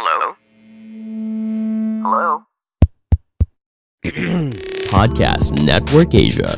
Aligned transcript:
Hello? 0.00 0.32
Hello? 2.00 2.28
Podcast 4.96 5.60
Network 5.60 6.16
Asia. 6.16 6.56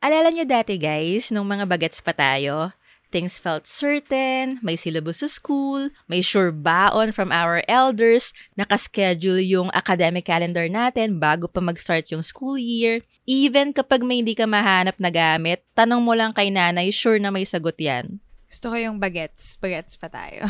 Alala 0.00 0.32
nyo 0.32 0.48
dati 0.48 0.80
guys, 0.80 1.28
nung 1.28 1.44
mga 1.44 1.68
bagets 1.68 2.00
pa 2.00 2.16
tayo, 2.16 2.72
things 3.12 3.36
felt 3.36 3.68
certain, 3.68 4.56
may 4.64 4.80
syllabus 4.80 5.20
sa 5.20 5.28
school, 5.28 5.92
may 6.08 6.24
sure 6.24 6.48
baon 6.48 7.12
from 7.12 7.28
our 7.28 7.60
elders, 7.68 8.32
nakaschedule 8.56 9.44
yung 9.44 9.68
academic 9.76 10.24
calendar 10.24 10.72
natin 10.72 11.20
bago 11.20 11.52
pa 11.52 11.60
mag-start 11.60 12.08
yung 12.16 12.24
school 12.24 12.56
year. 12.56 13.04
Even 13.28 13.76
kapag 13.76 14.00
may 14.00 14.24
hindi 14.24 14.32
ka 14.32 14.48
mahanap 14.48 14.96
na 14.96 15.12
gamit, 15.12 15.68
tanong 15.76 16.00
mo 16.00 16.16
lang 16.16 16.32
kay 16.32 16.48
nanay, 16.48 16.88
sure 16.88 17.20
na 17.20 17.28
may 17.28 17.44
sagot 17.44 17.76
yan. 17.76 18.24
Gusto 18.48 18.70
ko 18.70 18.76
yung 18.78 19.02
bagets. 19.02 19.58
Bagets 19.58 19.98
pa 19.98 20.08
tayo. 20.12 20.46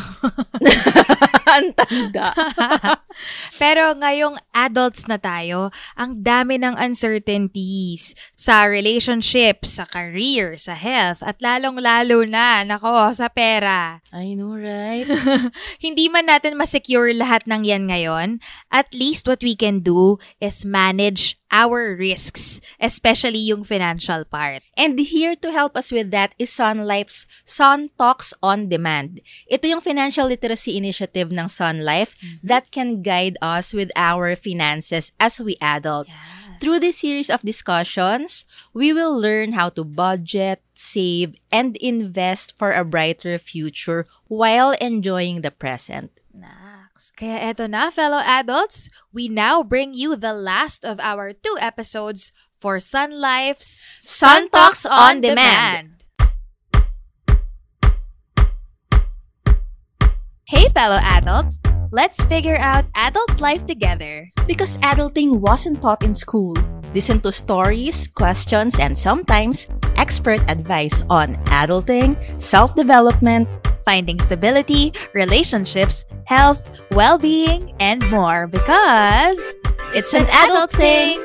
Ang 1.54 1.72
tanda. 1.76 2.34
Pero 3.62 3.94
ngayong 3.94 4.36
adults 4.50 5.06
na 5.06 5.18
tayo, 5.22 5.70
ang 5.94 6.18
dami 6.18 6.58
ng 6.58 6.74
uncertainties 6.74 8.18
sa 8.34 8.66
relationships, 8.66 9.78
sa 9.78 9.86
career, 9.86 10.58
sa 10.58 10.74
health, 10.74 11.22
at 11.22 11.38
lalong-lalo 11.38 12.26
na, 12.26 12.66
nako, 12.66 13.14
sa 13.14 13.30
pera. 13.30 14.02
I 14.10 14.34
know, 14.34 14.58
right? 14.58 15.06
Hindi 15.84 16.10
man 16.10 16.26
natin 16.26 16.58
masecure 16.58 17.14
lahat 17.14 17.46
ng 17.46 17.62
yan 17.62 17.86
ngayon, 17.86 18.28
at 18.74 18.90
least 18.90 19.30
what 19.30 19.42
we 19.46 19.54
can 19.54 19.78
do 19.78 20.18
is 20.42 20.66
manage 20.66 21.38
our 21.54 21.94
risks, 21.94 22.58
especially 22.82 23.38
yung 23.38 23.62
financial 23.62 24.26
part. 24.26 24.66
And 24.74 24.98
here 24.98 25.38
to 25.38 25.54
help 25.54 25.78
us 25.78 25.94
with 25.94 26.10
that 26.10 26.34
is 26.34 26.50
Sun 26.50 26.82
Life's 26.82 27.30
Sun 27.46 27.94
Talks 27.94 28.34
on 28.42 28.66
Demand. 28.66 29.22
Ito 29.46 29.70
yung 29.70 29.80
financial 29.80 30.26
literacy 30.26 30.74
initiative 30.74 31.30
ng 31.30 31.46
Sun 31.46 31.86
Life 31.86 32.18
that 32.42 32.74
can 32.74 33.06
guide 33.06 33.38
us 33.38 33.70
with 33.70 33.94
our 33.94 34.34
finances 34.34 35.14
as 35.22 35.38
we 35.38 35.54
adult. 35.62 36.10
Through 36.58 36.80
this 36.82 36.98
series 36.98 37.30
of 37.30 37.46
discussions, 37.46 38.46
we 38.74 38.92
will 38.92 39.14
learn 39.14 39.54
how 39.54 39.70
to 39.78 39.84
budget, 39.86 40.62
save, 40.74 41.38
and 41.54 41.78
invest 41.78 42.58
for 42.58 42.74
a 42.74 42.84
brighter 42.84 43.38
future 43.38 44.06
while 44.26 44.74
enjoying 44.82 45.42
the 45.42 45.50
present. 45.54 46.18
Nax. 46.94 47.10
Kaya 47.16 47.38
eto 47.52 47.68
na, 47.68 47.90
fellow 47.90 48.22
adults, 48.22 48.88
we 49.12 49.28
now 49.28 49.62
bring 49.62 49.94
you 49.94 50.16
the 50.16 50.32
last 50.32 50.84
of 50.84 51.00
our 51.00 51.32
two 51.32 51.56
episodes 51.60 52.32
for 52.60 52.78
Sun 52.78 53.20
Life's 53.20 53.84
Sun 54.00 54.48
Talks 54.50 54.86
on 54.86 55.20
Demand. 55.20 55.90
Hey, 60.46 60.68
fellow 60.70 61.00
adults, 61.02 61.58
let's 61.90 62.22
figure 62.24 62.56
out 62.58 62.84
adult 62.94 63.40
life 63.40 63.66
together. 63.66 64.30
Because 64.46 64.78
adulting 64.78 65.40
wasn't 65.40 65.82
taught 65.82 66.04
in 66.04 66.14
school. 66.14 66.54
Listen 66.94 67.18
to 67.22 67.32
stories, 67.32 68.06
questions, 68.06 68.78
and 68.78 68.96
sometimes 68.96 69.66
expert 69.96 70.38
advice 70.46 71.02
on 71.10 71.34
adulting, 71.50 72.14
self 72.38 72.76
development, 72.76 73.48
Finding 73.84 74.18
stability, 74.18 74.92
relationships, 75.12 76.04
health, 76.24 76.64
well 76.92 77.18
being, 77.18 77.76
and 77.80 78.00
more 78.10 78.46
because 78.46 79.38
it's 79.92 80.14
an 80.14 80.26
adult 80.32 80.72
thing. 80.72 81.20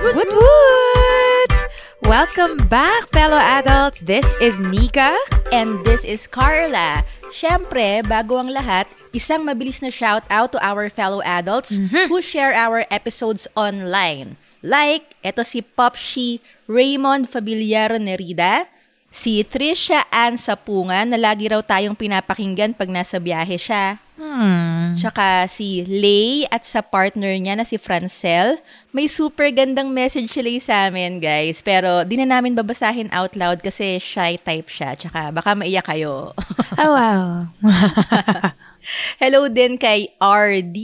Woot 0.00 0.16
woot! 0.16 1.54
Welcome 2.04 2.56
back, 2.68 3.08
fellow 3.12 3.36
adults. 3.36 4.00
This 4.00 4.26
is 4.40 4.58
Nika. 4.58 5.16
And 5.52 5.84
this 5.84 6.04
is 6.04 6.26
Carla. 6.26 7.04
Siyempre, 7.28 8.02
bago 8.04 8.40
ang 8.40 8.50
lahat, 8.50 8.90
isang 9.12 9.46
mabilis 9.46 9.78
na 9.78 9.90
shout 9.90 10.24
out 10.26 10.52
to 10.52 10.58
our 10.58 10.88
fellow 10.88 11.22
adults 11.22 11.78
mm-hmm. 11.78 12.10
who 12.10 12.20
share 12.20 12.52
our 12.52 12.84
episodes 12.90 13.46
online. 13.54 14.36
Like, 14.62 15.16
eto 15.24 15.44
si 15.44 15.62
Popshi 15.62 16.40
Raymond 16.70 17.26
Fabiliaro 17.26 17.98
Nerida, 17.98 18.70
si 19.10 19.42
Trisha 19.42 20.06
Ann 20.14 20.38
Sapungan 20.38 21.10
na 21.10 21.18
lagi 21.18 21.50
raw 21.50 21.58
tayong 21.58 21.98
pinapakinggan 21.98 22.78
pag 22.78 22.86
nasa 22.86 23.18
biyahe 23.18 23.58
siya. 23.58 23.98
Hmm. 24.14 24.94
Tsaka 24.94 25.50
si 25.50 25.82
Lay 25.82 26.46
at 26.46 26.62
sa 26.62 26.84
partner 26.84 27.34
niya 27.34 27.58
na 27.58 27.66
si 27.66 27.74
Francel. 27.74 28.62
May 28.94 29.10
super 29.10 29.50
gandang 29.50 29.90
message 29.90 30.30
sila 30.30 30.52
sa 30.62 30.74
amin, 30.86 31.18
guys. 31.18 31.58
Pero 31.58 32.06
di 32.06 32.20
na 32.22 32.38
namin 32.38 32.54
babasahin 32.54 33.10
out 33.10 33.34
loud 33.34 33.58
kasi 33.66 33.98
shy 33.98 34.38
type 34.38 34.70
siya. 34.70 34.94
Tsaka 34.94 35.34
baka 35.34 35.58
maiyak 35.58 35.90
kayo. 35.90 36.30
Oh, 36.80 36.96
wow. 36.96 37.44
Hello 39.20 39.52
din 39.52 39.76
kay 39.76 40.16
RD 40.16 40.78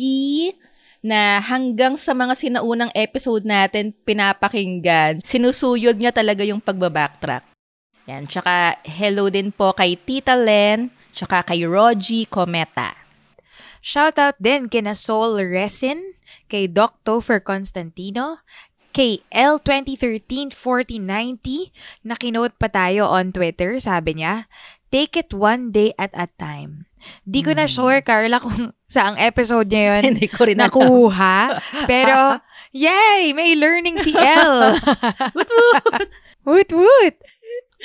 na 1.06 1.38
hanggang 1.38 1.94
sa 1.94 2.10
mga 2.10 2.34
sinaunang 2.34 2.90
episode 2.90 3.46
natin 3.46 3.94
pinapakinggan, 4.02 5.22
sinusuyod 5.22 5.94
niya 5.94 6.10
talaga 6.10 6.42
yung 6.42 6.58
pagbabacktrack. 6.58 7.46
Yan. 8.10 8.26
Tsaka 8.26 8.82
hello 8.82 9.30
din 9.30 9.54
po 9.54 9.70
kay 9.70 9.94
Tita 9.94 10.34
Len, 10.34 10.90
tsaka 11.14 11.46
kay 11.46 11.62
Rogie 11.62 12.26
Cometa. 12.26 12.98
Shoutout 13.78 14.34
din 14.42 14.66
kina 14.66 14.98
Soul 14.98 15.38
Resin, 15.46 16.18
kay 16.50 16.66
Doc 16.66 17.06
Topher 17.06 17.38
Constantino, 17.38 18.42
kay 18.90 19.22
L2013-4090, 19.30 21.70
na 22.02 22.18
kinote 22.18 22.58
pa 22.58 22.66
tayo 22.66 23.06
on 23.06 23.30
Twitter, 23.30 23.78
sabi 23.78 24.18
niya, 24.18 24.50
Take 24.90 25.18
it 25.18 25.34
one 25.34 25.70
day 25.70 25.94
at 25.98 26.10
a 26.14 26.30
time. 26.38 26.86
Di 27.26 27.42
ko 27.42 27.54
na 27.54 27.66
sure, 27.66 28.02
Carla, 28.02 28.38
kung 28.42 28.74
saang 28.86 29.18
episode 29.18 29.66
niya 29.70 29.98
yun 29.98 30.02
Hindi 30.14 30.26
ko 30.30 30.46
rin 30.46 30.58
nakuha. 30.62 31.58
Pero, 31.90 32.38
yay! 32.86 33.34
May 33.34 33.58
learning 33.58 33.98
si 33.98 34.14
L. 34.14 34.78
Woot 35.36 35.50
woot! 35.50 36.08
Woot 36.46 36.70
woot! 36.72 37.16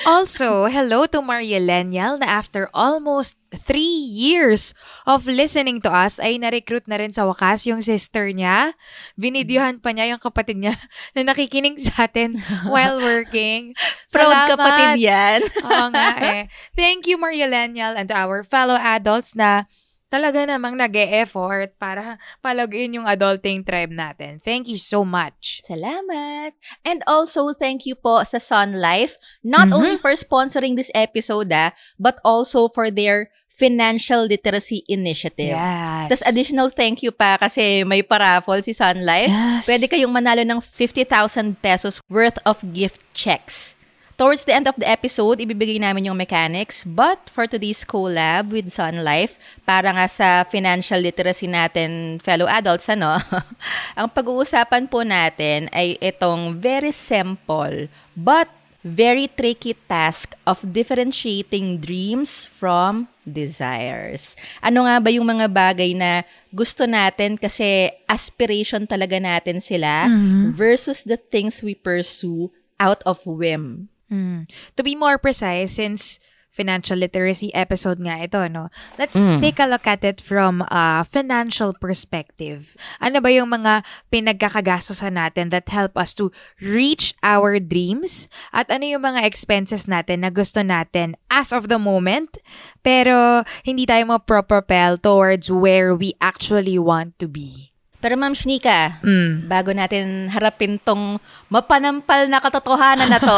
Also, 0.07 0.71
hello 0.71 1.03
to 1.03 1.19
Marielenial 1.19 2.15
na 2.23 2.39
after 2.39 2.71
almost 2.71 3.35
three 3.51 3.83
years 4.07 4.71
of 5.03 5.27
listening 5.27 5.83
to 5.83 5.91
us 5.91 6.15
ay 6.15 6.39
na-recruit 6.39 6.87
na 6.87 6.95
rin 6.95 7.11
sa 7.11 7.27
wakas 7.27 7.67
yung 7.67 7.83
sister 7.83 8.31
niya. 8.31 8.71
Binidyohan 9.19 9.83
pa 9.83 9.91
niya 9.91 10.15
yung 10.15 10.23
kapatid 10.23 10.63
niya 10.63 10.79
na 11.11 11.27
nakikinig 11.27 11.75
sa 11.75 12.07
atin 12.07 12.39
while 12.71 13.03
working. 13.03 13.75
Proud 14.07 14.31
Salamat. 14.31 14.49
kapatid 14.55 14.91
yan. 15.03 15.39
Oo 15.59 15.85
nga 15.91 16.09
eh. 16.23 16.41
Thank 16.71 17.11
you, 17.11 17.19
Marielenial, 17.19 17.93
and 17.99 18.07
to 18.07 18.15
our 18.15 18.47
fellow 18.47 18.79
adults 18.79 19.35
na 19.35 19.67
talaga 20.11 20.43
namang 20.43 20.75
nag 20.75 20.91
effort 20.91 21.71
para 21.79 22.19
palaguin 22.43 22.99
yung 22.99 23.07
adulting 23.07 23.63
tribe 23.63 23.95
natin. 23.95 24.43
Thank 24.43 24.67
you 24.67 24.75
so 24.75 25.07
much. 25.07 25.63
Salamat! 25.63 26.51
And 26.83 26.99
also, 27.07 27.55
thank 27.55 27.87
you 27.87 27.95
po 27.95 28.19
sa 28.27 28.37
Sun 28.37 28.83
Life, 28.83 29.15
not 29.39 29.71
Mhm. 29.71 29.75
only 29.79 29.95
for 29.97 30.11
sponsoring 30.13 30.75
this 30.75 30.91
episode, 30.91 31.47
ah, 31.55 31.71
but 31.95 32.19
also 32.27 32.67
for 32.67 32.91
their 32.91 33.31
financial 33.47 34.25
literacy 34.27 34.81
initiative. 34.87 35.53
Yes. 35.53 36.07
Tapos 36.07 36.23
additional 36.25 36.71
thank 36.71 37.03
you 37.03 37.11
pa 37.11 37.35
kasi 37.37 37.83
may 37.83 37.99
paraffle 38.01 38.59
si 38.63 38.71
Sun 38.71 39.03
Life. 39.03 39.29
Yes. 39.29 39.63
Pwede 39.67 39.85
kayong 39.87 40.11
manalo 40.11 40.41
ng 40.41 40.59
50,000 40.59 41.55
pesos 41.59 41.99
worth 42.07 42.39
of 42.43 42.59
gift 42.75 43.03
checks. 43.15 43.75
Towards 44.21 44.45
the 44.45 44.53
end 44.53 44.69
of 44.69 44.77
the 44.77 44.85
episode, 44.85 45.41
ibibigay 45.41 45.81
namin 45.81 46.05
yung 46.05 46.13
mechanics. 46.13 46.85
But 46.85 47.25
for 47.33 47.49
today's 47.49 47.81
collab 47.81 48.53
with 48.53 48.69
Sun 48.69 49.01
Life, 49.01 49.41
para 49.65 49.89
nga 49.89 50.05
sa 50.05 50.45
financial 50.45 51.01
literacy 51.01 51.49
natin, 51.49 52.21
fellow 52.21 52.45
adults, 52.45 52.85
ano, 52.85 53.17
ang 53.97 54.13
pag-uusapan 54.13 54.85
po 54.93 55.01
natin 55.01 55.73
ay 55.73 55.97
itong 55.97 56.53
very 56.53 56.93
simple 56.93 57.89
but 58.13 58.45
very 58.85 59.25
tricky 59.25 59.73
task 59.89 60.37
of 60.45 60.61
differentiating 60.69 61.81
dreams 61.81 62.45
from 62.53 63.09
desires. 63.25 64.37
Ano 64.61 64.85
nga 64.85 65.01
ba 65.01 65.09
yung 65.09 65.25
mga 65.25 65.49
bagay 65.49 65.97
na 65.97 66.21
gusto 66.53 66.85
natin 66.85 67.41
kasi 67.41 67.89
aspiration 68.05 68.85
talaga 68.85 69.17
natin 69.17 69.57
sila 69.65 70.05
versus 70.53 71.01
the 71.09 71.17
things 71.17 71.65
we 71.65 71.73
pursue 71.73 72.53
out 72.77 73.01
of 73.09 73.25
whim. 73.25 73.89
Mm. 74.11 74.43
To 74.75 74.81
be 74.83 74.93
more 74.93 75.17
precise, 75.17 75.79
since 75.79 76.19
financial 76.51 76.99
literacy 76.99 77.47
episode 77.55 77.95
nga 78.03 78.19
ito, 78.19 78.43
no? 78.51 78.67
Let's 78.99 79.15
Mm. 79.15 79.39
take 79.39 79.55
a 79.63 79.71
look 79.71 79.87
at 79.87 80.03
it 80.03 80.19
from 80.19 80.67
a 80.67 81.07
financial 81.07 81.71
perspective. 81.71 82.75
Ano 82.99 83.23
ba 83.23 83.31
yung 83.31 83.55
mga 83.55 83.87
pinagkakagastosan 84.11 85.15
natin 85.15 85.47
that 85.55 85.71
help 85.71 85.95
us 85.95 86.11
to 86.19 86.27
reach 86.59 87.15
our 87.23 87.55
dreams? 87.55 88.27
At 88.51 88.67
ano 88.67 88.83
yung 88.83 89.07
mga 89.07 89.23
expenses 89.23 89.87
natin 89.87 90.27
na 90.27 90.29
gusto 90.29 90.59
natin 90.59 91.15
as 91.31 91.55
of 91.55 91.71
the 91.71 91.79
moment, 91.79 92.35
pero 92.83 93.47
hindi 93.63 93.87
tayo 93.87 94.11
mapropropel 94.11 94.99
towards 94.99 95.47
where 95.47 95.95
we 95.95 96.19
actually 96.19 96.75
want 96.75 97.15
to 97.15 97.31
be? 97.31 97.70
Pero 98.01 98.17
Ma'am 98.17 98.33
Shnika, 98.33 98.97
Mm. 98.99 99.45
bago 99.45 99.71
natin 99.71 100.25
harapin 100.27 100.81
tong 100.81 101.21
mapanampal 101.47 102.25
na 102.25 102.41
katotohanan 102.41 103.07
na 103.07 103.21
to, 103.21 103.37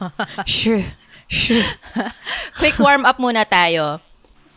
Sure. 0.46 0.86
Sure. 1.26 1.66
quick 2.62 2.78
warm-up 2.78 3.18
muna 3.18 3.42
tayo. 3.42 3.98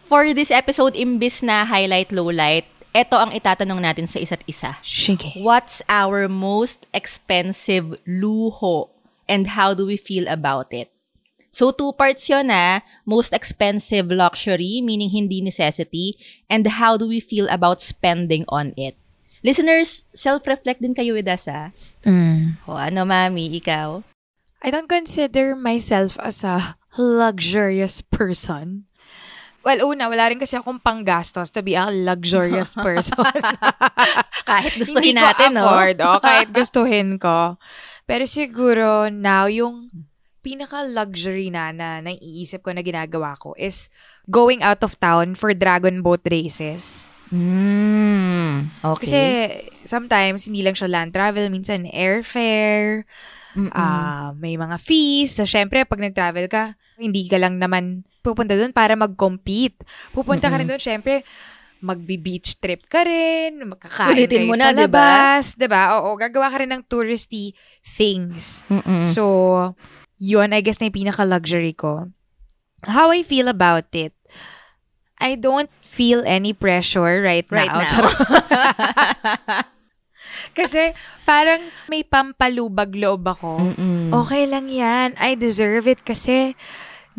For 0.05 0.33
this 0.33 0.53
episode, 0.53 0.93
imbis 0.93 1.41
na 1.41 1.65
highlight, 1.65 2.13
lowlight, 2.13 2.65
ito 2.89 3.17
ang 3.17 3.33
itatanong 3.33 3.81
natin 3.81 4.05
sa 4.05 4.17
isa't 4.17 4.41
isa. 4.45 4.77
Sige. 4.81 5.33
What's 5.37 5.81
our 5.89 6.29
most 6.29 6.85
expensive 6.93 7.97
luho 8.05 8.89
and 9.29 9.53
how 9.57 9.73
do 9.73 9.85
we 9.85 9.97
feel 9.97 10.25
about 10.25 10.73
it? 10.73 10.89
So, 11.49 11.73
two 11.73 11.97
parts 11.97 12.29
yun 12.29 12.53
na. 12.53 12.85
Most 13.09 13.33
expensive 13.33 14.13
luxury, 14.13 14.85
meaning 14.85 15.09
hindi 15.09 15.41
necessity, 15.41 16.13
and 16.45 16.61
how 16.77 16.93
do 16.93 17.09
we 17.09 17.17
feel 17.17 17.49
about 17.49 17.81
spending 17.81 18.45
on 18.53 18.77
it? 18.77 18.93
Listeners, 19.39 20.03
self-reflect 20.11 20.83
din 20.83 20.91
kayo 20.91 21.15
with 21.15 21.27
us, 21.27 21.47
ah. 21.47 21.71
Mm. 22.03 22.59
O 22.67 22.75
ano, 22.75 23.07
mami, 23.07 23.47
ikaw? 23.55 24.03
I 24.59 24.67
don't 24.67 24.91
consider 24.91 25.55
myself 25.55 26.19
as 26.19 26.43
a 26.43 26.75
luxurious 26.99 28.03
person. 28.03 28.89
Well, 29.63 29.83
una, 29.91 30.07
wala 30.07 30.31
rin 30.31 30.39
kasi 30.39 30.55
akong 30.55 30.79
panggastos 30.79 31.51
to 31.55 31.63
be 31.63 31.75
a 31.75 31.91
luxurious 31.91 32.75
person. 32.85 33.19
Kahit 34.49 34.75
gustuhin 34.79 35.15
Hindi 35.15 35.23
ko 35.23 35.27
natin, 35.27 35.49
no? 35.55 35.63
afford, 35.67 35.97
oh, 36.03 36.19
kahit 36.25 36.49
gustuhin 36.49 37.09
ko. 37.21 37.59
Pero 38.09 38.23
siguro, 38.25 39.11
now, 39.13 39.45
yung 39.45 39.85
pinaka-luxury 40.41 41.51
na, 41.51 41.69
na 41.75 41.99
naiisip 42.01 42.63
ko 42.63 42.71
na 42.73 42.81
ginagawa 42.81 43.35
ko 43.37 43.53
is 43.59 43.91
going 44.31 44.63
out 44.63 44.81
of 44.81 44.97
town 44.97 45.35
for 45.35 45.51
dragon 45.53 46.01
boat 46.01 46.23
races. 46.25 47.11
Mm, 47.29 48.73
okay. 48.81 49.01
Kasi 49.05 49.21
sometimes, 49.85 50.49
hindi 50.49 50.65
lang 50.65 50.73
siya 50.73 50.89
land 50.89 51.13
travel, 51.13 51.49
minsan 51.53 51.85
airfare, 51.89 53.05
Mm-mm. 53.53 53.73
ah 53.73 54.33
may 54.37 54.57
mga 54.57 54.77
fees. 54.81 55.37
Na 55.37 55.45
syempre, 55.45 55.85
pag 55.85 56.01
nag-travel 56.01 56.49
ka, 56.49 56.73
hindi 56.97 57.29
ka 57.29 57.37
lang 57.37 57.61
naman 57.61 58.03
pupunta 58.19 58.57
doon 58.57 58.73
para 58.73 58.97
mag-compete. 58.97 59.79
Pupunta 60.11 60.51
ka 60.51 60.59
rin 60.59 60.67
doon, 60.67 60.81
syempre, 60.81 61.23
magbi-beach 61.79 62.59
trip 62.59 62.83
ka 62.91 63.07
rin, 63.07 63.63
makakain 63.63 64.11
Sulitin 64.11 64.43
kayo 64.43 64.49
mo 64.51 64.55
sa 64.59 64.59
na, 64.59 64.67
di 64.75 64.75
ba? 64.75 64.83
labas, 64.83 65.45
di 65.55 65.67
ba? 65.71 65.81
Oo, 66.01 66.19
gagawa 66.19 66.51
ka 66.51 66.59
rin 66.59 66.71
ng 66.75 66.83
touristy 66.91 67.55
things. 67.95 68.67
Mm-mm. 68.67 69.07
So, 69.07 69.23
yun, 70.19 70.51
I 70.51 70.59
guess 70.59 70.83
na 70.83 70.91
yung 70.91 70.99
pinaka-luxury 71.07 71.71
ko. 71.79 72.11
How 72.83 73.15
I 73.15 73.23
feel 73.23 73.47
about 73.47 73.87
it, 73.95 74.11
I 75.19 75.35
don't 75.35 75.69
feel 75.83 76.23
any 76.23 76.55
pressure 76.55 77.21
right, 77.21 77.45
right 77.51 77.67
now. 77.67 77.83
now. 77.83 78.07
Kasi 80.57 80.95
parang 81.27 81.59
may 81.91 82.07
pampalubag 82.07 82.95
loob 82.95 83.27
ako. 83.27 83.59
Mm-mm. 83.59 84.15
Okay 84.25 84.47
lang 84.47 84.71
yan. 84.71 85.13
I 85.19 85.35
deserve 85.35 85.85
it 85.91 86.01
kasi 86.07 86.55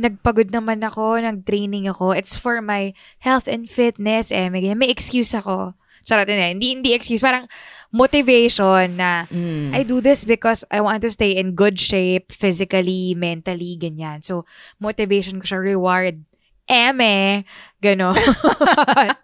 nagpagod 0.00 0.48
naman 0.48 0.80
ako, 0.80 1.20
nag-training 1.20 1.84
ako. 1.90 2.16
It's 2.16 2.34
for 2.34 2.64
my 2.64 2.96
health 3.20 3.44
and 3.44 3.68
fitness. 3.68 4.32
Eh, 4.32 4.48
may, 4.48 4.64
may 4.72 4.88
excuse 4.88 5.36
ako. 5.36 5.76
Charot 6.00 6.24
na, 6.32 6.48
hindi, 6.48 6.72
hindi 6.72 6.96
excuse. 6.96 7.20
Parang 7.20 7.44
motivation 7.92 8.96
na 8.96 9.28
Mm. 9.28 9.76
I 9.76 9.84
do 9.84 10.00
this 10.00 10.24
because 10.24 10.64
I 10.72 10.80
want 10.80 11.04
to 11.04 11.12
stay 11.12 11.36
in 11.36 11.52
good 11.52 11.76
shape, 11.76 12.32
physically, 12.32 13.12
mentally, 13.12 13.76
ganyan. 13.76 14.24
So, 14.24 14.48
motivation 14.80 15.38
ko 15.42 15.44
siya, 15.44 15.60
reward. 15.60 16.24
Eme, 16.70 17.42
gano'n. 17.82 18.14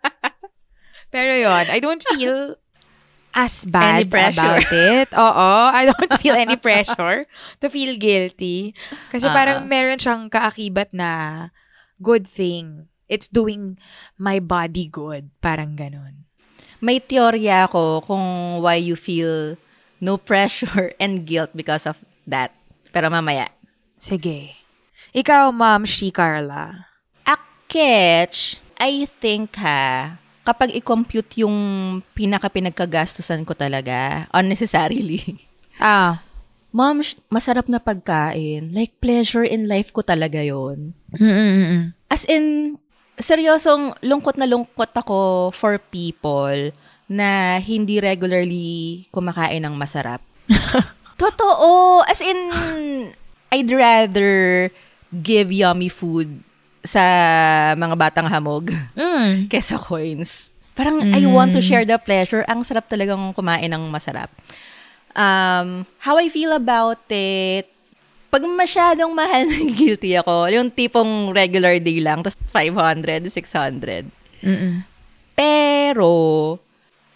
Pero 1.14 1.32
yon 1.32 1.64
I 1.70 1.78
don't 1.78 2.02
feel 2.02 2.58
as 3.30 3.62
bad 3.68 4.02
Any 4.02 4.10
pressure. 4.10 4.42
about 4.42 4.66
it. 4.72 5.08
Oo, 5.14 5.50
I 5.70 5.86
don't 5.86 6.12
feel 6.18 6.34
any 6.34 6.56
pressure 6.58 7.24
to 7.60 7.66
feel 7.70 7.94
guilty. 7.94 8.74
Kasi 9.12 9.28
Ah. 9.28 9.32
parang 9.32 9.58
meron 9.68 10.00
siyang 10.00 10.26
kaakibat 10.26 10.90
na 10.90 11.52
good 12.02 12.26
thing. 12.26 12.90
It's 13.06 13.30
doing 13.30 13.78
my 14.18 14.42
body 14.42 14.90
good. 14.90 15.30
Parang 15.38 15.78
ganon. 15.78 16.26
May 16.82 16.98
teorya 16.98 17.70
ako 17.70 18.02
kung 18.02 18.26
why 18.60 18.76
you 18.76 18.98
feel 18.98 19.54
no 20.02 20.18
pressure 20.18 20.90
and 21.02 21.22
guilt 21.22 21.54
because 21.54 21.86
of 21.86 22.02
that. 22.26 22.50
Pero 22.90 23.06
mamaya. 23.08 23.54
Sige. 23.96 24.58
Ikaw, 25.14 25.54
Ma'am 25.54 25.86
She 25.86 26.10
Carla. 26.10 26.90
A 27.76 28.24
catch, 28.24 28.56
I 28.80 29.04
think 29.04 29.60
ha, 29.60 30.16
kapag 30.48 30.72
i-compute 30.72 31.44
yung 31.44 31.56
pinaka-pinagkagastusan 32.16 33.44
ko 33.44 33.52
talaga, 33.52 34.24
unnecessarily. 34.32 35.20
Ah. 35.76 36.24
Mom, 36.72 37.04
masarap 37.28 37.68
na 37.68 37.76
pagkain. 37.76 38.72
Like, 38.72 38.96
pleasure 38.96 39.44
in 39.44 39.68
life 39.68 39.92
ko 39.92 40.00
talaga 40.00 40.40
yon 40.40 40.96
Mm-mm-mm. 41.12 41.92
As 42.08 42.24
in, 42.24 42.76
seryosong 43.20 43.92
lungkot 44.00 44.40
na 44.40 44.48
lungkot 44.48 44.88
ako 44.96 45.52
for 45.52 45.76
people 45.76 46.72
na 47.12 47.60
hindi 47.60 48.00
regularly 48.00 49.04
kumakain 49.12 49.68
ng 49.68 49.76
masarap. 49.76 50.24
Totoo. 51.20 52.00
As 52.08 52.24
in, 52.24 52.40
I'd 53.52 53.68
rather 53.68 54.72
give 55.12 55.52
yummy 55.52 55.92
food 55.92 56.40
sa 56.86 57.02
mga 57.74 57.94
batang 57.98 58.30
hamog 58.30 58.70
Mm. 58.96 59.50
kesa 59.50 59.76
coins. 59.76 60.54
Parang 60.72 61.02
I 61.10 61.24
want 61.24 61.52
to 61.52 61.64
share 61.64 61.82
the 61.82 61.96
pleasure. 61.96 62.44
Ang 62.46 62.60
sarap 62.60 62.86
talagang 62.86 63.32
kumain 63.32 63.66
ng 63.66 63.88
masarap. 63.88 64.28
Um, 65.16 65.88
how 65.96 66.20
I 66.20 66.28
feel 66.28 66.52
about 66.52 67.00
it, 67.08 67.64
pag 68.28 68.44
masyadong 68.44 69.16
mahal, 69.16 69.48
guilty 69.80 70.20
ako. 70.20 70.52
Yung 70.52 70.68
tipong 70.68 71.32
regular 71.32 71.80
day 71.80 72.04
lang, 72.04 72.20
tapos 72.20 72.36
500, 72.52 73.24
600. 73.24 74.04
Mm-mm. 74.44 74.84
Pero, 75.32 76.12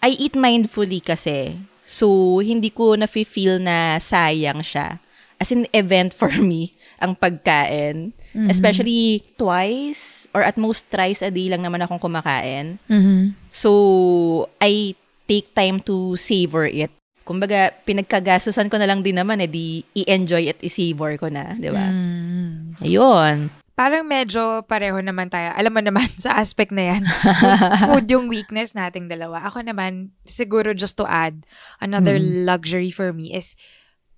I 0.01 0.17
eat 0.17 0.33
mindfully 0.33 0.97
kasi. 0.97 1.61
So, 1.85 2.41
hindi 2.41 2.73
ko 2.73 2.97
na-feel 2.97 3.61
na 3.61 4.01
sayang 4.01 4.65
siya. 4.65 4.97
As 5.37 5.53
in, 5.53 5.69
event 5.69 6.17
for 6.17 6.33
me, 6.41 6.73
ang 7.01 7.17
pagkain. 7.17 8.13
Especially 8.47 9.25
twice 9.35 10.31
or 10.31 10.39
at 10.45 10.55
most 10.55 10.87
thrice 10.87 11.19
a 11.19 11.33
day 11.33 11.51
lang 11.51 11.65
naman 11.65 11.83
akong 11.83 11.99
kumakain. 11.99 12.79
Mm-hmm. 12.87 13.35
So, 13.51 14.47
I 14.63 14.95
take 15.27 15.51
time 15.51 15.83
to 15.87 16.15
savor 16.15 16.67
it. 16.69 16.91
Kumbaga, 17.21 17.71
pinagkagastusan 17.85 18.67
ko 18.67 18.75
na 18.75 18.89
lang 18.89 19.05
din 19.05 19.15
naman, 19.15 19.39
eh, 19.39 19.47
di 19.47 19.85
i-enjoy 19.93 20.51
at 20.51 20.59
i-savor 20.59 21.15
ko 21.21 21.29
na, 21.29 21.53
di 21.55 21.69
ba? 21.69 21.85
Mm. 21.87 22.81
Ayun. 22.81 23.37
Parang 23.71 24.03
medyo 24.03 24.65
pareho 24.67 24.99
naman 24.99 25.31
tayo. 25.31 25.53
Alam 25.55 25.73
mo 25.79 25.81
naman, 25.85 26.09
sa 26.23 26.35
aspect 26.35 26.73
na 26.75 26.91
yan, 26.95 27.03
food 27.87 28.09
yung 28.11 28.27
weakness 28.27 28.75
nating 28.75 29.07
dalawa. 29.07 29.47
Ako 29.47 29.63
naman, 29.63 30.11
siguro 30.27 30.75
just 30.75 30.99
to 30.99 31.05
add, 31.07 31.45
another 31.79 32.19
luxury 32.19 32.91
for 32.91 33.15
me 33.15 33.31
is, 33.31 33.55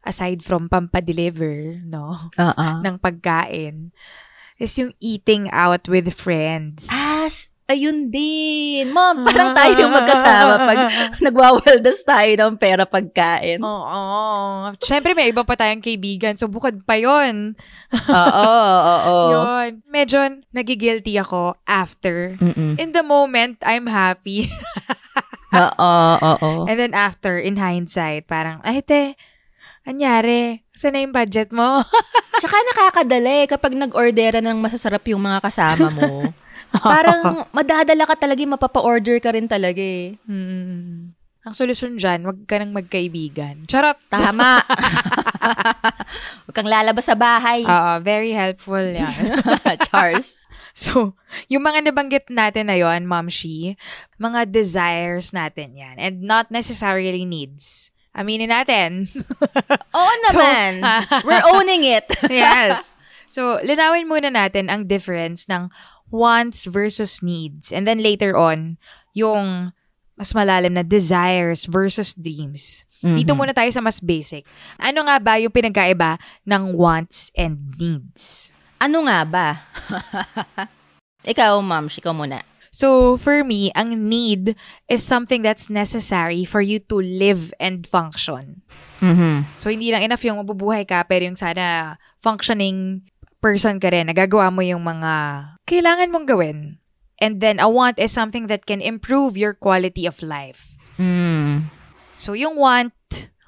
aside 0.03 0.43
from 0.43 0.67
pampa-deliver, 0.67 1.79
no, 1.83 2.31
Oo. 2.36 2.67
ng 2.86 2.95
pagkain, 3.00 3.95
is 4.60 4.75
yung 4.77 4.93
eating 5.00 5.50
out 5.50 5.88
with 5.89 6.12
friends. 6.13 6.88
As, 6.91 7.50
ayun 7.65 8.12
din. 8.12 8.91
Mom, 8.91 9.24
parang 9.25 9.55
tayo 9.55 9.74
yung 9.79 9.95
magkasama 9.95 10.53
pag 10.67 10.79
nagwawaldas 11.25 12.03
tayo 12.05 12.31
ng 12.36 12.55
pera 12.60 12.83
pagkain. 12.86 13.63
Oo. 13.63 14.03
Siyempre, 14.83 15.15
may 15.17 15.31
iba 15.31 15.41
pa 15.48 15.57
tayong 15.57 15.81
kaibigan. 15.81 16.38
So, 16.38 16.51
bukod 16.51 16.83
pa 16.86 17.00
yon 17.00 17.57
oo, 17.95 18.51
oo. 18.86 19.17
Yun. 19.33 19.81
Medyo 19.89 20.43
nagigilty 20.53 21.17
ako 21.17 21.57
after. 21.65 22.38
Mm-mm. 22.38 22.77
In 22.77 22.91
the 22.91 23.01
moment, 23.03 23.57
I'm 23.65 23.88
happy. 23.89 24.51
Oo, 25.53 25.93
oo. 26.17 26.51
And 26.65 26.77
then 26.77 26.93
after, 26.93 27.38
in 27.38 27.57
hindsight, 27.57 28.25
parang, 28.25 28.60
ay 28.65 28.81
te, 28.81 29.17
anyari? 29.87 30.63
Saan 30.73 30.95
na 30.97 31.03
yung 31.03 31.15
budget 31.15 31.51
mo? 31.51 31.83
Tsaka 32.41 32.55
nakakadala 32.73 33.29
eh, 33.43 33.47
kapag 33.47 33.75
nag-ordera 33.75 34.39
ng 34.43 34.57
masasarap 34.59 35.03
yung 35.11 35.23
mga 35.23 35.39
kasama 35.43 35.87
mo. 35.91 36.33
parang 36.81 37.45
madadala 37.53 38.03
ka 38.09 38.15
talaga, 38.17 38.41
mapapa-order 38.43 39.21
ka 39.21 39.35
rin 39.35 39.45
talaga 39.45 39.79
eh. 39.79 40.17
hmm. 40.25 41.13
Ang 41.43 41.51
solusyon 41.51 41.99
dyan, 41.99 42.23
wag 42.23 42.47
ka 42.47 42.55
nang 42.55 42.71
magkaibigan. 42.71 43.67
Charot! 43.67 43.99
Tama. 44.07 44.63
Huwag 46.47 46.55
kang 46.55 46.71
lalabas 46.71 47.03
sa 47.03 47.19
bahay. 47.19 47.67
Oo, 47.67 47.99
very 47.99 48.31
helpful 48.31 48.79
yan. 48.79 49.11
Chars. 49.91 50.39
so, 50.71 51.19
yung 51.51 51.67
mga 51.67 51.91
nabanggit 51.91 52.31
natin 52.31 52.71
na 52.71 52.79
yon, 52.79 53.03
Ma'am 53.03 53.27
Shi, 53.27 53.75
mga 54.15 54.47
desires 54.55 55.35
natin 55.35 55.75
yan. 55.75 55.99
And 55.99 56.23
not 56.23 56.47
necessarily 56.47 57.27
needs. 57.27 57.92
Aminin 58.13 58.53
natin. 58.53 59.10
Oo 59.98 60.13
naman. 60.29 60.86
We're 61.27 61.41
owning 61.50 61.82
it. 61.82 62.05
yes. 62.29 62.93
So, 63.25 63.58
linawin 63.65 64.05
muna 64.05 64.29
natin 64.29 64.70
ang 64.70 64.86
difference 64.86 65.50
ng 65.50 65.74
wants 66.13 66.70
versus 66.70 67.25
needs. 67.25 67.74
And 67.74 67.89
then 67.89 68.05
later 68.05 68.38
on, 68.38 68.77
yung 69.17 69.74
mas 70.13 70.38
malalim 70.38 70.77
na 70.77 70.86
desires 70.86 71.65
versus 71.65 72.13
dreams. 72.13 72.86
Dito 73.03 73.36
muna 73.36 73.51
tayo 73.51 73.67
sa 73.67 73.84
mas 73.84 74.00
basic. 74.00 74.48
Ano 74.79 75.03
nga 75.03 75.20
ba 75.20 75.36
yung 75.36 75.51
pinagkaiba 75.51 76.15
ng 76.48 76.72
wants 76.72 77.34
and 77.36 77.75
needs? 77.75 78.53
Ano 78.79 79.03
nga 79.03 79.27
ba? 79.27 79.48
ikaw, 81.27 81.60
ma'am, 81.60 81.91
ikaw 81.91 82.15
muna. 82.15 82.39
So, 82.74 83.22
for 83.22 83.46
me, 83.46 83.70
ang 83.77 83.94
need 84.10 84.58
is 84.89 85.06
something 85.06 85.46
that's 85.46 85.70
necessary 85.70 86.42
for 86.42 86.58
you 86.58 86.82
to 86.89 86.98
live 86.98 87.53
and 87.62 87.86
function. 87.86 88.65
Mhm. 88.98 89.46
So, 89.62 89.70
hindi 89.70 89.94
lang 89.94 90.01
enough 90.01 90.25
yung 90.25 90.42
mabubuhay 90.42 90.89
ka, 90.89 91.06
pero 91.06 91.30
yung 91.30 91.38
sana 91.38 91.96
functioning 92.18 93.06
person 93.38 93.77
ka 93.77 93.94
rin, 93.94 94.10
nagagawa 94.10 94.50
mo 94.50 94.65
yung 94.65 94.82
mga 94.82 95.13
kailangan 95.70 96.10
mong 96.10 96.25
gawin. 96.25 96.82
And 97.22 97.38
then, 97.38 97.62
a 97.62 97.70
want 97.70 98.01
is 98.01 98.10
something 98.10 98.50
that 98.50 98.65
can 98.65 98.82
improve 98.82 99.38
your 99.38 99.53
quality 99.53 100.10
of 100.10 100.18
life. 100.25 100.74
Mm. 100.98 101.70
So, 102.18 102.34
yung 102.34 102.58
want, 102.58 102.98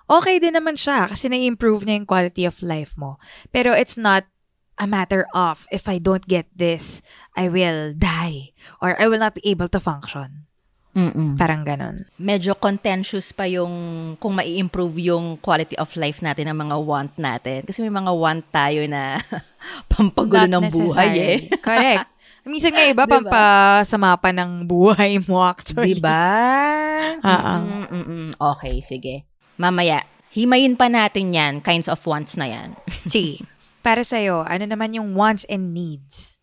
okay 0.05 0.37
din 0.37 0.53
naman 0.53 0.77
siya 0.77 1.09
kasi 1.09 1.33
na-improve 1.33 1.81
niya 1.81 1.97
yung 1.97 2.09
quality 2.09 2.45
of 2.45 2.61
life 2.61 2.93
mo. 2.93 3.17
Pero 3.49 3.73
it's 3.73 3.97
not 3.97 4.29
a 4.77 4.87
matter 4.87 5.27
of, 5.33 5.67
if 5.71 5.87
I 5.87 5.97
don't 5.99 6.25
get 6.27 6.47
this, 6.55 7.01
I 7.35 7.47
will 7.49 7.93
die. 7.93 8.51
Or 8.81 8.99
I 8.99 9.07
will 9.07 9.19
not 9.19 9.35
be 9.35 9.43
able 9.47 9.67
to 9.69 9.79
function. 9.79 10.45
Mm-mm. 10.95 11.35
Parang 11.35 11.67
ganon. 11.67 12.07
Medyo 12.15 12.55
contentious 12.55 13.35
pa 13.35 13.43
yung 13.43 14.15
kung 14.15 14.39
mai-improve 14.39 15.11
yung 15.11 15.35
quality 15.43 15.75
of 15.75 15.91
life 15.99 16.23
natin 16.23 16.47
ng 16.47 16.55
mga 16.55 16.77
want 16.79 17.11
natin. 17.19 17.67
Kasi 17.67 17.83
may 17.83 17.91
mga 17.91 18.15
want 18.15 18.47
tayo 18.47 18.87
na 18.87 19.19
pampagulo 19.91 20.47
Not 20.47 20.55
ng 20.55 20.65
buhay 20.71 21.11
eh. 21.19 21.39
Correct. 21.67 22.07
Minsan 22.47 22.71
nga 22.71 22.87
iba, 22.87 23.03
Diba? 23.03 23.11
pampasama 23.11 24.15
pa 24.15 24.31
ng 24.31 24.63
buhay 24.63 25.19
mo 25.27 25.43
actually. 25.43 25.99
Diba? 25.99 26.15
Ah, 27.25 27.57
ah. 27.57 27.61
Mm. 27.89 28.37
Okay, 28.37 28.81
sige. 28.81 29.25
Mamaya, 29.57 30.03
himayin 30.33 30.77
pa 30.77 30.89
natin 30.89 31.33
yan, 31.33 31.53
kinds 31.61 31.89
of 31.89 32.01
wants 32.05 32.37
na 32.37 32.49
yan. 32.49 32.77
Sige. 33.05 33.41
Para 33.85 34.01
sa'yo, 34.01 34.41
ano 34.41 34.65
naman 34.65 34.97
yung 34.97 35.13
wants 35.13 35.45
and 35.45 35.69
needs? 35.69 36.41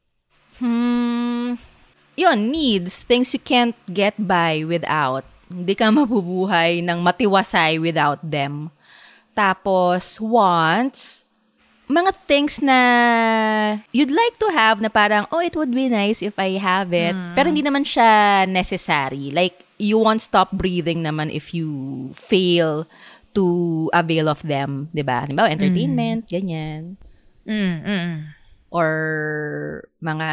Hmm, 0.62 1.58
yun, 2.14 2.38
needs, 2.54 3.02
things 3.02 3.34
you 3.34 3.42
can't 3.42 3.74
get 3.90 4.14
by 4.14 4.62
without. 4.62 5.26
Hindi 5.50 5.74
ka 5.74 5.90
mabubuhay 5.90 6.86
ng 6.86 7.02
matiwasay 7.02 7.82
without 7.82 8.22
them. 8.22 8.70
Tapos, 9.34 10.22
wants, 10.22 11.26
mga 11.90 12.14
things 12.30 12.62
na 12.62 12.78
you'd 13.90 14.14
like 14.14 14.38
to 14.38 14.46
have 14.54 14.78
na 14.78 14.86
parang, 14.86 15.26
oh, 15.34 15.42
it 15.42 15.58
would 15.58 15.74
be 15.74 15.90
nice 15.90 16.22
if 16.22 16.38
I 16.38 16.62
have 16.62 16.94
it. 16.94 17.18
Pero 17.34 17.50
hindi 17.50 17.66
naman 17.66 17.82
siya 17.82 18.46
necessary. 18.46 19.34
Like, 19.34 19.66
you 19.82 19.98
won't 19.98 20.22
stop 20.22 20.54
breathing 20.54 21.02
naman 21.02 21.34
if 21.34 21.50
you 21.50 22.14
fail 22.14 22.86
to 23.34 23.90
avail 23.90 24.30
of 24.30 24.46
them. 24.46 24.92
'di 24.94 25.02
ba? 25.02 25.26
Diba? 25.26 25.50
Entertainment, 25.50 26.30
ganyan 26.30 27.02
Mm, 27.46 27.76
mm. 27.82 28.14
or 28.72 28.90
mga 30.02 30.30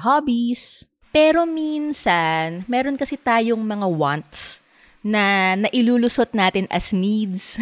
hobbies. 0.00 0.86
Pero 1.14 1.46
minsan, 1.46 2.66
meron 2.66 2.98
kasi 2.98 3.14
tayong 3.14 3.62
mga 3.62 3.86
wants 3.86 4.58
na 5.04 5.54
nailulusot 5.54 6.34
natin 6.34 6.66
as 6.72 6.90
needs. 6.90 7.60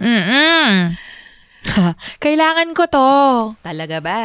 Mm-mm. 0.00 0.96
Kailangan 2.24 2.72
ko 2.72 2.84
to. 2.88 3.10
Talaga 3.60 3.98
ba? 4.00 4.20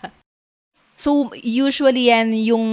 so, 1.02 1.32
usually 1.40 2.12
yan 2.12 2.32
yung 2.36 2.66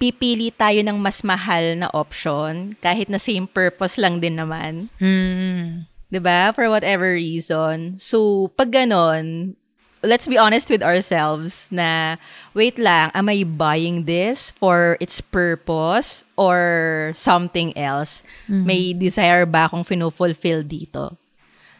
pipili 0.00 0.50
tayo 0.50 0.82
ng 0.82 0.98
mas 0.98 1.22
mahal 1.22 1.78
na 1.78 1.88
option 1.94 2.74
kahit 2.82 3.08
na 3.08 3.20
same 3.20 3.46
purpose 3.46 3.96
lang 3.96 4.18
din 4.18 4.36
naman. 4.36 4.90
Mm. 4.98 5.86
'Di 6.10 6.20
ba? 6.20 6.52
For 6.52 6.68
whatever 6.68 7.14
reason. 7.14 7.96
So, 8.00 8.48
pag 8.56 8.72
ganon, 8.72 9.56
let's 10.04 10.28
be 10.28 10.36
honest 10.36 10.68
with 10.68 10.84
ourselves 10.84 11.66
na, 11.72 12.20
wait 12.52 12.76
lang, 12.78 13.10
am 13.16 13.32
I 13.32 13.42
buying 13.42 14.04
this 14.04 14.52
for 14.52 15.00
its 15.00 15.24
purpose 15.24 16.22
or 16.36 17.10
something 17.16 17.72
else? 17.76 18.20
May 18.68 18.92
desire 18.92 19.48
ba 19.48 19.66
akong 19.66 19.82
fino-fulfill 19.82 20.68
dito? 20.68 21.16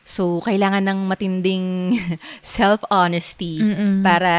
So, 0.04 0.40
kailangan 0.44 0.84
ng 0.88 1.00
matinding 1.08 1.96
self-honesty 2.40 3.60
para 4.04 4.32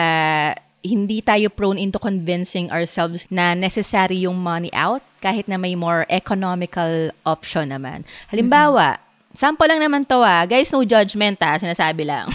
hindi 0.85 1.21
tayo 1.25 1.49
prone 1.49 1.81
into 1.81 1.97
convincing 1.97 2.69
ourselves 2.69 3.25
na 3.33 3.57
necessary 3.57 4.21
yung 4.21 4.37
money 4.37 4.69
out 4.69 5.01
kahit 5.17 5.49
na 5.49 5.57
may 5.57 5.73
more 5.73 6.05
economical 6.13 7.09
option 7.25 7.73
naman. 7.73 8.05
Halimbawa, 8.29 9.01
sample 9.35 9.67
lang 9.67 9.83
naman 9.83 10.07
to 10.07 10.19
ah. 10.19 10.43
Guys, 10.49 10.71
no 10.71 10.81
judgment 10.83 11.39
ah. 11.43 11.59
Sinasabi 11.59 12.07
lang. 12.07 12.31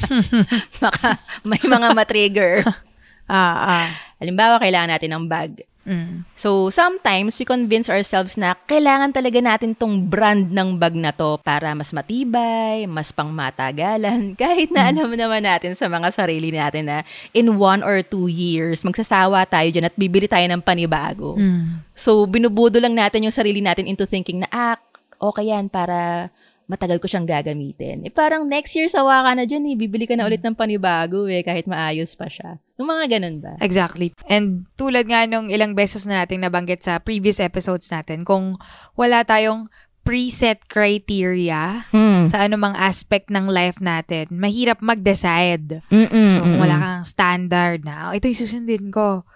Baka 0.82 1.18
may 1.44 1.60
mga 1.60 1.88
matrigger. 1.92 2.54
Ah, 3.30 3.86
ah. 3.86 3.88
Halimbawa, 4.18 4.58
kailangan 4.58 4.90
natin 4.90 5.14
ng 5.14 5.24
bag. 5.30 5.62
Mm. 5.90 6.28
So, 6.36 6.68
sometimes 6.68 7.40
we 7.40 7.48
convince 7.48 7.88
ourselves 7.88 8.36
na 8.36 8.52
kailangan 8.68 9.16
talaga 9.16 9.40
natin 9.40 9.72
tong 9.72 10.06
brand 10.06 10.52
ng 10.52 10.76
bag 10.76 10.92
na 10.94 11.10
to 11.10 11.40
para 11.40 11.72
mas 11.72 11.90
matibay, 11.90 12.84
mas 12.84 13.08
pangmatagalan. 13.10 14.32
Kahit 14.40 14.68
na 14.70 14.92
alam 14.92 15.08
naman 15.08 15.42
natin 15.42 15.72
sa 15.72 15.88
mga 15.88 16.12
sarili 16.12 16.52
natin 16.52 16.90
na 16.90 16.98
in 17.32 17.56
one 17.56 17.80
or 17.80 18.04
two 18.04 18.28
years, 18.28 18.84
magsasawa 18.84 19.48
tayo 19.48 19.68
dyan 19.72 19.88
at 19.88 19.96
bibili 19.96 20.28
tayo 20.28 20.44
ng 20.46 20.60
panibago. 20.60 21.34
Mm. 21.40 21.80
So, 21.96 22.28
binubudo 22.28 22.76
lang 22.76 22.94
natin 22.94 23.24
yung 23.24 23.34
sarili 23.34 23.64
natin 23.64 23.88
into 23.88 24.04
thinking 24.04 24.44
na, 24.44 24.48
ah, 24.52 24.76
okay 25.20 25.52
yan 25.52 25.68
para 25.68 26.32
matagal 26.64 27.02
ko 27.02 27.10
siyang 27.10 27.26
gagamitin. 27.26 28.06
Eh, 28.06 28.14
parang 28.14 28.46
next 28.46 28.78
year 28.78 28.86
sawa 28.86 29.26
ka 29.26 29.34
na 29.34 29.42
dyan 29.42 29.66
eh. 29.66 29.74
Bibili 29.74 30.06
ka 30.06 30.14
na 30.14 30.22
ulit 30.22 30.38
ng 30.38 30.54
panibago 30.54 31.26
eh, 31.26 31.42
kahit 31.42 31.66
maayos 31.66 32.14
pa 32.14 32.30
siya. 32.30 32.62
Yung 32.78 32.86
mga 32.86 33.18
ganun 33.18 33.42
ba? 33.42 33.58
Exactly. 33.58 34.14
And 34.30 34.70
tulad 34.78 35.10
nga 35.10 35.26
nung 35.26 35.50
ilang 35.50 35.74
beses 35.74 36.06
na 36.06 36.22
nating 36.22 36.40
nabanggit 36.40 36.80
sa 36.80 37.02
previous 37.02 37.42
episodes 37.42 37.90
natin, 37.90 38.22
kung 38.22 38.54
wala 38.94 39.26
tayong 39.26 39.66
preset 40.00 40.62
criteria 40.64 41.84
Mm. 41.90 42.24
sa 42.30 42.46
anumang 42.46 42.72
aspect 42.72 43.28
ng 43.28 43.50
life 43.50 43.82
natin, 43.82 44.30
mahirap 44.30 44.78
mag-decide. 44.80 45.82
Mm-mm, 45.90 46.26
So, 46.30 46.40
kung 46.40 46.56
wala 46.56 46.76
kang 46.78 47.04
standard 47.04 47.82
na, 47.84 48.08
"Oh, 48.08 48.14
ito 48.14 48.24
yung 48.24 48.40
susundin 48.40 48.88
ko, 48.88 49.26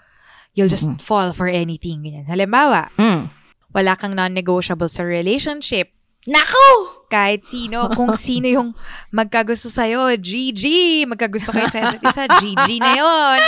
you'll 0.55 0.71
just 0.71 0.89
fall 1.03 1.35
for 1.35 1.51
anything. 1.51 2.07
Ganyan. 2.07 2.31
Halimbawa, 2.31 2.95
Mm. 2.95 3.27
Wala 3.75 3.99
kang 3.99 4.15
non-negotiable 4.15 4.89
sa 4.89 5.03
relationship. 5.03 5.91
Nako! 6.25 7.05
Kahit 7.13 7.45
sino, 7.45 7.93
kung 7.93 8.17
sino 8.27 8.49
yung 8.49 8.69
magkagusto 9.13 9.69
sa'yo, 9.69 10.09
GG! 10.17 10.65
Magkagusto 11.11 11.53
kayo 11.53 11.69
sa 11.69 11.85
isa't 11.85 12.01
isa, 12.01 12.25
GG 12.41 12.69
na 12.81 12.93
yon 12.97 13.41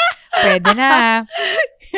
Pwede 0.44 0.70
na. 0.76 1.24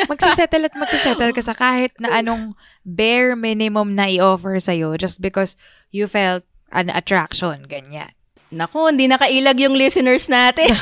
Magsisettle 0.07 0.71
at 0.71 0.75
magsisettle 0.79 1.35
ka 1.35 1.43
sa 1.43 1.57
kahit 1.57 1.91
na 1.99 2.23
anong 2.23 2.55
bare 2.87 3.35
minimum 3.35 3.97
na 3.97 4.07
i-offer 4.07 4.55
sa'yo 4.55 4.95
just 4.95 5.19
because 5.19 5.59
you 5.91 6.07
felt 6.07 6.47
an 6.71 6.87
attraction, 6.87 7.67
ganyan. 7.67 8.13
Nako, 8.49 8.89
hindi 8.89 9.05
nakailag 9.05 9.61
yung 9.61 9.77
listeners 9.77 10.25
natin. 10.25 10.73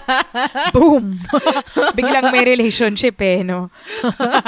Boom! 0.74 1.18
Biglang 1.98 2.30
may 2.30 2.46
relationship 2.46 3.18
eh, 3.18 3.42
no? 3.42 3.74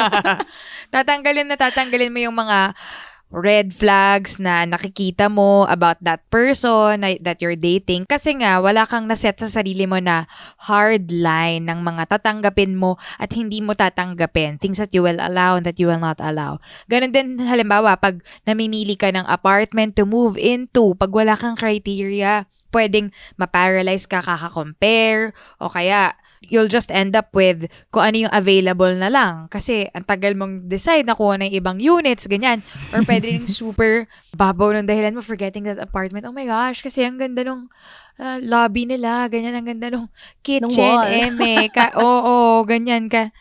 tatanggalin 0.94 1.50
na 1.50 1.58
tatanggalin 1.58 2.14
mo 2.14 2.20
yung 2.22 2.36
mga 2.38 2.70
red 3.34 3.74
flags 3.74 4.38
na 4.38 4.62
nakikita 4.62 5.26
mo 5.26 5.66
about 5.66 5.98
that 5.98 6.22
person 6.30 7.02
that 7.02 7.42
you're 7.42 7.58
dating. 7.58 8.06
Kasi 8.06 8.38
nga, 8.38 8.62
wala 8.62 8.86
kang 8.86 9.10
naset 9.10 9.34
sa 9.34 9.50
sarili 9.50 9.90
mo 9.90 9.98
na 9.98 10.30
hard 10.70 11.10
line 11.10 11.66
ng 11.66 11.82
mga 11.82 12.14
tatanggapin 12.14 12.78
mo 12.78 12.94
at 13.18 13.34
hindi 13.34 13.58
mo 13.58 13.74
tatanggapin. 13.74 14.62
Things 14.62 14.78
that 14.78 14.94
you 14.94 15.02
will 15.02 15.18
allow 15.18 15.58
and 15.58 15.66
that 15.66 15.82
you 15.82 15.90
will 15.90 15.98
not 15.98 16.22
allow. 16.22 16.62
Ganon 16.86 17.10
din, 17.10 17.42
halimbawa, 17.42 17.98
pag 17.98 18.22
namimili 18.46 18.94
ka 18.94 19.10
ng 19.10 19.26
apartment 19.26 19.98
to 19.98 20.06
move 20.06 20.38
into, 20.38 20.94
pag 20.94 21.10
wala 21.10 21.34
kang 21.34 21.58
criteria, 21.58 22.46
pwedeng 22.74 23.14
maparalyze 23.38 24.10
ka 24.10 24.18
kaka-compare 24.18 25.30
o 25.62 25.70
kaya 25.70 26.18
you'll 26.50 26.68
just 26.68 26.92
end 26.92 27.16
up 27.16 27.32
with 27.32 27.68
kung 27.88 28.04
ano 28.04 28.16
yung 28.28 28.34
available 28.34 28.92
na 28.92 29.08
lang. 29.08 29.48
Kasi 29.48 29.88
ang 29.92 30.04
tagal 30.04 30.36
mong 30.36 30.68
decide 30.68 31.08
na 31.08 31.16
kuha 31.16 31.40
ng 31.40 31.52
ibang 31.52 31.80
units, 31.80 32.28
ganyan. 32.28 32.60
Or 32.92 33.04
pwede 33.06 33.32
rin 33.32 33.46
super 33.60 34.04
babaw 34.36 34.76
ng 34.76 34.88
dahilan 34.88 35.16
mo 35.16 35.22
for 35.24 35.38
getting 35.38 35.64
that 35.68 35.80
apartment. 35.80 36.28
Oh 36.28 36.34
my 36.34 36.44
gosh, 36.44 36.84
kasi 36.84 37.04
ang 37.04 37.16
ganda 37.16 37.44
nung 37.46 37.70
ah, 38.20 38.38
lobby 38.40 38.84
nila, 38.84 39.28
ganyan, 39.30 39.56
ang 39.56 39.66
ganda 39.68 39.88
nung 39.92 40.08
kitchen, 40.44 40.96
eme, 41.08 41.70
ka, 41.72 41.96
oo, 42.04 42.64
ganyan 42.68 43.08
ka. 43.08 43.32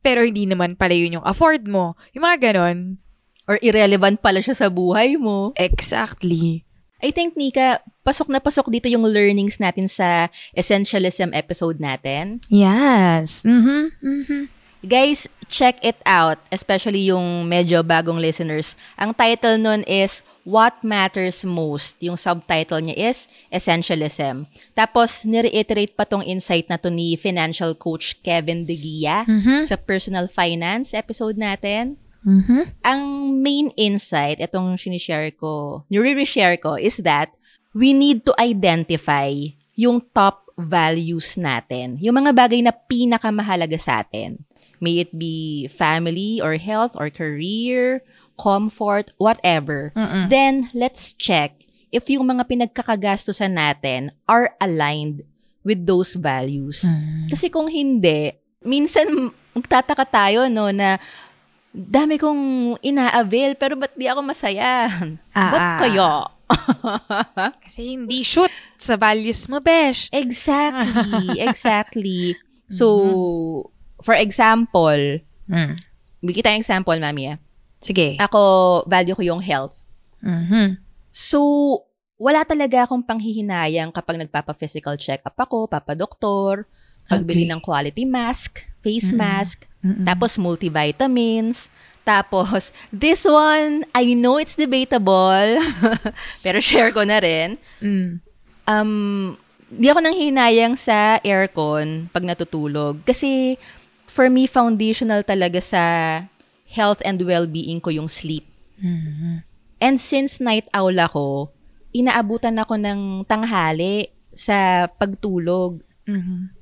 Pero 0.00 0.24
hindi 0.24 0.48
naman 0.48 0.80
pala 0.80 0.96
yun 0.96 1.20
yung 1.20 1.26
afford 1.28 1.68
mo. 1.68 1.96
Yung 2.16 2.24
mga 2.24 2.52
ganon. 2.52 3.00
Or 3.44 3.60
irrelevant 3.60 4.22
pala 4.22 4.40
siya 4.40 4.56
sa 4.56 4.68
buhay 4.72 5.18
mo. 5.20 5.52
Exactly. 5.58 6.64
I 7.00 7.10
think, 7.10 7.36
Nika, 7.36 7.80
pasok 8.04 8.28
na 8.28 8.40
pasok 8.40 8.68
dito 8.68 8.86
yung 8.88 9.04
learnings 9.08 9.56
natin 9.56 9.88
sa 9.88 10.28
Essentialism 10.52 11.32
episode 11.32 11.80
natin. 11.80 12.44
Yes. 12.52 13.44
Mm-hmm. 13.44 13.82
Mm-hmm. 14.00 14.42
Guys, 14.80 15.28
check 15.52 15.76
it 15.84 16.00
out, 16.08 16.40
especially 16.48 17.12
yung 17.12 17.44
medyo 17.44 17.84
bagong 17.84 18.16
listeners. 18.16 18.80
Ang 18.96 19.12
title 19.12 19.60
nun 19.60 19.84
is 19.84 20.24
What 20.48 20.80
Matters 20.80 21.44
Most. 21.44 22.00
Yung 22.00 22.16
subtitle 22.16 22.80
niya 22.80 23.12
is 23.12 23.28
Essentialism. 23.52 24.48
Tapos, 24.72 25.28
nireiterate 25.28 25.92
pa 25.92 26.08
tong 26.08 26.24
insight 26.24 26.64
na 26.72 26.80
to 26.80 26.88
ni 26.88 27.12
financial 27.20 27.76
coach 27.76 28.16
Kevin 28.24 28.64
De 28.64 28.72
Gia 28.72 29.28
sa 29.68 29.76
personal 29.76 30.32
finance 30.32 30.96
episode 30.96 31.36
natin. 31.36 32.00
Mhm. 32.24 32.62
Ang 32.84 33.02
main 33.40 33.68
insight, 33.80 34.40
itong 34.40 34.76
sinishare 34.76 35.32
ko, 35.32 35.84
nire-share 35.88 36.60
ko, 36.60 36.76
is 36.76 37.00
that 37.00 37.32
we 37.72 37.96
need 37.96 38.26
to 38.26 38.32
identify 38.36 39.32
yung 39.78 40.04
top 40.12 40.44
values 40.60 41.40
natin. 41.40 41.96
Yung 42.04 42.20
mga 42.20 42.36
bagay 42.36 42.60
na 42.60 42.74
pinakamahalaga 42.74 43.80
sa 43.80 44.04
atin. 44.04 44.44
May 44.80 45.04
it 45.04 45.12
be 45.12 45.68
family 45.68 46.40
or 46.40 46.56
health 46.56 46.96
or 46.96 47.08
career, 47.12 48.00
comfort, 48.40 49.12
whatever. 49.20 49.92
Mm-mm. 49.92 50.32
Then, 50.32 50.72
let's 50.72 51.12
check 51.12 51.68
if 51.92 52.08
yung 52.08 52.28
mga 52.28 52.48
pinagkakagastusan 52.48 53.56
natin 53.56 54.12
are 54.24 54.56
aligned 54.60 55.24
with 55.60 55.84
those 55.84 56.16
values. 56.16 56.80
Kasi 57.28 57.52
kung 57.52 57.68
hindi, 57.68 58.32
minsan 58.64 59.32
magtataka 59.52 60.04
tayo 60.08 60.48
no 60.48 60.70
na 60.72 60.96
dami 61.70 62.18
kong 62.18 62.42
ina-avail 62.82 63.54
pero 63.54 63.78
ba't 63.78 63.94
di 63.94 64.06
ako 64.06 64.20
masaya? 64.22 64.90
Ah, 65.30 65.50
ba't 65.50 65.62
ah. 65.62 65.78
kaya? 65.78 66.10
Kasi 67.64 67.94
hindi 67.94 68.26
shoot 68.26 68.50
sa 68.74 68.98
values 68.98 69.46
mo, 69.46 69.62
besh. 69.62 70.10
exactly, 70.10 71.38
exactly. 71.46 72.34
So, 72.66 73.70
for 74.02 74.14
example, 74.14 75.22
Mm. 75.50 75.74
bigyan 76.22 76.46
tayong 76.46 76.62
example, 76.62 76.94
mami. 76.94 77.34
ah. 77.34 77.38
Sige. 77.82 78.14
Ako, 78.22 78.42
value 78.86 79.18
ko 79.18 79.22
yung 79.26 79.42
health. 79.42 79.82
Mhm. 80.22 80.78
So, 81.10 81.40
wala 82.14 82.46
talaga 82.46 82.86
akong 82.86 83.02
panghihinayang 83.02 83.90
kapag 83.90 84.20
nagpapa-physical 84.20 84.94
check-up 84.94 85.34
ako, 85.34 85.66
papadoktor, 85.66 86.70
pagbili 87.10 87.44
Okay. 87.44 87.50
ng 87.50 87.60
quality 87.60 88.04
mask, 88.06 88.62
face 88.78 89.10
Mm-mm. 89.10 89.18
mask, 89.18 89.66
Mm-mm. 89.82 90.06
tapos 90.06 90.38
multivitamins, 90.38 91.66
tapos 92.00 92.70
this 92.94 93.26
one, 93.26 93.82
I 93.92 94.14
know 94.14 94.38
it's 94.38 94.54
debatable, 94.54 95.58
pero 96.44 96.62
share 96.62 96.94
ko 96.94 97.02
na 97.02 97.18
rin. 97.18 97.58
Mm. 97.82 98.22
Um, 98.64 98.92
di 99.68 99.90
ako 99.90 100.00
nang 100.00 100.14
hinayang 100.14 100.74
sa 100.74 101.18
aircon 101.20 102.06
pag 102.10 102.22
natutulog. 102.22 103.02
Kasi, 103.02 103.58
for 104.06 104.30
me, 104.30 104.46
foundational 104.46 105.22
talaga 105.22 105.58
sa 105.58 105.82
health 106.70 107.02
and 107.02 107.18
well-being 107.22 107.82
ko 107.82 107.90
yung 107.90 108.06
sleep. 108.06 108.46
Mhm. 108.78 109.42
And 109.80 109.96
since 109.98 110.38
night 110.38 110.68
owl 110.70 110.94
ako, 110.94 111.50
inaabutan 111.90 112.60
ako 112.60 112.78
ng 112.78 113.26
tanghali 113.26 114.12
sa 114.30 114.86
pagtulog. 114.86 115.82
Mhm. 116.06 116.52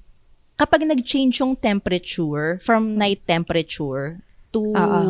Kapag 0.58 0.82
nag-change 0.82 1.38
yung 1.38 1.54
temperature 1.54 2.58
from 2.58 2.98
night 2.98 3.22
temperature 3.22 4.18
to 4.50 4.74
Oo. 4.74 5.02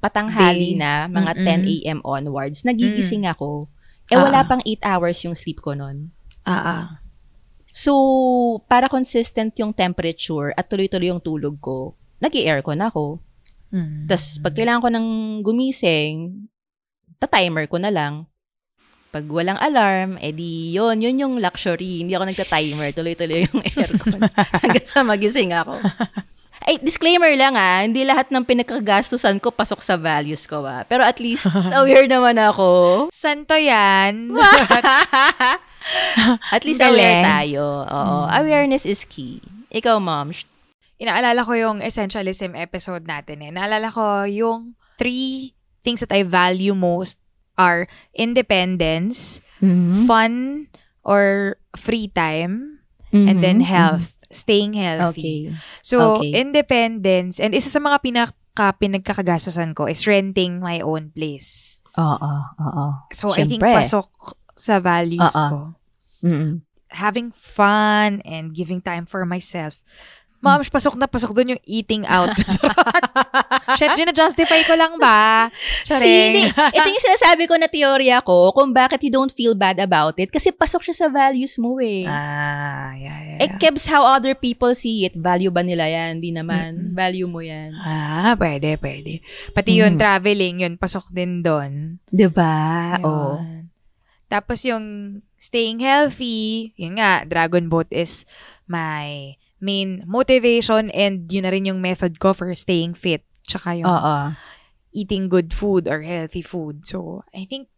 patanghali 0.00 0.72
Day. 0.72 0.80
na, 0.80 1.04
mga 1.04 1.32
Mm-mm. 1.36 1.66
10 1.68 1.74
a.m. 1.76 1.98
onwards, 2.06 2.64
nagigising 2.64 3.28
ako. 3.28 3.68
Eh, 4.08 4.16
Ah. 4.16 4.24
wala 4.24 4.40
pang 4.48 4.62
8 4.64 4.80
hours 4.80 5.20
yung 5.28 5.36
sleep 5.36 5.60
ko 5.60 5.76
nun. 5.76 6.08
Ah, 6.48 6.56
ah. 6.56 6.84
So, 7.68 7.92
para 8.64 8.88
consistent 8.88 9.52
yung 9.60 9.76
temperature 9.76 10.56
at 10.56 10.70
tuloy-tuloy 10.70 11.12
yung 11.12 11.20
tulog 11.20 11.60
ko, 11.60 11.92
nag-i-aircon 12.18 12.80
ako. 12.80 13.20
Mm. 13.68 14.08
Tapos, 14.08 14.40
pag 14.40 14.54
kailangan 14.56 14.80
ko 14.80 14.88
ng 14.88 15.06
gumising, 15.44 16.48
ta-timer 17.20 17.68
ko 17.68 17.76
na 17.76 17.92
lang. 17.92 18.24
Pag 19.08 19.24
walang 19.32 19.56
alarm, 19.56 20.20
edi 20.20 20.76
yun, 20.76 21.00
yun 21.00 21.16
yung 21.16 21.34
luxury. 21.40 22.04
Hindi 22.04 22.12
ako 22.12 22.28
nagta-timer. 22.28 22.92
Tuloy-tuloy 22.92 23.48
yung 23.48 23.64
aircon. 23.72 24.20
Hanggang 24.60 24.84
sa 24.84 25.00
magising 25.00 25.56
ako. 25.56 25.80
Ay, 26.68 26.76
disclaimer 26.84 27.32
lang 27.32 27.56
ah, 27.56 27.80
hindi 27.80 28.04
lahat 28.04 28.28
ng 28.28 28.44
pinagkagastusan 28.44 29.40
ko 29.40 29.48
pasok 29.48 29.80
sa 29.80 29.96
values 29.96 30.44
ko 30.44 30.60
ah. 30.68 30.84
Pero 30.84 31.00
at 31.00 31.16
least, 31.16 31.48
aware 31.80 32.04
naman 32.04 32.36
ako. 32.36 33.08
Santo 33.08 33.56
yan. 33.56 34.36
At 36.52 36.68
least 36.68 36.84
Galing. 36.84 37.00
aware 37.00 37.24
tayo. 37.24 37.88
Oo. 37.88 38.16
Awareness 38.28 38.84
is 38.84 39.08
key. 39.08 39.40
Ikaw, 39.72 39.96
mom. 39.96 40.36
Inaalala 41.00 41.40
ko 41.46 41.56
yung 41.56 41.80
essentialism 41.80 42.52
episode 42.52 43.08
natin 43.08 43.40
eh. 43.40 43.50
Naalala 43.54 43.88
ko 43.88 44.28
yung 44.28 44.76
three 45.00 45.56
things 45.80 46.04
that 46.04 46.12
I 46.12 46.26
value 46.26 46.76
most 46.76 47.16
are 47.58 47.90
independence, 48.14 49.42
fun 50.06 50.66
or 51.02 51.58
free 51.74 52.08
time, 52.08 52.80
and 53.12 53.42
then 53.42 53.60
health. 53.60 54.14
Staying 54.28 54.76
healthy. 54.76 55.48
Okay. 55.48 55.56
So, 55.80 56.20
Okay. 56.20 56.36
independence, 56.36 57.40
and 57.40 57.56
isa 57.56 57.72
sa 57.72 57.80
mga 57.80 58.04
pinaka 58.04 58.76
pinagkakagastusan 58.76 59.72
ko 59.72 59.88
is 59.88 60.04
renting 60.04 60.60
my 60.60 60.84
own 60.84 61.08
place. 61.16 61.80
Oo, 61.96 62.32
oo. 62.60 62.84
So, 63.08 63.32
I 63.32 63.48
think 63.48 63.64
Siyempre. 63.64 63.72
pasok 63.72 64.36
sa 64.52 64.84
values 64.84 65.32
Oo. 65.32 65.48
ko. 65.48 65.60
Mm-mm. 66.28 66.60
Having 66.92 67.32
fun 67.32 68.20
and 68.28 68.52
giving 68.52 68.84
time 68.84 69.08
for 69.08 69.24
myself. 69.24 69.80
Ma'am, 70.38 70.62
pasok 70.62 70.94
na 70.94 71.10
pasok 71.10 71.34
doon 71.34 71.58
yung 71.58 71.62
eating 71.66 72.06
out. 72.06 72.30
Shit, 73.78 73.98
gina-justify 73.98 74.62
ko 74.62 74.78
lang 74.78 74.94
ba? 74.96 75.50
Sini, 75.82 76.46
ito 76.46 76.88
yung 76.88 77.04
sinasabi 77.04 77.50
ko 77.50 77.58
na 77.58 77.66
teorya 77.66 78.22
ko 78.22 78.54
kung 78.54 78.70
bakit 78.70 79.02
you 79.02 79.10
don't 79.10 79.34
feel 79.34 79.58
bad 79.58 79.82
about 79.82 80.14
it. 80.14 80.30
Kasi 80.30 80.54
pasok 80.54 80.86
siya 80.86 80.94
sa 80.94 81.08
values 81.10 81.58
mo 81.58 81.82
eh. 81.82 82.06
ah, 82.06 82.94
yeah, 82.94 83.18
yeah, 83.18 83.38
yeah. 83.42 83.58
kebs 83.58 83.90
how 83.90 84.06
other 84.06 84.38
people 84.38 84.70
see 84.72 85.02
it. 85.02 85.18
Value 85.18 85.50
ba 85.50 85.66
nila 85.66 85.90
yan? 85.90 86.22
Hindi 86.22 86.30
naman. 86.30 86.94
Value 86.94 87.26
mo 87.26 87.42
yan. 87.42 87.74
Ah, 87.74 88.38
pwede, 88.38 88.78
pwede. 88.78 89.18
Pati 89.50 89.74
yun, 89.74 89.98
Mm. 89.98 90.00
traveling, 90.00 90.56
yun, 90.62 90.74
pasok 90.78 91.10
din 91.10 91.42
doon. 91.42 91.98
Diba? 92.14 92.94
Oo. 93.02 93.42
Yun. 93.42 93.74
Tapos 94.28 94.62
yung 94.62 95.18
staying 95.34 95.80
healthy, 95.80 96.70
yun 96.76 97.00
nga, 97.00 97.24
Dragon 97.24 97.66
Boat 97.66 97.88
is 97.90 98.22
my 98.68 99.34
main 99.58 100.02
motivation 100.06 100.90
and 100.94 101.26
yun 101.30 101.42
na 101.46 101.50
rin 101.50 101.66
yung 101.66 101.80
method 101.82 102.18
ko 102.22 102.32
for 102.34 102.54
staying 102.54 102.94
fit. 102.94 103.22
Tsaka 103.46 103.74
yung 103.78 103.90
Oo. 103.90 104.34
eating 104.94 105.28
good 105.28 105.52
food 105.54 105.88
or 105.88 106.02
healthy 106.02 106.42
food. 106.42 106.86
So, 106.86 107.22
I 107.34 107.44
think 107.46 107.68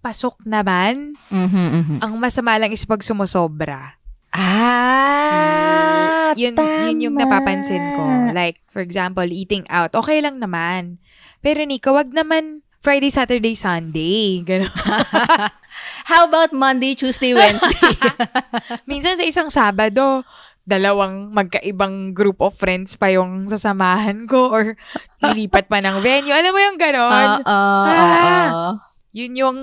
pasok 0.00 0.40
naman. 0.44 1.16
Mhm, 1.28 1.52
mhm. 1.52 1.98
Ang 2.00 2.16
masama 2.20 2.56
lang 2.56 2.72
is 2.72 2.84
pag 2.88 3.04
sumusobra. 3.04 4.00
Ah, 4.30 6.30
yun, 6.38 6.54
yun 6.54 7.10
yung 7.10 7.16
napapansin 7.18 7.82
ko. 7.98 8.30
Like, 8.30 8.62
for 8.70 8.78
example, 8.78 9.26
eating 9.26 9.66
out. 9.66 9.90
Okay 9.90 10.22
lang 10.22 10.38
naman. 10.38 11.02
Pero 11.42 11.66
Nico, 11.66 11.98
wag 11.98 12.14
naman 12.14 12.62
Friday, 12.80 13.12
Saturday, 13.12 13.52
Sunday. 13.58 14.40
Ganun. 14.48 14.70
How 16.10 16.26
about 16.26 16.52
Monday, 16.54 16.94
Tuesday, 16.94 17.34
Wednesday? 17.34 17.94
Minsan 18.90 19.20
sa 19.20 19.24
isang 19.24 19.48
Sabado, 19.52 20.24
dalawang 20.62 21.32
magkaibang 21.32 22.12
group 22.12 22.38
of 22.38 22.54
friends 22.54 22.94
pa 22.94 23.10
yung 23.10 23.48
sasamahan 23.48 24.28
ko 24.28 24.50
or 24.50 24.64
lilipat 25.18 25.66
pa 25.66 25.80
ng 25.80 25.98
venue. 25.98 26.30
Alam 26.30 26.52
mo 26.52 26.60
yung 26.60 26.78
ganon? 26.78 27.10
Oo, 27.10 27.42
oo, 27.42 27.84
Ah. 27.88 28.48
oo. 28.48 28.70
Yun 29.10 29.32
yung 29.34 29.58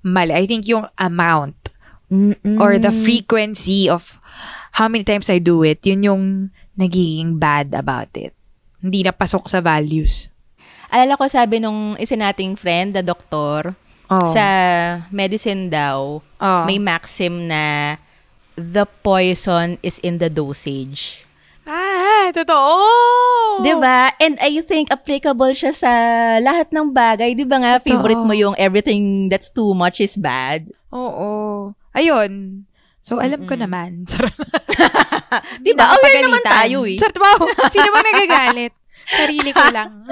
mali. 0.00 0.32
I 0.32 0.46
think 0.46 0.64
yung 0.64 0.88
amount 0.96 1.56
Mm-mm. 2.08 2.56
or 2.56 2.78
the 2.78 2.92
frequency 2.92 3.88
of 3.88 4.16
how 4.72 4.88
many 4.88 5.04
times 5.04 5.28
I 5.28 5.38
do 5.38 5.60
it, 5.62 5.84
yun 5.84 6.02
yung 6.02 6.22
nagiging 6.74 7.36
bad 7.38 7.74
about 7.74 8.10
it. 8.16 8.32
Hindi 8.80 9.04
na 9.04 9.12
pasok 9.12 9.46
sa 9.46 9.60
values. 9.60 10.28
Alala 10.88 11.16
ko 11.16 11.26
sabi 11.26 11.58
nung 11.58 11.96
isa 11.96 12.14
nating 12.14 12.54
friend, 12.54 12.94
the 12.94 13.02
doktor, 13.02 13.74
Oh. 14.04 14.20
sa 14.28 14.44
medicine 15.08 15.72
daw, 15.72 16.20
oh. 16.20 16.62
may 16.68 16.76
maxim 16.76 17.48
na 17.48 17.96
the 18.56 18.86
poison 19.02 19.78
is 19.82 19.98
in 20.00 20.18
the 20.18 20.30
dosage. 20.30 21.22
ah, 21.64 22.28
totoo! 22.30 23.64
ba? 23.80 24.12
And 24.20 24.36
I 24.38 24.60
think 24.60 24.92
applicable 24.92 25.52
siya 25.56 25.72
sa 25.72 25.90
lahat 26.38 26.68
ng 26.70 26.92
bagay. 26.92 27.32
'Di 27.32 27.48
ba 27.48 27.56
nga 27.62 27.72
Totoo. 27.80 27.88
favorite 27.88 28.20
mo 28.20 28.34
yung 28.36 28.52
everything 28.60 29.32
that's 29.32 29.48
too 29.48 29.72
much 29.72 29.98
is 29.98 30.14
bad? 30.14 30.68
Oo. 30.92 31.72
Ayun. 31.96 32.64
So, 33.00 33.20
alam 33.20 33.44
ko 33.44 33.52
Mm-mm. 33.56 33.64
naman. 33.64 33.90
Charot. 34.10 34.36
'Di 35.64 35.72
ba? 35.72 35.92
Aware 35.92 36.20
naman 36.24 36.42
tayo 36.44 36.78
eh. 36.84 36.96
Charot 37.00 37.16
wow. 37.20 37.40
Sino 37.72 37.88
ba 37.92 38.00
nagagalit? 38.00 38.72
Sarili 39.20 39.50
ko 39.52 39.64
lang. 39.72 40.04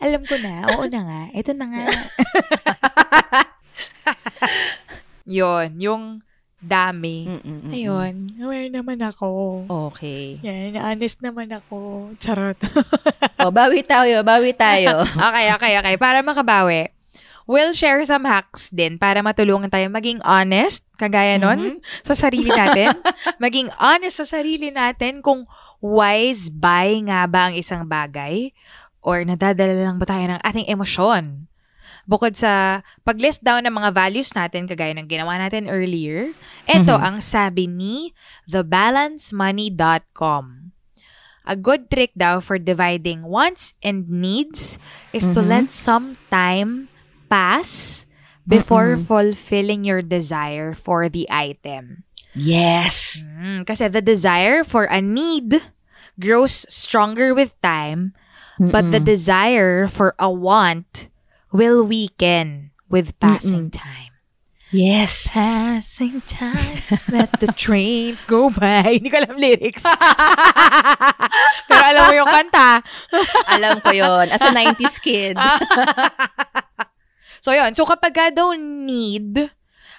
alam 0.00 0.22
ko 0.24 0.34
na. 0.40 0.52
Oo 0.76 0.84
na 0.88 1.00
nga. 1.00 1.20
Ito 1.32 1.52
na 1.56 1.66
nga. 1.68 1.84
Yun. 5.28 5.68
Yung 5.80 6.04
dami. 6.60 7.24
Mm-mm-mm. 7.26 7.72
Ayun, 7.72 8.14
aware 8.36 8.68
naman 8.68 9.00
ako. 9.00 9.64
Okay. 9.90 10.36
Yan, 10.44 10.76
honest 10.76 11.18
naman 11.24 11.48
ako. 11.50 12.12
Charot. 12.20 12.60
O, 13.40 13.48
bawi 13.48 13.80
tayo, 13.80 14.20
bawi 14.20 14.52
tayo. 14.52 15.00
okay, 15.32 15.48
okay, 15.56 15.72
okay. 15.80 15.94
Para 15.96 16.20
makabawi, 16.20 16.92
we'll 17.48 17.72
share 17.72 18.04
some 18.04 18.28
hacks 18.28 18.68
din 18.68 19.00
para 19.00 19.24
matulungan 19.24 19.72
tayo 19.72 19.88
maging 19.88 20.20
honest, 20.20 20.84
kagaya 21.00 21.40
nun, 21.40 21.80
sa 22.04 22.12
sarili 22.12 22.52
natin. 22.52 22.92
maging 23.42 23.72
honest 23.80 24.20
sa 24.20 24.38
sarili 24.38 24.68
natin 24.68 25.24
kung 25.24 25.48
wise 25.80 26.52
buy 26.52 27.00
nga 27.08 27.24
ba 27.24 27.48
ang 27.48 27.56
isang 27.56 27.88
bagay 27.88 28.52
or 29.00 29.24
nadadala 29.24 29.72
lang 29.72 29.96
ba 29.96 30.04
tayo 30.04 30.24
ng 30.28 30.40
ating 30.44 30.68
emosyon. 30.68 31.49
Bukod 32.10 32.34
sa 32.34 32.82
pag-list 33.06 33.46
down 33.46 33.62
ng 33.64 33.74
mga 33.74 33.94
values 33.94 34.34
natin, 34.34 34.66
kagaya 34.66 34.90
ng 34.98 35.06
ginawa 35.06 35.38
natin 35.38 35.70
earlier, 35.70 36.34
ito 36.66 36.90
Mhm. 36.90 37.02
ang 37.06 37.16
sabi 37.22 37.70
ni 37.70 38.10
thebalancmoney.com. 38.50 40.44
A 41.46 41.56
good 41.56 41.86
trick 41.88 42.10
daw 42.14 42.38
for 42.42 42.58
dividing 42.58 43.22
wants 43.22 43.74
and 43.80 44.10
needs 44.10 44.78
is 45.10 45.24
to 45.24 45.40
Mhm. 45.40 45.48
let 45.48 45.66
some 45.70 46.14
time 46.28 46.90
pass 47.30 48.04
before 48.42 48.98
Mm-mm. 48.98 49.06
fulfilling 49.06 49.86
your 49.86 50.02
desire 50.02 50.74
for 50.74 51.06
the 51.08 51.30
item. 51.30 52.02
yes. 52.30 53.22
Mm, 53.26 53.66
kasi 53.66 53.90
the 53.90 53.98
desire 53.98 54.62
for 54.62 54.86
a 54.86 55.02
need 55.02 55.58
grows 56.14 56.62
stronger 56.70 57.34
with 57.34 57.54
time, 57.58 58.14
but 58.60 58.94
the 58.94 59.02
Mm-mm. 59.02 59.10
desire 59.10 59.90
for 59.90 60.14
a 60.14 60.30
want 60.30 61.09
will 61.52 61.82
weaken 61.82 62.70
with 62.88 63.18
passing 63.18 63.70
time. 63.70 64.10
Yes. 64.70 65.26
Passing 65.34 66.22
time, 66.30 66.78
let 67.14 67.42
the 67.42 67.50
trains 67.50 68.22
go 68.22 68.54
by. 68.54 68.86
Hindi 69.02 69.10
ko 69.10 69.18
alam 69.18 69.34
lyrics. 69.34 69.82
Pero 71.68 71.84
alam 71.90 72.02
mo 72.06 72.14
yung 72.14 72.30
kanta. 72.30 72.78
Alam 73.50 73.82
ko 73.82 73.90
yon 73.90 74.30
As 74.30 74.38
a 74.38 74.54
90s 74.54 75.02
kid. 75.02 75.34
so, 77.42 77.50
yun. 77.50 77.74
So, 77.74 77.82
kapag 77.82 78.14
ka 78.14 78.30
daw 78.30 78.54
need, 78.54 79.50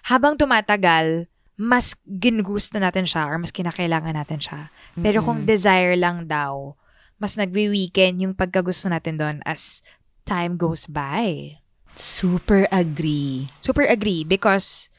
habang 0.07 0.39
tumatagal, 0.39 1.27
mas 1.59 1.99
ginugusto 2.07 2.79
natin 2.79 3.03
siya 3.03 3.27
or 3.27 3.43
mas 3.43 3.51
kinakailangan 3.51 4.15
natin 4.15 4.39
siya. 4.39 4.71
Pero 4.95 5.19
kung 5.19 5.43
desire 5.43 5.99
lang 5.99 6.31
daw, 6.31 6.79
mas 7.21 7.37
nagwi-weekend 7.37 8.23
yung 8.23 8.33
pagkagusto 8.33 8.89
natin 8.89 9.19
doon 9.19 9.37
as 9.45 9.85
time 10.25 10.57
goes 10.57 10.85
by. 10.85 11.57
Super 11.95 12.67
agree. 12.71 13.51
Super 13.59 13.83
agree 13.83 14.23
because 14.23 14.89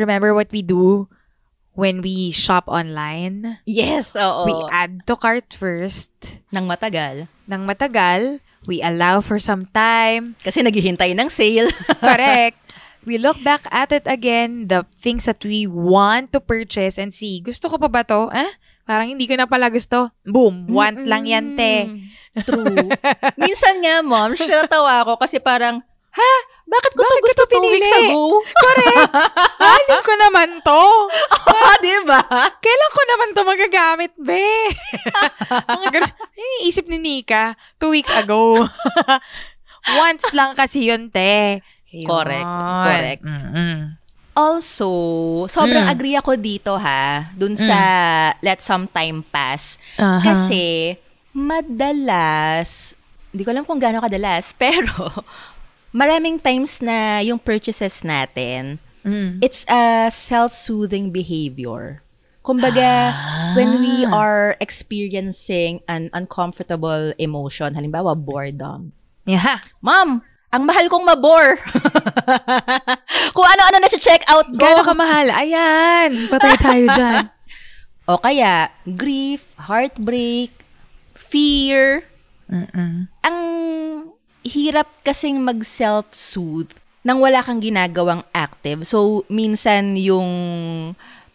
remember 0.00 0.32
what 0.32 0.50
we 0.50 0.62
do 0.62 1.08
when 1.78 2.02
we 2.02 2.34
shop 2.34 2.66
online? 2.66 3.62
Yes, 3.62 4.18
oo. 4.18 4.46
We 4.48 4.54
add 4.74 5.06
to 5.06 5.14
cart 5.14 5.54
first. 5.54 6.10
Nang 6.50 6.66
matagal. 6.66 7.30
Nang 7.46 7.62
matagal, 7.68 8.42
we 8.66 8.82
allow 8.82 9.22
for 9.22 9.38
some 9.38 9.70
time. 9.70 10.34
Kasi 10.42 10.66
naghihintay 10.66 11.14
ng 11.14 11.30
sale. 11.30 11.70
Correct. 12.02 12.58
We 13.06 13.16
look 13.16 13.38
back 13.46 13.64
at 13.70 13.94
it 13.94 14.04
again, 14.04 14.68
the 14.68 14.84
things 14.98 15.24
that 15.30 15.40
we 15.40 15.64
want 15.64 16.34
to 16.34 16.42
purchase 16.42 16.98
and 16.98 17.14
see, 17.14 17.40
gusto 17.40 17.70
ko 17.70 17.78
pa 17.80 17.88
ba 17.88 18.02
to? 18.04 18.28
Eh? 18.34 18.50
Parang 18.84 19.08
hindi 19.08 19.24
ko 19.24 19.36
na 19.36 19.44
pala 19.48 19.68
gusto. 19.72 20.12
Boom, 20.24 20.68
want 20.68 21.04
lang 21.04 21.24
yan, 21.24 21.56
te. 21.56 21.88
Mm, 22.38 22.44
True. 22.44 22.88
Minsan 23.42 23.74
nga, 23.78 24.00
mom, 24.00 24.32
natawa 24.32 25.02
ako 25.02 25.18
kasi 25.18 25.38
parang, 25.38 25.82
ha? 26.10 26.32
Bakit 26.64 26.92
ko 26.92 27.00
Bakit 27.00 27.14
to 27.14 27.24
gusto 27.24 27.42
two 27.48 27.62
weeks 27.64 27.88
ago? 27.88 28.44
Correct. 28.44 29.08
Halin 29.64 30.00
ko 30.02 30.14
naman 30.14 30.48
to. 30.60 30.84
Ah, 31.48 31.76
di 31.78 31.96
ba? 32.04 32.20
Kailan 32.60 32.92
ko 32.92 33.02
naman 33.04 33.28
to 33.32 33.42
magagamit, 33.42 34.12
be? 34.14 34.44
Mga 35.72 35.88
ganun. 35.90 36.12
Eh, 36.34 36.68
isip 36.68 36.84
ni 36.86 37.00
Nika, 37.00 37.56
two 37.76 37.88
weeks 37.88 38.12
ago. 38.12 38.68
Once 39.96 40.28
lang 40.32 40.52
kasi 40.52 40.84
yun, 40.84 41.08
te. 41.08 41.64
Yun. 41.88 42.04
Correct. 42.04 42.52
Correct. 42.84 43.22
Mm-mm. 43.24 43.96
Also, 44.36 44.86
sobrang 45.48 45.82
Mm. 45.82 45.90
agree 45.90 46.14
ako 46.14 46.36
dito 46.36 46.78
ha, 46.78 47.26
dun 47.34 47.58
sa 47.58 47.74
let 48.38 48.60
some 48.60 48.86
time 48.86 49.24
pass. 49.24 49.80
Aha. 49.98 50.20
Kasi, 50.22 50.94
madalas, 51.38 52.98
hindi 53.30 53.46
ko 53.46 53.50
alam 53.54 53.64
kung 53.64 53.78
gaano 53.78 54.02
kadalas, 54.02 54.50
pero 54.60 55.22
maraming 55.94 56.42
times 56.42 56.82
na 56.82 57.22
yung 57.22 57.38
purchases 57.38 58.02
natin, 58.02 58.82
Mm. 59.06 59.38
it's 59.40 59.62
a 59.70 60.10
self-soothing 60.10 61.14
behavior. 61.14 62.02
Kumbaga, 62.42 63.14
when 63.54 63.80
we 63.80 64.04
are 64.04 64.58
experiencing 64.58 65.80
an 65.86 66.10
uncomfortable 66.12 67.14
emotion, 67.16 67.72
halimbawa 67.72 68.12
boredom, 68.18 68.92
Yeah. 69.28 69.60
Ma'am, 69.84 70.24
ang 70.48 70.62
mahal 70.64 70.88
kong 70.88 71.04
mabore. 71.04 71.60
Kung 73.36 73.44
ano-ano 73.44 73.76
na 73.76 73.92
check 73.92 74.24
out 74.24 74.48
ko. 74.48 74.56
Gano'n 74.56 74.88
kamahal? 74.88 75.28
Ayan. 75.28 76.32
Patay 76.32 76.56
tayo 76.56 76.84
dyan. 76.92 77.24
O 78.08 78.16
kaya, 78.16 78.72
grief, 78.88 79.52
heartbreak, 79.60 80.57
fear. 81.28 82.08
Mm-mm. 82.48 83.06
Ang 83.22 83.38
hirap 84.42 84.88
kasing 85.04 85.44
mag-self-soothe 85.44 86.72
nang 87.04 87.20
wala 87.20 87.44
kang 87.44 87.60
ginagawang 87.60 88.24
active. 88.32 88.88
So, 88.88 89.24
minsan 89.28 89.96
yung 89.96 90.28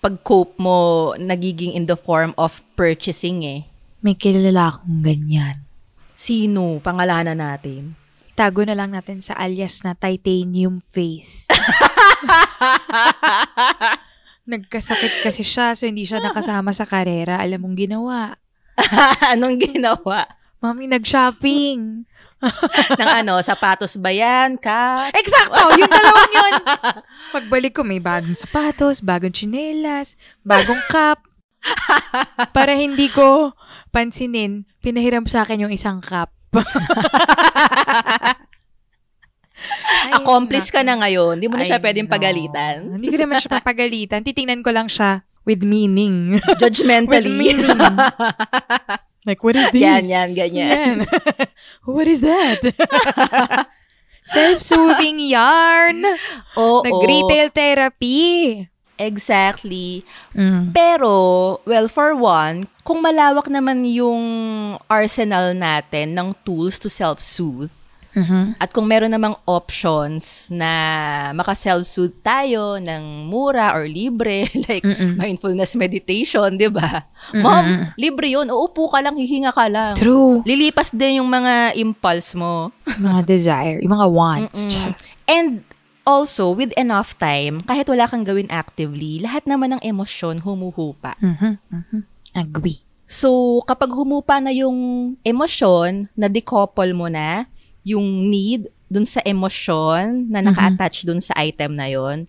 pag-cope 0.03 0.59
mo 0.59 1.13
nagiging 1.15 1.77
in 1.77 1.87
the 1.87 1.95
form 1.95 2.35
of 2.35 2.59
purchasing 2.75 3.45
eh. 3.47 3.63
May 4.03 4.19
kilala 4.19 4.75
akong 4.75 4.99
ganyan. 4.99 5.63
Sino? 6.13 6.83
Pangalanan 6.83 7.39
natin. 7.39 7.95
Tago 8.35 8.67
na 8.67 8.75
lang 8.75 8.91
natin 8.91 9.23
sa 9.23 9.37
alias 9.39 9.79
na 9.85 9.95
titanium 9.95 10.83
face. 10.89 11.47
Nagkasakit 14.51 15.23
kasi 15.23 15.45
siya, 15.45 15.71
so 15.71 15.87
hindi 15.87 16.03
siya 16.03 16.19
nakasama 16.19 16.75
sa 16.75 16.83
karera. 16.83 17.39
Alam 17.39 17.63
mong 17.63 17.77
ginawa. 17.79 18.35
Anong 19.33 19.57
ginawa? 19.61 20.27
Mami, 20.63 20.87
nag-shopping. 20.87 22.07
Ng 22.99 23.11
ano, 23.23 23.39
sapatos 23.39 23.95
ba 23.95 24.11
yan? 24.11 24.59
Ka? 24.59 25.11
Eksakto! 25.15 25.79
Yung 25.79 25.91
dalawang 25.91 26.33
yun. 26.33 26.53
Pagbalik 27.31 27.73
ko, 27.75 27.87
may 27.87 28.03
bagong 28.03 28.35
sapatos, 28.35 28.99
bagong 28.99 29.31
tsinelas, 29.31 30.19
bagong 30.43 30.79
cup. 30.91 31.23
Para 32.51 32.75
hindi 32.75 33.07
ko 33.07 33.55
pansinin, 33.95 34.67
pinahiram 34.83 35.23
sa 35.27 35.47
akin 35.47 35.67
yung 35.67 35.73
isang 35.73 36.03
cup. 36.03 36.31
Ay, 40.03 40.11
Accomplice 40.19 40.67
ka 40.67 40.83
na 40.83 40.99
ngayon. 40.99 41.39
Hindi 41.39 41.47
mo 41.47 41.55
na 41.55 41.63
siya 41.63 41.79
pwedeng 41.79 42.11
no. 42.11 42.11
pagalitan. 42.11 42.99
Hindi 42.99 43.07
ko 43.07 43.17
naman 43.23 43.39
siya 43.39 43.63
papagalitan. 43.63 44.19
Titingnan 44.19 44.59
ko 44.59 44.75
lang 44.75 44.91
siya 44.91 45.23
with 45.45 45.63
meaning. 45.63 46.39
with 46.47 46.59
Judgmentally. 46.59 47.31
meaning. 47.31 47.79
like, 49.27 49.43
what 49.43 49.55
is 49.55 49.69
this? 49.71 49.81
Yan, 49.81 50.03
yan, 50.05 50.29
ganyan. 50.35 50.67
Yan. 50.71 50.95
what 51.87 52.07
is 52.07 52.21
that? 52.21 52.59
Self-soothing 54.23 55.19
yarn. 55.19 56.05
Oo. 56.55 56.83
Nag-retail 56.83 57.51
therapy. 57.51 58.67
Exactly. 58.95 60.05
Mm. 60.31 60.71
Pero, 60.71 61.59
well, 61.65 61.91
for 61.91 62.15
one, 62.15 62.71
kung 62.87 63.03
malawak 63.03 63.51
naman 63.51 63.83
yung 63.83 64.23
arsenal 64.87 65.51
natin 65.51 66.15
ng 66.15 66.31
tools 66.47 66.79
to 66.79 66.87
self-soothe, 66.87 67.73
Mhm. 68.13 68.61
at 68.61 68.69
kung 68.69 68.85
meron 68.85 69.09
namang 69.09 69.33
options 69.49 70.47
na 70.53 70.69
maka-self-soothe 71.33 72.21
tayo 72.21 72.77
ng 72.77 73.25
mura 73.25 73.73
or 73.73 73.89
libre, 73.89 74.45
like 74.69 74.85
Mm-mm. 74.85 75.17
mindfulness 75.17 75.73
meditation, 75.73 76.55
di 76.55 76.69
ba? 76.69 77.09
Mom, 77.33 77.89
libre 77.97 78.29
yun. 78.29 78.53
Uupo 78.53 78.89
ka 78.89 79.01
lang, 79.01 79.17
hihinga 79.17 79.49
ka 79.49 79.65
lang. 79.65 79.97
True. 79.97 80.45
Lilipas 80.45 80.93
din 80.93 81.19
yung 81.21 81.29
mga 81.29 81.73
impulse 81.73 82.37
mo. 82.37 82.69
Mga 83.03 83.21
desire, 83.25 83.77
yung 83.81 83.93
mga 83.97 84.07
wants. 84.13 84.69
And 85.25 85.65
also, 86.05 86.51
with 86.53 86.69
enough 86.77 87.17
time, 87.17 87.63
kahit 87.65 87.89
wala 87.89 88.05
kang 88.05 88.21
gawin 88.21 88.47
actively, 88.53 89.17
lahat 89.23 89.47
naman 89.49 89.73
ng 89.75 89.81
emosyon 89.81 90.43
humuhupa. 90.45 91.17
Mhm, 91.17 91.57
mhm. 91.71 91.99
Agree. 92.37 92.83
So, 93.03 93.59
kapag 93.67 93.91
humupa 93.91 94.39
na 94.39 94.49
yung 94.49 95.13
emosyon, 95.21 96.09
na-decouple 96.15 96.95
mo 96.95 97.11
na 97.11 97.45
yung 97.83 98.31
need 98.31 98.71
dun 98.87 99.07
sa 99.07 99.19
emosyon 99.23 100.31
na 100.31 100.39
naka-attach 100.39 101.03
dun 101.03 101.19
sa 101.19 101.35
item 101.39 101.75
na 101.75 101.87
yon 101.91 102.27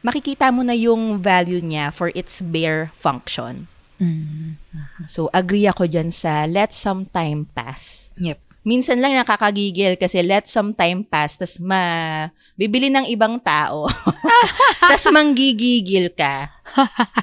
makikita 0.00 0.48
mo 0.48 0.64
na 0.64 0.72
yung 0.76 1.20
value 1.20 1.60
niya 1.60 1.92
for 1.92 2.08
its 2.16 2.40
bare 2.40 2.88
function. 2.96 3.68
Mm. 4.00 4.56
So, 5.04 5.28
agree 5.36 5.68
ako 5.68 5.84
dyan 5.84 6.08
sa 6.08 6.48
let 6.48 6.72
some 6.72 7.04
time 7.12 7.52
pass. 7.52 8.08
Yep. 8.16 8.40
Minsan 8.60 9.00
lang 9.00 9.16
nakakagigil 9.16 9.96
kasi 9.96 10.20
let 10.20 10.44
some 10.44 10.76
time 10.76 11.00
pass, 11.00 11.40
tas 11.40 11.56
ma, 11.56 12.28
bibili 12.60 12.92
ng 12.92 13.08
ibang 13.08 13.40
tao, 13.40 13.88
tas 14.90 15.04
manggigigil 15.08 16.12
ka, 16.12 16.52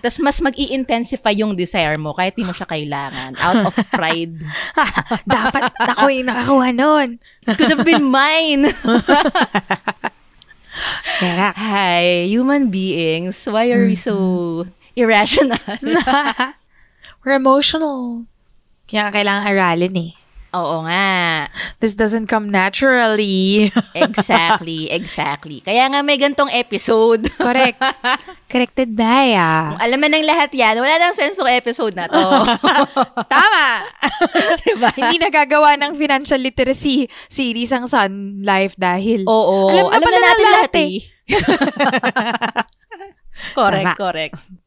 tas 0.02 0.17
mas 0.17 0.41
mag 0.41 0.58
intensify 0.58 1.38
yung 1.38 1.54
desire 1.54 1.97
mo 2.02 2.17
kahit 2.17 2.34
di 2.34 2.41
mo 2.41 2.54
siya 2.58 2.65
kailangan, 2.65 3.38
out 3.38 3.69
of 3.69 3.76
pride. 3.93 4.41
Dapat 5.30 5.73
ako 5.78 6.10
yung 6.10 6.28
nakakuha 6.30 6.69
nun. 6.73 7.10
Could 7.45 7.69
have 7.69 7.86
been 7.86 8.06
mine. 8.10 8.73
Hi, 11.58 12.26
human 12.30 12.69
beings, 12.69 13.45
why 13.45 13.69
are 13.73 13.86
we 13.86 13.97
so 13.97 14.65
irrational? 14.97 15.58
We're 17.21 17.38
emotional. 17.38 18.26
Kaya 18.88 19.10
kailangan 19.13 19.43
aralin 19.50 19.95
eh. 19.97 20.12
Oo 20.55 20.88
nga. 20.88 21.51
This 21.83 21.91
doesn't 21.91 22.31
come 22.31 22.47
naturally. 22.47 23.67
Exactly, 23.97 24.88
exactly. 24.93 25.60
Kaya 25.60 25.89
nga 25.91 25.99
may 26.05 26.15
gantong 26.15 26.47
episode. 26.53 27.27
Correct. 27.39 27.81
Corrected 28.47 28.95
by 28.95 29.36
ah. 29.36 29.75
Kung 29.75 29.81
alam 29.83 29.99
mo 29.99 30.07
ng 30.07 30.23
lahat 30.23 30.53
yan, 30.55 30.79
wala 30.79 30.95
nang 31.01 31.17
sense 31.17 31.36
ng 31.36 31.49
episode 31.51 31.97
na 31.97 32.07
to. 32.07 32.21
Tama! 33.33 33.65
diba? 34.63 34.89
Hindi 34.95 35.17
nagagawa 35.19 35.75
ng 35.81 35.97
financial 35.97 36.39
literacy 36.39 37.10
series 37.27 37.73
ang 37.75 37.89
Sun 37.89 38.45
Life 38.45 38.77
dahil 38.79 39.27
Oo. 39.27 39.67
Alam 39.73 39.91
Alam, 39.91 39.99
na 39.99 40.05
pala 40.05 40.17
na 40.17 40.23
natin 40.23 40.45
lahat 40.45 40.71
lahat 40.71 40.73
eh. 40.77 40.93
correct, 43.57 43.88
Tama. 43.91 43.99
correct. 43.99 44.66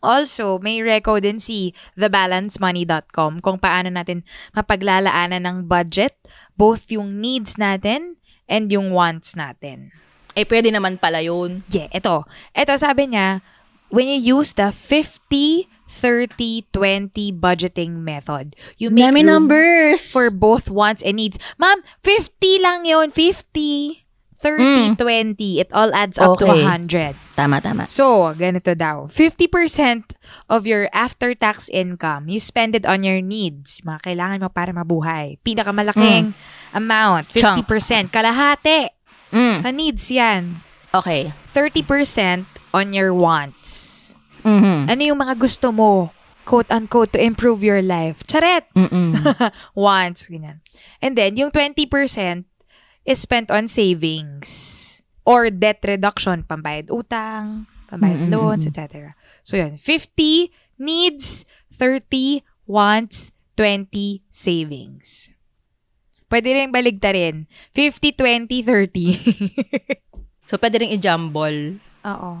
Also, 0.00 0.58
may 0.60 0.80
reco 0.80 1.20
din 1.20 1.38
si 1.38 1.72
thebalancedmoney.com 1.96 3.40
kung 3.40 3.58
paano 3.60 3.88
natin 3.92 4.22
mapaglalaanan 4.52 5.44
ng 5.44 5.58
budget, 5.68 6.16
both 6.54 6.88
yung 6.92 7.20
needs 7.20 7.56
natin 7.56 8.16
and 8.46 8.70
yung 8.70 8.94
wants 8.94 9.34
natin. 9.34 9.90
Eh, 10.36 10.44
pwede 10.44 10.68
naman 10.68 11.00
pala 11.00 11.24
yun. 11.24 11.64
Yeah, 11.72 11.88
ito. 11.90 12.28
Ito 12.52 12.76
sabi 12.76 13.08
niya, 13.08 13.40
when 13.88 14.06
you 14.06 14.36
use 14.38 14.52
the 14.52 14.68
50, 14.68 15.64
30, 15.88 16.66
20 16.72 17.32
budgeting 17.32 18.04
method, 18.04 18.52
you 18.76 18.90
make 18.92 19.08
Dami 19.08 19.24
numbers. 19.24 20.12
for 20.12 20.28
both 20.28 20.68
wants 20.68 21.00
and 21.00 21.16
needs. 21.16 21.40
Ma'am, 21.56 21.80
50 22.04 22.60
lang 22.60 22.84
yun. 22.84 23.08
50, 23.08 24.05
30, 24.38 24.96
20. 24.96 25.60
It 25.60 25.68
all 25.72 25.92
adds 25.94 26.16
up 26.18 26.38
to 26.38 26.44
Mm. 26.46 26.52
Okay. 26.52 26.62
100. 26.62 27.14
Tama, 27.36 27.60
tama. 27.60 27.84
So, 27.84 28.32
ganito 28.32 28.72
daw. 28.72 29.08
50% 29.08 30.16
of 30.48 30.64
your 30.64 30.88
after-tax 30.92 31.68
income, 31.68 32.28
you 32.28 32.40
spend 32.40 32.72
it 32.76 32.84
on 32.88 33.04
your 33.04 33.20
needs. 33.20 33.80
Mga 33.84 34.12
kailangan 34.12 34.38
mo 34.40 34.48
para 34.48 34.72
mabuhay. 34.72 35.36
Pinakamalaking 35.44 36.32
amount, 36.72 37.28
50%. 37.32 38.12
Kalahati. 38.12 38.88
Mm. 39.32 39.58
Sa 39.60 39.68
needs 39.74 40.06
yan. 40.08 40.62
Okay. 40.94 41.32
30% 41.52 42.46
on 42.72 42.92
your 42.96 43.12
wants. 43.12 44.14
Mhm. 44.46 44.86
Ano 44.86 45.02
yung 45.02 45.18
mga 45.18 45.34
gusto 45.36 45.74
mo, 45.74 46.14
quote-unquote, 46.46 47.12
to 47.12 47.20
improve 47.20 47.60
your 47.66 47.82
life? 47.82 48.22
Charet! 48.30 48.64
Wants, 49.74 50.30
ganyan. 50.30 50.62
And 51.02 51.18
then, 51.18 51.34
yung 51.34 51.50
20% 51.50 52.46
is 53.06 53.22
spent 53.22 53.48
on 53.54 53.70
savings 53.70 54.50
or 55.22 55.48
debt 55.48 55.78
reduction, 55.86 56.42
pambayad 56.42 56.90
utang, 56.90 57.70
pambayad 57.86 58.26
Mm, 58.26 58.28
mm, 58.28 58.34
loans, 58.34 58.66
etc. 58.66 59.14
So, 59.46 59.54
yun. 59.56 59.78
50 59.78 60.50
needs, 60.76 61.46
30 61.74 62.42
wants, 62.66 63.30
20 63.54 64.20
savings. 64.28 65.30
Pwede 66.26 66.50
rin 66.50 66.74
baligtarin. 66.74 67.46
50, 67.72 68.12
20, 68.18 68.66
30. 68.66 70.50
so, 70.50 70.58
pwede 70.58 70.82
rin 70.82 70.90
i-jumble. 70.98 71.78
Oo. 72.02 72.32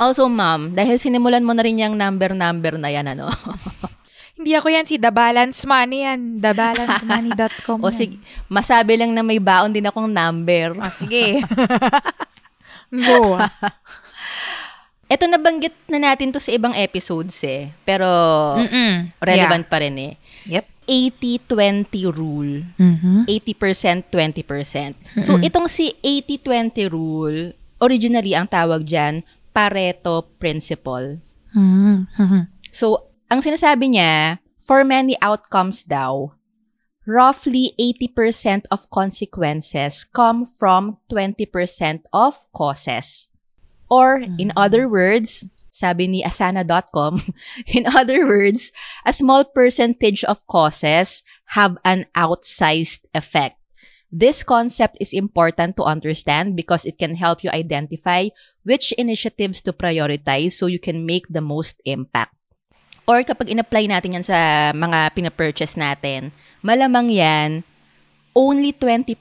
Also, 0.00 0.28
ma'am, 0.28 0.72
dahil 0.72 0.96
sinimulan 0.96 1.44
mo 1.44 1.52
na 1.52 1.64
rin 1.64 1.76
yung 1.80 1.96
number-number 1.96 2.80
na 2.80 2.88
yan, 2.88 3.12
ano? 3.12 3.28
Hindi 4.40 4.56
ako 4.56 4.72
yan, 4.72 4.88
si 4.88 4.96
The 4.96 5.12
Balance 5.12 5.68
Money 5.68 6.08
yan. 6.08 6.40
TheBalanceMoney.com 6.40 7.76
o 7.84 7.92
sige, 7.92 8.16
masabi 8.48 8.96
lang 8.96 9.12
na 9.12 9.20
may 9.20 9.36
baon 9.36 9.68
din 9.68 9.84
akong 9.84 10.08
number. 10.08 10.80
Ah, 10.80 10.88
sige. 10.88 11.44
Go. 13.04 13.36
Ito 15.12 15.28
nabanggit 15.28 15.76
na 15.92 16.00
natin 16.00 16.32
to 16.32 16.40
sa 16.40 16.56
ibang 16.56 16.72
episodes 16.72 17.36
eh. 17.44 17.68
Pero 17.84 18.08
Mm-mm. 18.56 19.12
relevant 19.20 19.68
pa 19.68 19.84
rin 19.84 19.92
eh. 20.00 20.14
Yeah. 20.48 20.64
Yep. 20.64 20.80
80-20 21.46 22.08
rule. 22.08 22.64
Mm-hmm. 22.80 23.28
80%, 23.28 24.08
20%. 24.08 25.22
So, 25.22 25.36
itong 25.36 25.68
si 25.68 25.94
80-20 26.02 26.88
rule, 26.88 27.52
originally 27.78 28.32
ang 28.32 28.48
tawag 28.48 28.88
dyan, 28.88 29.20
Pareto 29.52 30.32
Principle. 30.40 31.20
Mm-hmm. 31.52 32.42
So, 32.72 33.09
ang 33.30 33.40
sinasabi 33.40 33.94
niya, 33.94 34.42
for 34.58 34.84
many 34.84 35.16
outcomes 35.22 35.86
daw, 35.86 36.34
roughly 37.06 37.72
80% 37.78 38.68
of 38.68 38.90
consequences 38.90 40.04
come 40.04 40.44
from 40.44 40.98
20% 41.08 42.04
of 42.12 42.44
causes. 42.52 43.30
Or, 43.90 44.20
in 44.20 44.54
mm. 44.54 44.58
other 44.58 44.86
words, 44.86 45.46
sabi 45.70 46.06
ni 46.06 46.20
asana.com, 46.22 47.22
in 47.66 47.86
other 47.86 48.26
words, 48.26 48.70
a 49.06 49.14
small 49.14 49.46
percentage 49.46 50.22
of 50.24 50.46
causes 50.46 51.22
have 51.56 51.78
an 51.86 52.06
outsized 52.14 53.06
effect. 53.14 53.56
This 54.10 54.42
concept 54.42 54.98
is 54.98 55.14
important 55.14 55.78
to 55.78 55.86
understand 55.86 56.58
because 56.58 56.84
it 56.84 56.98
can 56.98 57.14
help 57.14 57.46
you 57.46 57.50
identify 57.50 58.34
which 58.66 58.90
initiatives 58.98 59.62
to 59.62 59.72
prioritize 59.72 60.58
so 60.58 60.66
you 60.66 60.82
can 60.82 61.06
make 61.06 61.30
the 61.30 61.40
most 61.40 61.78
impact. 61.86 62.39
Or 63.10 63.26
kapag 63.26 63.50
in-apply 63.50 63.90
natin 63.90 64.14
yan 64.14 64.22
sa 64.22 64.70
mga 64.70 65.10
pinapurchase 65.18 65.74
natin, 65.74 66.30
malamang 66.62 67.10
yan, 67.10 67.66
only 68.38 68.70
20% 68.70 69.18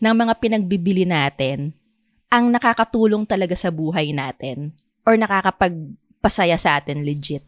ng 0.00 0.14
mga 0.16 0.32
pinagbibili 0.40 1.04
natin 1.04 1.76
ang 2.32 2.48
nakakatulong 2.48 3.28
talaga 3.28 3.52
sa 3.52 3.68
buhay 3.68 4.16
natin 4.16 4.72
or 5.04 5.20
nakakapagpasaya 5.20 6.56
sa 6.56 6.80
atin 6.80 7.04
legit. 7.04 7.44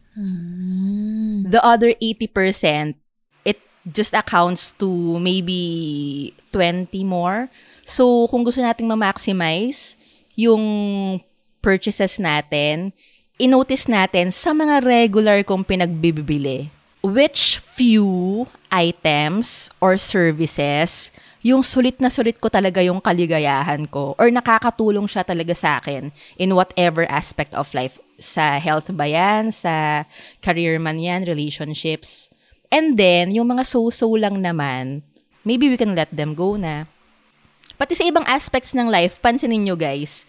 The 1.49 1.65
other 1.65 1.97
80%, 1.97 2.93
it 3.41 3.57
just 3.89 4.13
accounts 4.13 4.69
to 4.77 5.17
maybe 5.17 6.29
20 6.53 6.93
more. 7.09 7.49
So, 7.89 8.29
kung 8.29 8.45
gusto 8.45 8.61
nating 8.61 8.85
ma-maximize 8.85 9.97
yung 10.37 10.61
purchases 11.57 12.21
natin, 12.21 12.93
inotice 13.37 13.85
natin 13.85 14.33
sa 14.33 14.53
mga 14.53 14.81
regular 14.81 15.45
kong 15.45 15.65
pinagbibili 15.65 16.73
which 17.05 17.61
few 17.61 18.43
items 18.73 19.69
or 19.79 19.95
services 19.95 21.13
yung 21.45 21.63
sulit 21.63 22.01
na 22.03 22.11
sulit 22.11 22.41
ko 22.41 22.51
talaga 22.51 22.83
yung 22.83 22.99
kaligayahan 22.99 23.87
ko 23.87 24.17
or 24.19 24.27
nakakatulong 24.27 25.07
siya 25.07 25.23
talaga 25.23 25.55
sa 25.55 25.79
akin 25.79 26.11
in 26.35 26.51
whatever 26.51 27.07
aspect 27.07 27.55
of 27.55 27.71
life. 27.71 28.01
Sa 28.19 28.57
health 28.59 28.91
ba 28.91 29.07
yan, 29.07 29.53
sa 29.53 30.03
career 30.43 30.81
man 30.81 30.99
yan, 30.99 31.23
relationships. 31.23 32.33
And 32.67 32.99
then, 32.99 33.31
yung 33.31 33.47
mga 33.53 33.63
so-so 33.63 34.11
lang 34.19 34.43
naman, 34.43 35.07
maybe 35.47 35.71
we 35.71 35.79
can 35.79 35.95
let 35.95 36.11
them 36.11 36.35
go 36.35 36.59
na. 36.59 36.89
Pati 37.79 37.95
sa 37.95 38.03
ibang 38.03 38.27
aspects 38.27 38.75
ng 38.75 38.91
life, 38.91 39.21
pansinin 39.23 39.63
nyo 39.63 39.79
guys, 39.79 40.27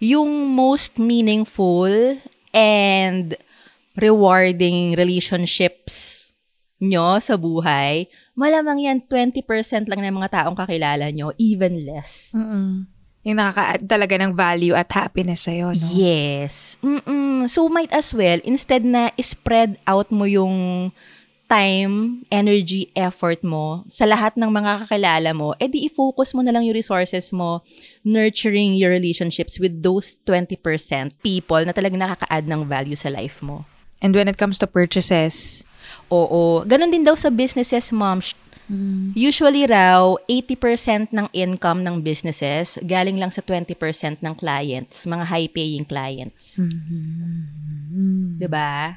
yung 0.00 0.48
most 0.54 0.96
meaningful 0.96 2.16
and 2.54 3.34
rewarding 3.98 4.94
relationships 4.94 6.24
nyo 6.82 7.18
sa 7.18 7.34
buhay, 7.38 8.06
malamang 8.34 8.82
yan 8.82 8.98
20% 9.06 9.90
lang 9.90 10.00
ng 10.02 10.14
mga 10.14 10.42
taong 10.42 10.56
kakilala 10.58 11.10
nyo, 11.10 11.30
even 11.38 11.82
less. 11.82 12.34
Mm-mm. 12.34 12.86
Yung 13.24 13.40
nakaka-add 13.40 13.88
talaga 13.88 14.14
ng 14.20 14.36
value 14.36 14.76
at 14.76 14.92
happiness 14.92 15.48
sa'yo, 15.48 15.72
no? 15.72 15.88
Yes. 15.96 16.76
Mm-mm. 16.84 17.48
So, 17.48 17.72
might 17.72 17.88
as 17.94 18.12
well, 18.12 18.36
instead 18.44 18.84
na 18.84 19.08
spread 19.16 19.80
out 19.88 20.12
mo 20.12 20.28
yung 20.28 20.92
time, 21.54 22.26
energy, 22.34 22.90
effort 22.98 23.46
mo 23.46 23.86
sa 23.86 24.10
lahat 24.10 24.34
ng 24.34 24.50
mga 24.50 24.90
kakilala 24.90 25.30
mo, 25.30 25.54
edi 25.62 25.86
i-focus 25.86 26.34
mo 26.34 26.42
na 26.42 26.50
lang 26.50 26.66
yung 26.66 26.74
resources 26.74 27.30
mo 27.30 27.62
nurturing 28.02 28.74
your 28.74 28.90
relationships 28.90 29.62
with 29.62 29.78
those 29.86 30.18
20% 30.26 30.58
people 31.22 31.62
na 31.62 31.70
talagang 31.70 32.02
nakaka-add 32.02 32.50
ng 32.50 32.66
value 32.66 32.98
sa 32.98 33.06
life 33.06 33.38
mo. 33.38 33.62
And 34.02 34.10
when 34.10 34.26
it 34.26 34.36
comes 34.36 34.58
to 34.58 34.66
purchases, 34.66 35.62
Oo. 36.08 36.64
Ganon 36.64 36.88
din 36.88 37.04
daw 37.04 37.12
sa 37.12 37.28
businesses, 37.28 37.92
mom. 37.92 38.20
Sh- 38.24 38.36
Usually 39.12 39.68
raw, 39.68 40.16
80% 40.24 41.12
ng 41.12 41.28
income 41.36 41.84
ng 41.84 42.00
businesses 42.00 42.80
galing 42.80 43.20
lang 43.20 43.28
sa 43.28 43.44
20% 43.44 44.24
ng 44.24 44.34
clients, 44.40 45.04
mga 45.04 45.24
high-paying 45.28 45.84
clients. 45.84 46.56
'Di 48.40 48.48
ba? 48.48 48.96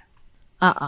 oo. 0.63 0.87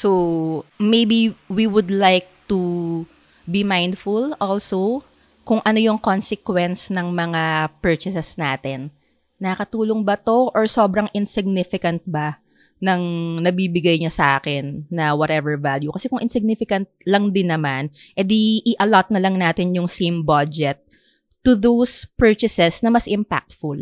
So, 0.00 0.64
maybe 0.80 1.36
we 1.52 1.68
would 1.68 1.92
like 1.92 2.24
to 2.48 3.04
be 3.44 3.60
mindful 3.60 4.32
also 4.40 5.04
kung 5.44 5.60
ano 5.60 5.76
yung 5.76 6.00
consequence 6.00 6.88
ng 6.88 7.12
mga 7.12 7.68
purchases 7.84 8.40
natin. 8.40 8.88
Nakatulong 9.36 10.00
ba 10.00 10.16
to 10.16 10.48
or 10.56 10.64
sobrang 10.64 11.12
insignificant 11.12 12.00
ba 12.08 12.40
ng 12.80 13.02
nabibigay 13.44 14.00
niya 14.00 14.08
sa 14.08 14.26
akin 14.40 14.88
na 14.88 15.12
whatever 15.12 15.60
value? 15.60 15.92
Kasi 15.92 16.08
kung 16.08 16.24
insignificant 16.24 16.88
lang 17.04 17.28
din 17.28 17.52
naman, 17.52 17.92
edi 18.16 18.64
i-allot 18.72 19.12
na 19.12 19.20
lang 19.20 19.36
natin 19.36 19.76
yung 19.76 19.84
same 19.84 20.24
budget 20.24 20.80
to 21.44 21.52
those 21.52 22.08
purchases 22.16 22.80
na 22.80 22.88
mas 22.88 23.04
impactful. 23.04 23.76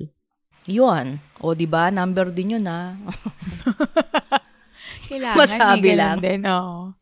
Yun. 0.67 1.23
O, 1.39 1.55
di 1.55 1.71
ba? 1.71 1.95
Number 1.95 2.27
din 2.35 2.59
yun, 2.59 2.67
ah. 2.67 2.99
Kailangan 5.09 5.39
Masabi 5.41 5.91
lang. 5.97 6.17
Din, 6.21 6.45
oo. 6.45 6.93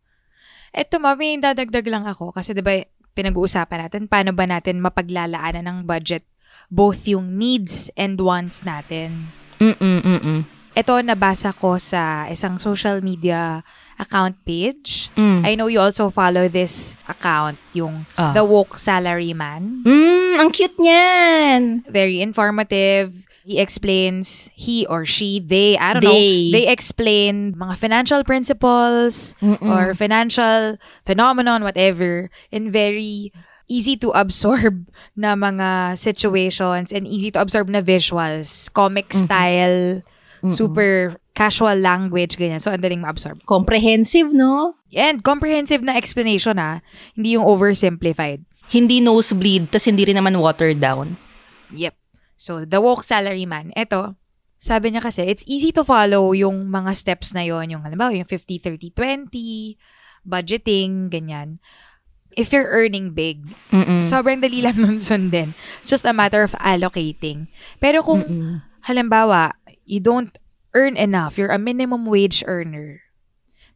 Eto, 0.70 1.02
ma, 1.02 1.18
may 1.18 1.34
dadagdag 1.36 1.86
lang 1.90 2.06
ako. 2.06 2.30
Kasi 2.30 2.54
di 2.54 2.62
ba, 2.62 2.70
pinag-uusapan 3.16 3.88
natin, 3.88 4.02
paano 4.06 4.30
ba 4.30 4.46
natin 4.46 4.78
mapaglalaanan 4.78 5.66
ng 5.66 5.78
budget 5.82 6.22
both 6.70 7.06
yung 7.06 7.38
needs 7.38 7.90
and 7.94 8.18
wants 8.18 8.66
natin. 8.66 9.30
Mm-mm, 9.62 10.02
mm-mm. 10.02 10.40
Ito, 10.76 11.00
nabasa 11.00 11.56
ko 11.56 11.80
sa 11.80 12.28
isang 12.28 12.60
social 12.60 13.00
media 13.00 13.64
account 13.96 14.36
page. 14.44 15.08
Mm. 15.16 15.40
I 15.40 15.56
know 15.56 15.72
you 15.72 15.80
also 15.80 16.12
follow 16.12 16.52
this 16.52 17.00
account, 17.08 17.56
yung 17.72 18.04
Ah. 18.20 18.36
The 18.36 18.44
Woke 18.44 18.76
Salaryman. 18.76 19.80
Mm, 19.88 20.36
ang 20.36 20.52
cute 20.52 20.76
niyan! 20.76 21.88
Very 21.88 22.20
informative. 22.20 23.24
He 23.46 23.62
explains, 23.62 24.50
he 24.58 24.82
or 24.90 25.06
she, 25.06 25.38
they, 25.38 25.78
I 25.78 25.94
don't 25.94 26.02
know, 26.02 26.10
They. 26.10 26.50
they 26.50 26.66
explain 26.66 27.54
mga 27.54 27.78
financial 27.78 28.26
principles 28.26 29.38
Mm-mm. 29.38 29.62
or 29.62 29.94
financial 29.94 30.82
phenomenon, 31.06 31.62
whatever, 31.62 32.26
in 32.50 32.74
very 32.74 33.30
easy 33.70 33.94
to 34.02 34.10
absorb 34.18 34.90
na 35.14 35.38
mga 35.38 35.94
situations 35.94 36.90
and 36.90 37.06
easy 37.06 37.30
to 37.30 37.38
absorb 37.38 37.70
na 37.70 37.86
visuals, 37.86 38.66
comic 38.74 39.14
style, 39.14 40.02
super 40.50 41.14
casual 41.34 41.78
language, 41.78 42.34
ganyan. 42.38 42.58
So, 42.58 42.74
ang 42.74 42.82
daling 42.82 43.02
ma-absorb. 43.02 43.46
Comprehensive, 43.46 44.32
no? 44.34 44.74
And 44.90 45.22
comprehensive 45.22 45.82
na 45.86 45.94
explanation 45.94 46.58
ha. 46.58 46.82
Hindi 47.14 47.38
yung 47.38 47.46
oversimplified. 47.46 48.42
Hindi 48.74 48.98
nosebleed, 48.98 49.70
tas 49.70 49.86
hindi 49.86 50.02
rin 50.02 50.18
naman 50.18 50.38
watered 50.42 50.82
down. 50.82 51.14
Yep. 51.70 51.94
So, 52.36 52.68
the 52.68 52.84
woke 52.84 53.02
salaryman. 53.02 53.72
Ito, 53.72 54.14
sabi 54.56 54.92
niya 54.92 55.04
kasi, 55.04 55.24
it's 55.24 55.44
easy 55.48 55.72
to 55.72 55.84
follow 55.84 56.32
yung 56.32 56.68
mga 56.68 56.92
steps 56.96 57.32
na 57.32 57.44
yon 57.44 57.72
Yung, 57.72 57.82
halimbawa, 57.84 58.12
yung 58.12 58.28
50-30-20, 58.28 59.76
budgeting, 60.24 61.08
ganyan. 61.08 61.60
If 62.36 62.52
you're 62.52 62.68
earning 62.68 63.16
big, 63.16 63.48
Mm-mm. 63.72 64.04
sobrang 64.04 64.44
dali 64.44 64.60
lang 64.60 64.76
nun 64.76 65.00
sundin. 65.00 65.56
It's 65.80 65.88
just 65.88 66.04
a 66.04 66.12
matter 66.12 66.44
of 66.44 66.52
allocating. 66.60 67.48
Pero 67.80 68.04
kung, 68.04 68.28
Mm-mm. 68.28 68.60
halimbawa, 68.84 69.56
you 69.88 70.04
don't 70.04 70.36
earn 70.76 71.00
enough, 71.00 71.40
you're 71.40 71.48
a 71.48 71.56
minimum 71.56 72.04
wage 72.04 72.44
earner, 72.44 73.00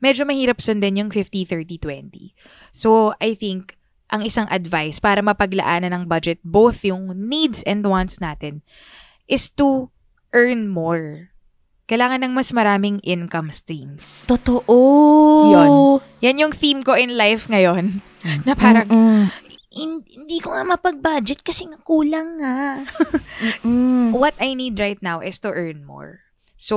medyo 0.04 0.28
mahirap 0.28 0.60
sundin 0.60 1.00
yung 1.00 1.08
50-30-20. 1.08 2.36
So, 2.68 3.16
I 3.16 3.32
think, 3.32 3.79
ang 4.10 4.26
isang 4.26 4.46
advice 4.50 4.98
para 4.98 5.22
mapaglaanan 5.22 5.94
ng 5.94 6.04
budget, 6.06 6.42
both 6.42 6.82
yung 6.82 7.14
needs 7.14 7.62
and 7.64 7.86
wants 7.86 8.18
natin, 8.18 8.60
is 9.30 9.46
to 9.54 9.88
earn 10.34 10.66
more. 10.66 11.30
Kailangan 11.86 12.22
ng 12.22 12.34
mas 12.34 12.54
maraming 12.54 13.02
income 13.02 13.50
streams. 13.50 14.26
Totoo. 14.30 14.78
Yun. 15.50 15.70
Yan 16.22 16.38
yung 16.38 16.54
theme 16.54 16.86
ko 16.86 16.94
in 16.94 17.18
life 17.18 17.50
ngayon. 17.50 17.98
Na 18.46 18.54
parang, 18.54 18.86
Mm-mm. 18.86 19.26
"Hin- 19.74 20.06
hindi 20.06 20.38
ko 20.38 20.54
nga 20.54 20.62
mapag-budget 20.62 21.42
kasi 21.42 21.66
nga 21.66 21.78
kulang 21.82 22.38
nga. 22.38 22.86
What 24.14 24.38
I 24.38 24.54
need 24.54 24.78
right 24.78 25.02
now 25.02 25.18
is 25.18 25.38
to 25.42 25.50
earn 25.50 25.82
more. 25.82 26.22
So, 26.54 26.76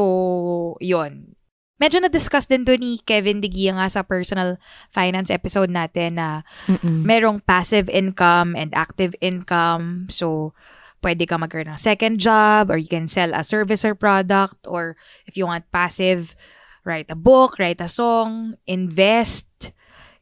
yon. 0.81 1.35
Medyo 1.81 2.05
na-discuss 2.05 2.45
din 2.45 2.63
to 2.69 2.77
ni 2.77 3.01
Kevin 3.01 3.41
Digia 3.41 3.73
nga 3.73 3.89
sa 3.89 4.05
personal 4.05 4.61
finance 4.93 5.33
episode 5.33 5.73
natin 5.73 6.21
na 6.21 6.45
Mm-mm. 6.69 7.01
merong 7.01 7.41
passive 7.41 7.89
income 7.89 8.53
and 8.53 8.69
active 8.77 9.17
income. 9.19 10.05
So, 10.07 10.53
pwede 11.01 11.27
ka 11.27 11.35
mag-earn 11.35 11.67
ng 11.73 11.81
second 11.81 12.21
job 12.21 12.69
or 12.71 12.77
you 12.79 12.87
can 12.87 13.09
sell 13.09 13.33
a 13.35 13.43
service 13.43 13.83
or 13.83 13.97
product 13.97 14.63
or 14.69 14.95
if 15.27 15.35
you 15.35 15.49
want 15.49 15.67
passive, 15.73 16.37
write 16.85 17.09
a 17.11 17.17
book, 17.17 17.59
write 17.59 17.81
a 17.81 17.91
song, 17.91 18.55
invest 18.69 19.73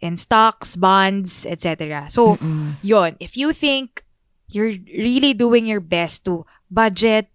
in 0.01 0.17
stocks, 0.17 0.73
bonds, 0.79 1.45
etc. 1.45 2.09
So, 2.09 2.39
Mm-mm. 2.39 2.81
yon 2.81 3.19
if 3.21 3.37
you 3.37 3.53
think 3.53 4.01
you're 4.49 4.73
really 4.89 5.35
doing 5.35 5.67
your 5.67 5.83
best 5.83 6.25
to 6.25 6.47
budget 6.71 7.29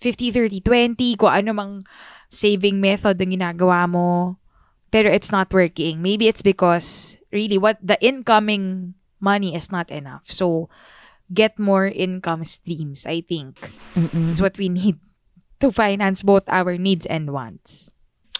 50, 0.00 0.32
30, 0.32 0.60
20, 0.60 1.16
kung 1.20 1.32
ano 1.32 1.50
mang 1.52 1.72
saving 2.30 2.78
method 2.78 3.18
ang 3.18 3.34
ginagawa 3.34 3.90
mo, 3.90 4.38
pero 4.88 5.10
it's 5.10 5.34
not 5.34 5.50
working. 5.50 5.98
Maybe 6.00 6.30
it's 6.30 6.40
because 6.42 7.18
really 7.34 7.58
what 7.58 7.76
the 7.82 7.98
incoming 8.00 8.94
money 9.18 9.52
is 9.54 9.68
not 9.68 9.90
enough. 9.90 10.30
So, 10.30 10.70
get 11.28 11.58
more 11.58 11.86
income 11.90 12.46
streams, 12.46 13.04
I 13.04 13.20
think. 13.20 13.74
Mm-mm. 13.94 14.30
Is 14.30 14.40
what 14.40 14.56
we 14.56 14.70
need 14.70 14.96
to 15.60 15.70
finance 15.70 16.22
both 16.22 16.46
our 16.48 16.78
needs 16.78 17.04
and 17.04 17.30
wants. 17.34 17.90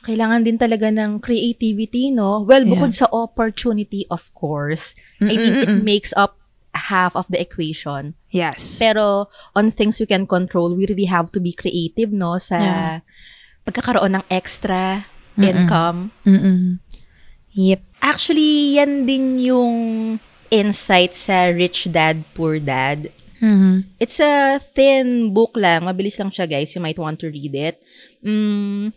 Kailangan 0.00 0.48
din 0.48 0.56
talaga 0.56 0.88
ng 0.88 1.20
creativity, 1.20 2.08
no? 2.08 2.40
Well, 2.40 2.64
Yeah. 2.64 2.72
bukod 2.72 2.96
sa 2.96 3.04
opportunity, 3.12 4.08
of 4.08 4.32
course. 4.32 4.96
I 5.20 5.36
mean, 5.36 5.40
it 5.60 5.68
Mm-mm-mm. 5.68 5.84
makes 5.84 6.16
up 6.16 6.40
half 6.72 7.12
of 7.12 7.28
the 7.28 7.36
equation. 7.36 8.16
Yes. 8.32 8.80
Pero 8.80 9.28
on 9.52 9.68
things 9.68 10.00
we 10.00 10.06
can 10.08 10.24
control, 10.24 10.72
we 10.72 10.88
really 10.88 11.04
have 11.10 11.28
to 11.36 11.40
be 11.42 11.52
creative, 11.52 12.14
no? 12.16 12.38
Sa 12.40 12.56
Yeah. 12.56 12.96
Pagkakaroon 13.64 14.18
ng 14.18 14.24
extra 14.30 15.04
Mm-mm. 15.36 15.48
income. 15.50 16.00
Mm-mm. 16.26 16.80
Yep. 17.54 17.80
Actually, 18.00 18.78
yan 18.78 19.04
din 19.04 19.38
yung 19.42 19.76
insight 20.48 21.12
sa 21.14 21.50
Rich 21.50 21.92
Dad, 21.92 22.22
Poor 22.32 22.58
Dad. 22.58 23.10
Mm-hmm. 23.40 23.96
It's 23.96 24.20
a 24.20 24.60
thin 24.60 25.32
book 25.32 25.56
lang. 25.56 25.88
Mabilis 25.88 26.20
lang 26.20 26.28
siya, 26.28 26.44
guys. 26.44 26.72
You 26.76 26.84
might 26.84 27.00
want 27.00 27.18
to 27.24 27.32
read 27.32 27.56
it. 27.56 27.76
Mm, 28.20 28.92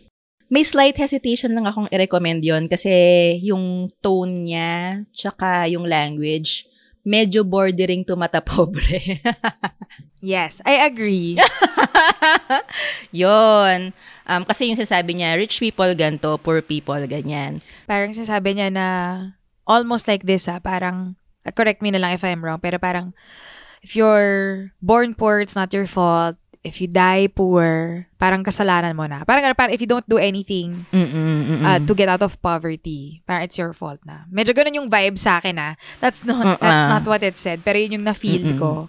may 0.52 0.62
slight 0.62 0.94
hesitation 1.00 1.56
lang 1.56 1.64
akong 1.64 1.88
i-recommend 1.88 2.44
yon 2.44 2.68
kasi 2.68 2.92
yung 3.40 3.88
tone 4.04 4.44
niya, 4.46 5.02
tsaka 5.10 5.66
yung 5.72 5.88
language, 5.88 6.68
medyo 7.04 7.44
bordering 7.44 8.02
to 8.08 8.16
mata 8.16 8.40
pobre. 8.48 9.20
Yes, 10.24 10.64
I 10.64 10.88
agree. 10.88 11.36
yon 13.12 13.92
Um, 14.24 14.48
kasi 14.48 14.72
yung 14.72 14.80
sasabi 14.80 15.20
niya, 15.20 15.36
rich 15.36 15.60
people 15.60 15.92
ganto, 15.92 16.40
poor 16.40 16.64
people 16.64 16.96
ganyan. 17.04 17.60
parang 17.84 18.16
sasabi 18.16 18.56
niya 18.56 18.72
na 18.72 18.86
almost 19.68 20.08
like 20.08 20.24
this 20.24 20.48
ah, 20.48 20.56
parang 20.64 21.12
correct 21.52 21.84
me 21.84 21.92
na 21.92 22.00
lang 22.00 22.16
if 22.16 22.24
I'm 22.24 22.40
wrong, 22.40 22.56
pero 22.56 22.80
parang 22.80 23.12
if 23.84 23.92
you're 23.92 24.72
born 24.80 25.12
poor, 25.12 25.44
it's 25.44 25.52
not 25.52 25.76
your 25.76 25.84
fault. 25.84 26.40
If 26.64 26.80
you 26.80 26.88
die 26.88 27.28
poor, 27.28 28.08
parang 28.16 28.40
kasalanan 28.40 28.96
mo 28.96 29.04
na. 29.04 29.20
Parang, 29.28 29.44
parang 29.52 29.76
if 29.76 29.84
you 29.84 29.86
don't 29.86 30.08
do 30.08 30.16
anything 30.16 30.88
uh, 30.96 31.76
to 31.84 31.92
get 31.92 32.08
out 32.08 32.24
of 32.24 32.40
poverty, 32.40 33.20
parang 33.28 33.44
it's 33.44 33.60
your 33.60 33.76
fault 33.76 34.00
na. 34.08 34.24
Medyo 34.32 34.56
ganun 34.56 34.72
yung 34.72 34.88
vibe 34.88 35.20
sa 35.20 35.36
akin 35.44 35.60
ah. 35.60 35.76
That's 36.00 36.24
not, 36.24 36.56
that's 36.56 36.88
Uh-uh. 36.88 36.92
not 36.96 37.04
what 37.04 37.20
it 37.20 37.36
said, 37.36 37.60
pero 37.60 37.76
yun 37.76 38.00
yung 38.00 38.06
na-feel 38.08 38.56
ko. 38.56 38.88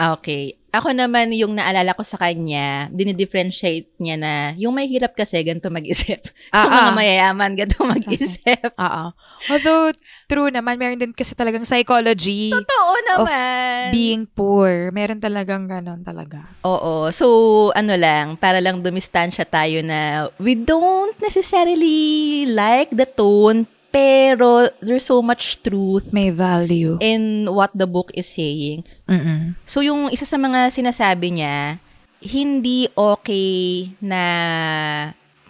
Okay. 0.00 0.56
Ako 0.72 0.96
naman, 0.96 1.28
yung 1.36 1.52
naalala 1.52 1.92
ko 1.92 2.00
sa 2.00 2.16
kanya, 2.16 2.88
dinidifferentiate 2.88 3.92
niya 4.00 4.16
na, 4.16 4.32
yung 4.56 4.72
may 4.72 4.88
hirap 4.88 5.12
kasi, 5.12 5.36
ganito 5.44 5.68
mag-isip. 5.68 6.24
Ah, 6.52 6.64
yung 6.64 6.72
mga 6.72 6.88
ah. 6.92 6.96
mayayaman, 6.96 7.50
ganito 7.56 7.80
mag-isip. 7.92 8.72
Oo. 8.76 9.04
Although, 9.52 9.92
true 10.28 10.48
naman, 10.48 10.80
meron 10.80 10.96
din 11.00 11.12
kasi 11.12 11.32
talagang 11.36 11.64
psychology 11.68 12.52
Totoo 12.52 12.92
naman. 13.08 13.92
being 13.92 14.24
poor. 14.24 14.88
Meron 14.92 15.20
talagang 15.20 15.68
ganon 15.68 16.00
talaga. 16.04 16.48
Oo. 16.64 17.08
So, 17.12 17.26
ano 17.72 17.92
lang, 17.96 18.36
para 18.40 18.60
lang 18.60 18.80
dumistansya 18.80 19.44
tayo 19.48 19.80
na 19.84 20.28
we 20.40 20.56
don't 20.56 21.16
necessarily 21.20 22.44
like 22.48 22.92
the 22.92 23.04
tone, 23.08 23.64
pero 23.92 24.72
there's 24.80 25.04
so 25.04 25.20
much 25.20 25.60
truth 25.60 26.10
May 26.10 26.32
value. 26.32 26.96
in 26.98 27.44
what 27.52 27.70
the 27.76 27.84
book 27.84 28.08
is 28.16 28.24
saying. 28.24 28.88
Mm-mm. 29.04 29.54
So, 29.68 29.84
yung 29.84 30.08
isa 30.08 30.24
sa 30.24 30.40
mga 30.40 30.72
sinasabi 30.72 31.36
niya, 31.36 31.76
hindi 32.24 32.88
okay 32.96 33.92
na 34.00 34.24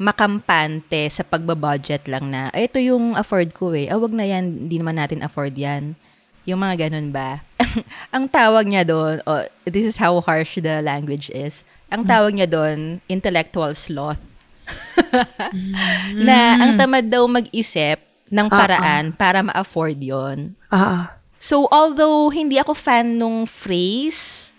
makampante 0.02 1.06
sa 1.06 1.22
pagbabudget 1.22 2.10
lang 2.10 2.26
na, 2.34 2.50
"Ay, 2.50 2.66
ito 2.66 2.82
yung 2.82 3.14
afford 3.14 3.54
ko 3.54 3.70
eh. 3.70 3.86
Ah, 3.86 4.02
wag 4.02 4.10
na 4.10 4.26
yan, 4.26 4.66
hindi 4.66 4.82
naman 4.82 4.98
natin 4.98 5.22
afford 5.22 5.54
yan. 5.54 5.94
Yung 6.42 6.58
mga 6.58 6.90
ganun 6.90 7.14
ba? 7.14 7.46
ang 8.16 8.26
tawag 8.26 8.66
niya 8.66 8.82
doon, 8.82 9.22
oh, 9.22 9.46
this 9.62 9.86
is 9.86 9.94
how 9.94 10.18
harsh 10.18 10.58
the 10.58 10.82
language 10.82 11.30
is. 11.30 11.62
Ang 11.94 12.02
tawag 12.02 12.34
niya 12.34 12.50
doon, 12.50 12.98
intellectual 13.06 13.70
sloth. 13.78 14.18
na 16.26 16.56
ang 16.58 16.80
tamad 16.80 17.06
daw 17.06 17.22
mag-isip 17.28 18.11
ng 18.32 18.48
Ah, 18.48 18.56
paraan 18.56 19.04
para 19.12 19.44
ma-afford 19.44 20.00
yon 20.00 20.56
Ah. 20.72 21.20
So, 21.36 21.68
although 21.68 22.32
hindi 22.32 22.56
ako 22.56 22.72
fan 22.72 23.18
nung 23.20 23.44
phrase 23.44 24.54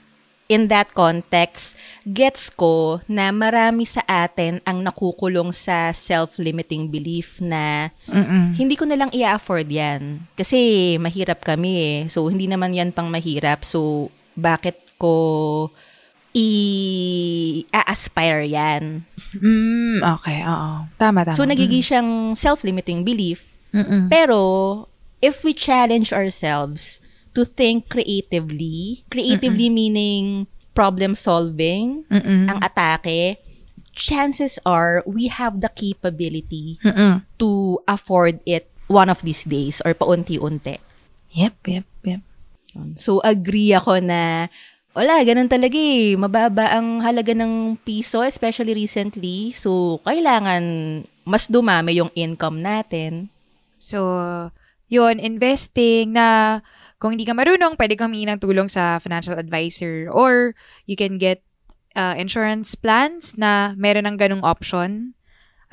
in 0.51 0.67
that 0.67 0.91
context, 0.91 1.73
gets 2.03 2.51
ko 2.51 2.99
na 3.07 3.31
marami 3.31 3.87
sa 3.87 4.03
atin 4.05 4.59
ang 4.67 4.83
nakukulong 4.83 5.55
sa 5.55 5.89
self-limiting 5.89 6.91
belief 6.91 7.39
na 7.39 7.89
Mm-mm. 8.05 8.51
hindi 8.53 8.75
ko 8.75 8.83
na 8.85 8.99
lang 8.99 9.09
i-afford 9.09 9.65
yan. 9.65 10.27
Kasi 10.35 10.99
mahirap 10.99 11.41
kami 11.41 11.71
eh. 11.79 11.97
So, 12.11 12.27
hindi 12.27 12.45
naman 12.45 12.75
yan 12.75 12.91
pang 12.91 13.07
mahirap. 13.07 13.63
So, 13.63 14.11
bakit 14.35 14.77
ko 14.99 15.71
i-aspire 17.23 18.43
yan? 18.45 18.83
Mm, 19.39 20.01
okay, 20.19 20.43
oo. 20.43 20.85
Tama, 20.99 21.23
tama. 21.25 21.35
So, 21.37 21.47
nagiging 21.47 21.81
siyang 21.81 22.09
self-limiting 22.35 23.01
belief. 23.01 23.52
Mm-mm. 23.73 24.07
Pero, 24.07 24.39
if 25.19 25.43
we 25.43 25.51
challenge 25.51 26.13
ourselves 26.13 27.01
to 27.33 27.43
think 27.43 27.89
creatively, 27.89 29.03
creatively 29.09 29.67
meaning 29.67 30.45
problem 30.77 31.17
solving, 31.17 32.05
Mm-mm. 32.07 32.49
ang 32.49 32.61
atake, 32.61 33.41
chances 33.93 34.57
are 34.65 35.01
we 35.05 35.29
have 35.29 35.61
the 35.61 35.69
capability 35.69 36.77
Mm-mm. 36.85 37.25
to 37.37 37.81
afford 37.89 38.41
it 38.45 38.69
one 38.89 39.09
of 39.09 39.21
these 39.25 39.45
days 39.45 39.81
or 39.85 39.93
paunti-unti. 39.93 40.77
Yep, 41.33 41.55
yep, 41.65 41.85
yep. 42.05 42.21
So, 42.97 43.21
agree 43.21 43.73
ako 43.73 44.01
na 44.01 44.49
wala, 44.93 45.21
ganun 45.25 45.49
talaga 45.49 45.77
eh. 45.77 46.17
Mababa 46.17 46.73
ang 46.73 47.01
halaga 47.01 47.33
ng 47.33 47.77
piso, 47.81 48.21
especially 48.21 48.73
recently. 48.73 49.53
So, 49.53 50.01
kailangan 50.05 50.61
mas 51.25 51.49
dumami 51.49 51.97
yung 51.97 52.13
income 52.13 52.61
natin. 52.61 53.29
So, 53.83 53.99
yun, 54.87 55.19
investing 55.19 56.15
na 56.15 56.59
kung 57.03 57.19
hindi 57.19 57.27
ka 57.27 57.35
marunong, 57.35 57.75
pwede 57.75 57.99
kang 57.99 58.15
humingi 58.15 58.31
ng 58.31 58.39
tulong 58.39 58.71
sa 58.71 59.03
financial 59.03 59.35
advisor 59.35 60.07
or 60.07 60.55
you 60.87 60.95
can 60.95 61.19
get 61.19 61.43
uh, 61.99 62.15
insurance 62.15 62.79
plans 62.79 63.35
na 63.35 63.75
meron 63.75 64.07
ng 64.07 64.15
ganung 64.15 64.45
option. 64.47 65.19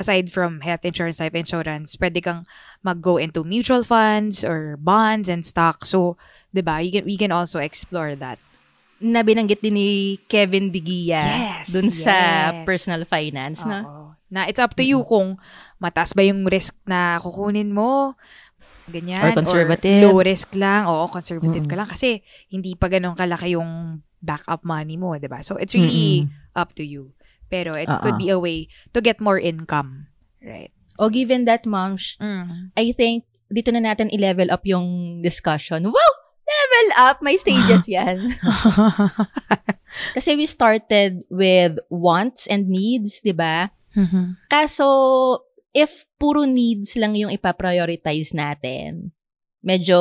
Aside 0.01 0.33
from 0.33 0.65
health 0.65 0.89
insurance, 0.89 1.21
life 1.21 1.37
insurance, 1.37 1.93
pwede 2.01 2.25
kang 2.25 2.41
mag-go 2.81 3.21
into 3.21 3.45
mutual 3.45 3.85
funds 3.85 4.41
or 4.41 4.81
bonds 4.81 5.29
and 5.29 5.45
stocks. 5.45 5.93
So, 5.93 6.17
di 6.57 6.65
ba, 6.65 6.81
you 6.81 6.89
can, 6.89 7.05
we 7.05 7.21
can 7.21 7.29
also 7.29 7.61
explore 7.61 8.17
that. 8.17 8.41
Na 8.97 9.21
binanggit 9.21 9.61
din 9.61 9.77
ni 9.77 10.17
Kevin 10.25 10.73
Digia 10.73 11.21
Yes, 11.21 11.69
dun 11.69 11.93
sa 11.93 12.17
yes. 12.49 12.65
personal 12.65 13.05
finance, 13.05 13.61
no? 13.61 14.10
Na 14.31 14.47
it's 14.47 14.63
up 14.63 14.79
to 14.79 14.85
you 14.87 15.03
kung 15.03 15.37
mataas 15.77 16.15
ba 16.15 16.23
yung 16.23 16.47
risk 16.47 16.79
na 16.87 17.19
kukunin 17.19 17.75
mo. 17.75 18.15
Ganyan. 18.87 19.23
Or 19.23 19.35
conservative. 19.35 20.03
low 20.03 20.19
risk 20.19 20.55
lang. 20.55 20.87
Oo, 20.87 21.07
conservative 21.07 21.67
Mm-mm. 21.67 21.71
ka 21.71 21.79
lang. 21.79 21.89
Kasi 21.91 22.23
hindi 22.49 22.75
pa 22.75 22.87
ganun 22.87 23.15
kalaki 23.15 23.55
yung 23.55 24.03
backup 24.19 24.63
money 24.63 24.99
mo, 24.99 25.15
di 25.17 25.27
ba? 25.27 25.41
So, 25.43 25.57
it's 25.57 25.75
really 25.75 26.27
up 26.55 26.75
to 26.75 26.85
you. 26.85 27.15
Pero 27.51 27.75
it 27.75 27.91
could 28.03 28.19
Oo. 28.19 28.23
be 28.23 28.29
a 28.31 28.39
way 28.39 28.59
to 28.95 29.03
get 29.03 29.19
more 29.19 29.39
income. 29.39 30.07
Right. 30.39 30.71
O 30.99 31.09
given 31.09 31.47
that, 31.47 31.67
mom, 31.67 31.97
Mm. 32.21 32.71
I 32.77 32.93
think 32.93 33.25
dito 33.51 33.75
na 33.75 33.83
natin 33.83 34.11
i-level 34.15 34.51
up 34.51 34.63
yung 34.63 35.19
discussion. 35.23 35.91
Wow! 35.91 36.13
Level 36.47 36.89
up! 36.99 37.17
May 37.23 37.35
stages 37.39 37.87
yan. 37.91 38.31
Kasi 40.15 40.39
we 40.39 40.47
started 40.47 41.23
with 41.31 41.79
wants 41.91 42.47
and 42.47 42.71
needs, 42.71 43.19
di 43.23 43.35
ba? 43.35 43.71
Mhm. 43.97 44.37
Kaso, 44.47 44.87
if 45.71 46.07
puro 46.19 46.45
needs 46.45 46.95
lang 46.99 47.15
yung 47.15 47.31
ipaprioritize 47.31 48.35
natin, 48.35 49.11
medyo 49.61 49.99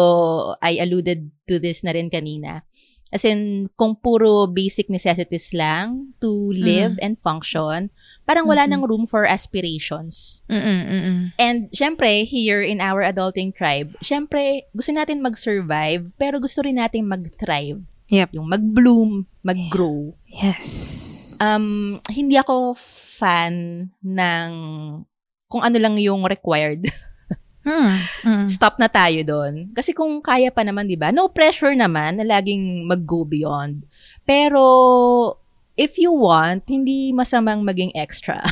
I 0.62 0.80
alluded 0.80 1.30
to 1.48 1.60
this 1.60 1.84
na 1.84 1.92
rin 1.92 2.10
kanina. 2.10 2.64
As 3.10 3.26
in, 3.26 3.74
kung 3.74 3.98
puro 3.98 4.46
basic 4.46 4.86
necessities 4.86 5.50
lang 5.50 6.14
to 6.22 6.54
live 6.54 6.94
and 7.02 7.18
function, 7.18 7.90
parang 8.22 8.46
wala 8.46 8.70
Mhm. 8.70 8.70
nang 8.70 8.84
room 8.86 9.10
for 9.10 9.26
aspirations. 9.26 10.46
Mm-mm, 10.46 10.82
mm-mm. 10.86 11.20
And 11.42 11.74
syempre, 11.74 12.22
here 12.30 12.62
in 12.62 12.78
our 12.78 13.02
adulting 13.02 13.50
tribe, 13.50 13.98
syempre, 14.06 14.70
gusto 14.78 14.94
natin 14.94 15.26
mag-survive, 15.26 16.14
pero 16.22 16.38
gusto 16.38 16.62
rin 16.62 16.78
natin 16.78 17.10
mag-thrive. 17.10 17.82
Yep. 18.14 18.38
Yung 18.38 18.46
mag-bloom, 18.46 19.26
mag-grow. 19.42 20.14
Yes. 20.30 21.34
Um, 21.42 21.98
hindi 22.14 22.38
ako 22.38 22.78
fan 23.20 23.54
ng 24.00 24.50
kung 25.52 25.62
ano 25.62 25.76
lang 25.76 26.00
yung 26.00 26.24
required. 26.24 26.88
Mm, 27.60 27.96
mm. 28.24 28.46
Stop 28.50 28.80
na 28.80 28.88
tayo 28.90 29.20
doon. 29.22 29.70
Kasi 29.76 29.92
kung 29.94 30.24
kaya 30.24 30.50
pa 30.50 30.64
naman, 30.64 30.88
di 30.90 30.96
ba? 30.96 31.12
No 31.12 31.28
pressure 31.30 31.76
naman 31.76 32.18
na 32.18 32.26
laging 32.26 32.88
mag-go 32.88 33.28
beyond. 33.28 33.84
Pero, 34.24 34.64
if 35.76 36.00
you 36.00 36.10
want, 36.10 36.66
hindi 36.66 37.12
masamang 37.14 37.62
maging 37.62 37.94
extra. 37.94 38.42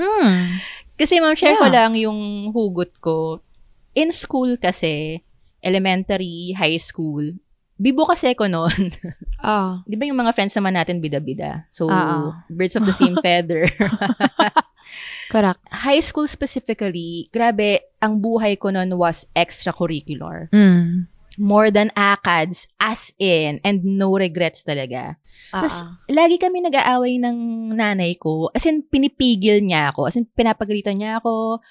Mm. 0.00 0.64
Kasi 0.96 1.20
ma'am, 1.20 1.36
share 1.36 1.60
ko 1.60 1.68
Yeah. 1.68 1.76
lang 1.76 1.92
yung 1.92 2.52
hugot 2.56 2.96
ko. 3.04 3.44
In 3.92 4.08
school 4.16 4.56
kasi, 4.56 5.20
elementary, 5.60 6.56
high 6.56 6.80
school, 6.80 7.36
bibo 7.80 8.04
kasi 8.04 8.36
ko 8.36 8.44
noon. 8.44 8.92
Oh. 9.40 9.80
Di 9.88 9.96
ba 9.96 10.04
yung 10.04 10.20
mga 10.20 10.36
friends 10.36 10.52
naman 10.52 10.76
natin 10.76 11.00
bida-bida? 11.00 11.64
So, 11.72 11.88
Oo. 11.88 12.36
birds 12.52 12.76
of 12.76 12.84
the 12.84 12.92
same 12.92 13.16
feather. 13.24 13.64
Correct. 15.32 15.62
high 15.70 16.02
school 16.02 16.26
specifically, 16.26 17.30
grabe, 17.30 17.80
ang 18.02 18.18
buhay 18.18 18.58
ko 18.58 18.68
noon 18.68 18.98
was 18.98 19.24
extracurricular. 19.32 20.50
Mm. 20.50 21.06
More 21.38 21.70
than 21.70 21.88
ACADS, 21.94 22.66
as 22.76 23.14
in, 23.16 23.62
and 23.62 23.80
no 23.86 24.12
regrets 24.12 24.60
talaga. 24.60 25.16
Tas, 25.48 25.80
Ah, 25.80 25.86
ah. 25.86 25.90
lagi 26.10 26.36
kami 26.36 26.60
nag-aaway 26.60 27.16
ng 27.16 27.38
nanay 27.72 28.18
ko. 28.18 28.50
As 28.52 28.66
in, 28.66 28.82
pinipigil 28.82 29.62
niya 29.62 29.94
ako. 29.94 30.10
As 30.10 30.18
in, 30.18 30.26
pinapagalitan 30.26 31.00
niya 31.00 31.22
ako. 31.22 31.62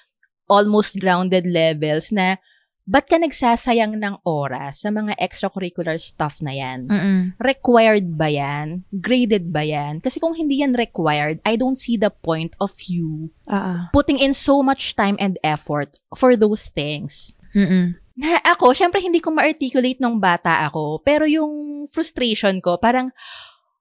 Almost 0.50 0.98
grounded 0.98 1.46
levels 1.46 2.10
na, 2.10 2.40
ba't 2.88 3.06
ka 3.06 3.16
nagsasayang 3.20 3.96
ng 3.96 4.24
oras 4.26 4.82
sa 4.82 4.90
mga 4.90 5.14
extracurricular 5.20 5.94
stuff 6.00 6.42
na 6.42 6.52
yan? 6.56 6.88
Mm-mm. 6.88 7.20
Required 7.38 8.16
ba 8.16 8.26
yan? 8.26 8.82
Graded 8.90 9.52
ba 9.52 9.62
yan? 9.62 10.02
Kasi 10.02 10.18
kung 10.18 10.34
hindi 10.34 10.64
yan 10.64 10.74
required, 10.74 11.38
I 11.46 11.54
don't 11.54 11.78
see 11.78 12.00
the 12.00 12.10
point 12.10 12.56
of 12.58 12.72
you 12.90 13.30
ah. 13.46 13.92
putting 13.94 14.18
in 14.18 14.34
so 14.34 14.64
much 14.64 14.98
time 14.98 15.14
and 15.20 15.38
effort 15.46 16.00
for 16.16 16.34
those 16.34 16.72
things. 16.72 17.36
Mm-mm. 17.54 17.94
Na 18.20 18.36
ako, 18.44 18.76
syempre 18.76 19.00
hindi 19.00 19.22
ko 19.22 19.32
ma-articulate 19.32 20.02
nung 20.02 20.20
bata 20.20 20.60
ako, 20.68 21.00
pero 21.00 21.24
yung 21.24 21.86
frustration 21.88 22.60
ko, 22.60 22.76
parang, 22.76 23.14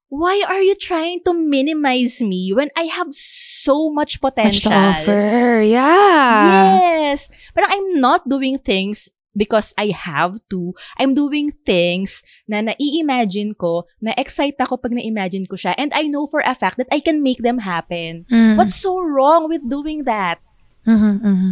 why 0.10 0.41
are 0.49 0.62
you 0.62 0.76
trying 0.76 1.22
to 1.26 1.34
minimize 1.34 2.22
me 2.22 2.51
when 2.51 2.70
I 2.76 2.89
have 2.89 3.14
so 3.14 3.89
much 3.89 4.20
Much 4.22 4.34
potential? 4.36 4.72
to 4.72 4.78
offer. 4.78 5.62
Yeah. 5.62 6.82
Yes! 7.14 7.30
Parang 7.53 7.70
I'm 7.70 7.89
not 8.01 8.26
doing 8.28 8.57
things 8.57 9.10
because 9.38 9.72
I 9.78 9.93
have 9.93 10.41
to. 10.49 10.74
I'm 10.97 11.14
doing 11.14 11.53
things 11.66 12.26
na 12.49 12.62
nai-imagine 12.66 13.53
ko, 13.55 13.86
na 14.01 14.12
excite 14.18 14.57
ako 14.60 14.82
pag 14.82 14.97
na-imagine 14.97 15.45
ko 15.45 15.55
siya, 15.55 15.78
and 15.78 15.93
I 15.93 16.10
know 16.10 16.26
for 16.26 16.41
a 16.41 16.57
fact 16.57 16.82
that 16.82 16.89
I 16.91 16.99
can 16.99 17.22
make 17.22 17.39
them 17.45 17.62
happen. 17.62 18.26
Mm. 18.28 18.57
What's 18.57 18.76
so 18.76 18.99
wrong 18.99 19.47
with 19.47 19.62
doing 19.70 20.03
that? 20.10 20.41
Mhm, 20.89 21.22
mhm. 21.22 21.51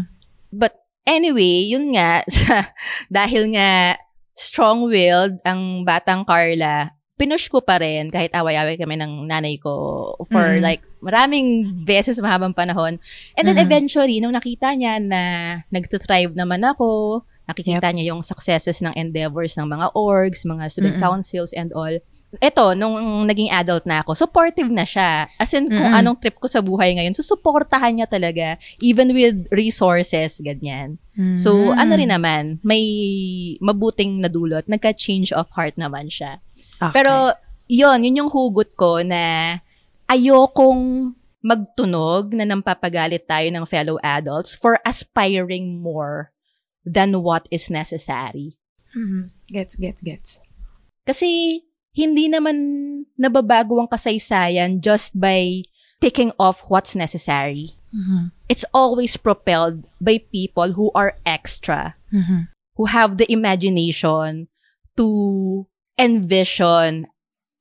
But 0.51 0.73
anyway, 1.05 1.69
yun 1.69 1.93
nga, 1.93 2.25
dahil 3.13 3.53
nga 3.53 4.01
strong-willed 4.33 5.37
ang 5.45 5.85
batang 5.85 6.25
Carla, 6.25 6.96
pinush 7.17 7.49
ko 7.49 7.65
pa 7.65 7.81
rin 7.81 8.13
kahit 8.13 8.29
away-away 8.31 8.77
kami 8.77 8.93
ng 8.93 9.25
nanay 9.25 9.57
ko 9.57 9.73
for 10.29 10.57
Mm. 10.57 10.61
like 10.61 10.81
maraming 11.01 11.65
beses 11.81 12.21
mahabang 12.21 12.53
panahon. 12.53 13.01
And 13.33 13.43
then 13.43 13.57
Mm. 13.57 13.65
eventually, 13.65 14.21
nung 14.21 14.37
nakita 14.37 14.77
niya 14.77 15.01
na 15.01 15.21
nagtuthrive 15.73 16.37
naman 16.37 16.61
ako, 16.61 17.21
nakikita 17.49 17.89
niya 17.89 18.13
yung 18.13 18.21
successes 18.21 18.85
ng 18.85 18.93
endeavors 18.93 19.57
ng 19.57 19.65
mga 19.65 19.97
orgs, 19.97 20.45
mga 20.45 20.69
student 20.69 20.95
Mm-mm. 21.01 21.05
councils 21.09 21.57
and 21.57 21.73
all. 21.73 21.97
Eto, 22.43 22.75
nung 22.75 23.23
naging 23.23 23.47
adult 23.49 23.87
na 23.87 24.03
ako, 24.03 24.11
supportive 24.11 24.67
na 24.67 24.83
siya. 24.83 25.31
As 25.39 25.55
in, 25.55 25.71
kung 25.71 25.79
Mm-mm. 25.79 25.95
anong 25.95 26.19
trip 26.19 26.35
ko 26.35 26.45
sa 26.45 26.59
buhay 26.59 26.91
ngayon, 26.93 27.15
susuportahan 27.15 27.97
niya 27.97 28.05
talaga. 28.05 28.59
Even 28.83 29.15
with 29.15 29.47
resources, 29.49 30.43
ganyan. 30.43 30.99
So, 31.39 31.71
Mm. 31.71 31.81
ano 31.81 31.91
rin 31.95 32.11
naman, 32.11 32.43
may 32.61 32.83
mabuting 33.57 34.19
nadulot. 34.19 34.67
Nagka-change 34.67 35.31
of 35.31 35.47
heart 35.55 35.79
naman 35.79 36.11
siya. 36.11 36.43
Okay. 36.77 36.93
Pero, 36.93 37.33
yon 37.67 38.03
yun 38.05 38.25
yung 38.25 38.31
hugot 38.31 38.73
ko 38.77 39.01
na 39.01 39.57
ayokong 40.07 41.13
magtunog 41.43 42.33
na 42.33 42.43
nampapagalit 42.43 43.27
tayo 43.27 43.47
ng 43.49 43.65
fellow 43.65 43.97
adults 44.03 44.53
for 44.55 44.79
aspiring 44.83 45.79
more 45.79 46.31
than 46.83 47.21
what 47.23 47.45
is 47.51 47.69
necessary. 47.69 48.57
Mhm. 48.95 49.31
Gets, 49.51 49.75
gets, 49.75 50.01
gets. 50.01 50.29
Kasi, 51.07 51.61
hindi 51.95 52.29
naman 52.29 52.57
nababago 53.17 53.79
ang 53.81 53.89
kasaysayan 53.89 54.79
just 54.83 55.17
by 55.17 55.63
ticking 55.97 56.29
off 56.37 56.61
what's 56.69 56.93
necessary. 56.93 57.73
Mhm. 57.89 58.31
It's 58.47 58.67
always 58.75 59.17
propelled 59.17 59.87
by 59.97 60.21
people 60.21 60.77
who 60.77 60.93
are 60.93 61.17
extra. 61.25 61.95
Mhm. 62.13 62.47
who 62.77 62.85
have 62.85 63.17
the 63.17 63.25
imagination 63.33 64.45
to 64.95 65.65
envision 65.97 67.09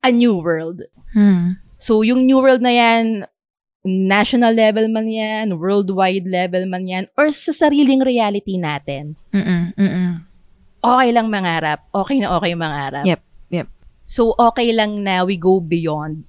a 0.05 0.11
new 0.13 0.37
world. 0.37 0.85
Hmm. 1.13 1.59
So, 1.77 2.01
yung 2.01 2.25
new 2.25 2.41
world 2.41 2.61
na 2.61 2.73
yan, 2.73 3.25
national 3.85 4.53
level 4.53 4.87
man 4.89 5.07
yan, 5.07 5.57
worldwide 5.57 6.25
level 6.27 6.65
man 6.65 6.87
yan, 6.87 7.05
or 7.17 7.29
sa 7.29 7.53
sariling 7.53 8.01
reality 8.01 8.57
natin, 8.57 9.15
Mm-mm. 9.31 9.71
Mm-mm. 9.77 10.25
okay 10.83 11.09
lang 11.13 11.27
mangarap. 11.29 11.85
Okay 11.93 12.19
na 12.19 12.35
okay 12.37 12.53
mangarap. 12.57 13.05
Yep. 13.05 13.21
Yep. 13.49 13.67
So, 14.07 14.35
okay 14.39 14.71
lang 14.71 15.03
na 15.03 15.23
we 15.23 15.37
go 15.37 15.59
beyond 15.59 16.23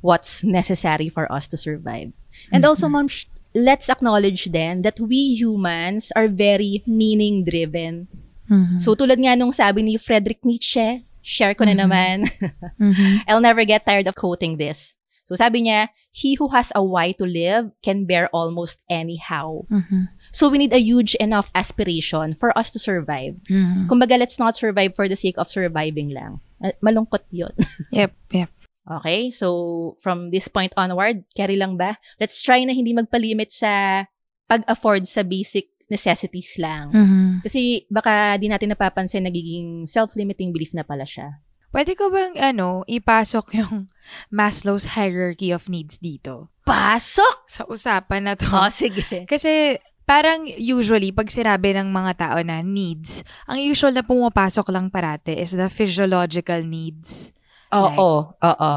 what's 0.00 0.42
necessary 0.44 1.08
for 1.08 1.30
us 1.30 1.46
to 1.50 1.56
survive. 1.56 2.12
And 2.52 2.64
also, 2.64 2.88
ma'am, 2.88 3.08
sh- 3.08 3.26
let's 3.54 3.90
acknowledge 3.90 4.50
then 4.54 4.82
that 4.82 4.98
we 5.02 5.34
humans 5.36 6.14
are 6.14 6.28
very 6.30 6.82
meaning-driven. 6.86 8.06
Mhm. 8.50 8.78
So, 8.78 8.94
tulad 8.94 9.18
nga 9.18 9.34
nung 9.38 9.54
sabi 9.54 9.82
ni 9.82 9.94
Friedrich 9.98 10.42
Nietzsche, 10.42 11.06
share 11.22 11.54
ko 11.54 11.64
na 11.64 11.76
naman. 11.76 12.24
Mhm. 12.80 13.24
I'll 13.28 13.44
never 13.44 13.64
get 13.64 13.84
tired 13.84 14.08
of 14.08 14.16
quoting 14.16 14.56
this. 14.56 14.94
So, 15.30 15.38
sabi 15.38 15.62
niya, 15.62 15.94
he 16.10 16.34
who 16.34 16.50
has 16.50 16.74
a 16.74 16.82
why 16.82 17.14
to 17.14 17.22
live 17.22 17.70
can 17.86 18.02
bear 18.02 18.26
almost 18.34 18.82
anyhow. 18.90 19.62
Mhm. 19.70 20.10
So, 20.34 20.50
we 20.50 20.58
need 20.58 20.74
a 20.74 20.82
huge 20.82 21.14
enough 21.22 21.54
aspiration 21.54 22.34
for 22.34 22.50
us 22.58 22.66
to 22.74 22.82
survive. 22.82 23.38
Mhm. 23.46 23.86
Kumbaga, 23.86 24.18
let's 24.18 24.42
not 24.42 24.58
survive 24.58 24.98
for 24.98 25.06
the 25.06 25.14
sake 25.14 25.38
of 25.38 25.46
surviving 25.46 26.10
lang. 26.10 26.42
Ma- 26.58 26.74
Malungkot 26.82 27.30
yun. 27.30 27.54
Yep. 27.94 28.10
Yep. 28.34 28.50
Okay? 28.98 29.30
So, 29.30 29.94
from 30.02 30.34
this 30.34 30.50
point 30.50 30.74
onward, 30.74 31.22
carry 31.38 31.54
lang 31.54 31.78
ba? 31.78 31.94
Let's 32.18 32.42
try 32.42 32.66
na 32.66 32.74
hindi 32.74 32.90
magpalimit 32.90 33.54
sa 33.54 34.04
pag-afford 34.50 35.06
sa 35.06 35.22
basic 35.22 35.70
necessities 35.90 36.56
lang. 36.56 36.94
Mhm. 36.94 37.42
Kasi 37.44 37.84
baka 37.90 38.38
di 38.38 38.46
natin 38.46 38.72
napapansin 38.72 39.26
nagiging 39.26 39.84
self-limiting 39.84 40.54
belief 40.54 40.70
na 40.72 40.86
pala 40.86 41.04
siya. 41.04 41.42
Pwede 41.70 41.94
ko 41.94 42.10
bang, 42.10 42.34
ano, 42.34 42.82
ipasok 42.90 43.54
yung 43.54 43.86
Maslow's 44.34 44.98
hierarchy 44.98 45.54
of 45.54 45.70
needs 45.70 46.02
dito? 46.02 46.50
Pasok! 46.66 47.46
Sa 47.46 47.62
usapan 47.70 48.26
na 48.26 48.34
to. 48.34 48.46
Oh, 48.50 48.70
sige. 48.70 49.02
Kasi, 49.30 49.78
parang 50.02 50.50
usually, 50.50 51.14
pag 51.14 51.30
sinabi 51.30 51.70
ng 51.78 51.94
mga 51.94 52.12
tao 52.18 52.38
na 52.42 52.58
needs, 52.62 53.22
ang 53.46 53.62
usual 53.62 53.94
na 53.94 54.02
pumapasok 54.02 54.66
lang 54.74 54.90
parate 54.90 55.38
is 55.38 55.54
the 55.54 55.70
physiological 55.70 56.58
needs. 56.66 57.30
Oo, 57.70 58.34
oo. 58.34 58.72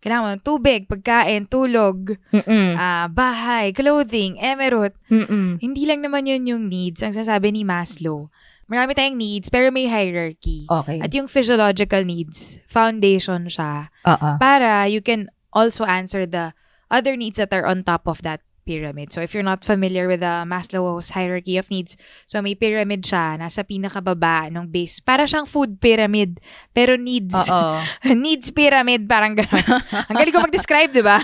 Kailangan 0.00 0.24
mo 0.24 0.40
tubig, 0.40 0.88
pagkain, 0.88 1.44
tulog, 1.44 2.16
ah, 2.80 3.06
bahay, 3.12 3.68
clothing, 3.76 4.40
emerald. 4.40 4.96
Mm-mm. 5.12 5.60
Hindi 5.60 5.84
lang 5.84 6.00
naman 6.00 6.24
yun 6.24 6.48
yung 6.48 6.64
needs. 6.72 7.04
Ang 7.04 7.12
sasabi 7.12 7.52
ni 7.52 7.68
Maslow, 7.68 8.32
marami 8.64 8.96
tayong 8.96 9.20
needs, 9.20 9.52
pero 9.52 9.68
may 9.68 9.84
hierarchy. 9.90 10.64
Okay. 10.64 11.04
At 11.04 11.12
yung 11.12 11.28
physiological 11.28 12.06
needs, 12.08 12.62
foundation 12.64 13.52
siya 13.52 13.92
Oo. 14.08 14.40
para 14.40 14.88
you 14.88 15.04
can 15.04 15.28
also 15.52 15.84
answer 15.84 16.24
the 16.24 16.56
other 16.88 17.12
needs 17.18 17.36
that 17.36 17.52
are 17.52 17.66
on 17.66 17.84
top 17.84 18.08
of 18.08 18.24
that 18.24 18.40
pyramid. 18.62 19.12
So 19.12 19.20
if 19.20 19.32
you're 19.32 19.46
not 19.46 19.62
familiar 19.62 20.06
with 20.06 20.20
the 20.20 20.44
Maslow's 20.44 21.10
hierarchy 21.12 21.56
of 21.56 21.70
needs, 21.70 21.96
so 22.24 22.40
may 22.40 22.54
pyramid 22.54 23.02
siya, 23.02 23.36
nasa 23.36 23.62
pinakababa 23.62 24.48
ng 24.48 24.68
base. 24.68 25.00
Para 25.00 25.24
siyang 25.24 25.46
food 25.46 25.80
pyramid, 25.80 26.38
pero 26.72 26.94
needs. 26.94 27.34
Needs 28.04 28.52
pyramid, 28.52 29.08
parang 29.08 29.34
gano'n. 29.34 29.64
Ang 30.12 30.16
galing 30.16 30.34
ko 30.34 30.40
mag-describe, 30.44 30.92
di 30.92 31.02
ba? 31.02 31.18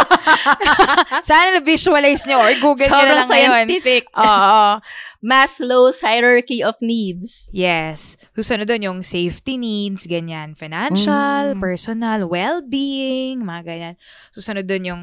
Sana 1.26 1.58
na-visualize 1.58 2.24
nyo 2.26 2.38
or 2.38 2.52
Google 2.60 2.86
nyo 2.86 2.92
na 2.92 3.00
Sobrang 3.00 3.16
lang 3.16 3.28
ngayon. 3.28 3.50
scientific. 3.66 4.02
Oo. 4.14 4.64
Maslow's 5.20 6.00
hierarchy 6.00 6.64
of 6.64 6.76
needs. 6.80 7.52
Yes. 7.52 8.16
Susunod 8.32 8.64
doon 8.64 8.82
yung 8.82 8.98
safety 9.04 9.60
needs, 9.60 10.08
ganyan. 10.08 10.56
Financial, 10.56 11.52
Mm. 11.56 11.60
personal, 11.60 12.24
well-being, 12.24 13.44
mga 13.44 13.62
ganyan. 13.64 13.94
Susunod 14.32 14.64
doon 14.64 14.84
yung 14.86 15.02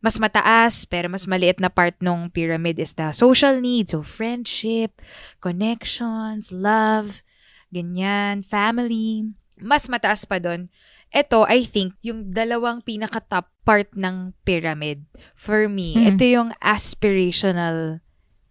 mas 0.00 0.16
mataas 0.16 0.88
pero 0.88 1.12
mas 1.12 1.28
maliit 1.28 1.60
na 1.60 1.68
part 1.68 1.96
ng 2.00 2.32
pyramid 2.32 2.80
is 2.80 2.96
the 2.96 3.12
social 3.12 3.60
needs. 3.60 3.92
So, 3.92 4.00
friendship, 4.00 5.00
connections, 5.38 6.48
love, 6.52 7.20
ganyan, 7.68 8.40
family. 8.42 9.28
Mas 9.60 9.86
mataas 9.86 10.24
pa 10.24 10.40
doon. 10.40 10.72
Ito, 11.10 11.44
I 11.44 11.66
think, 11.66 11.98
yung 12.00 12.30
dalawang 12.30 12.80
pinaka-top 12.80 13.50
part 13.66 13.90
ng 13.92 14.32
pyramid. 14.46 15.04
For 15.36 15.66
me, 15.68 15.94
Mm. 15.98 16.06
ito 16.14 16.24
yung 16.24 16.50
aspirational 16.62 18.00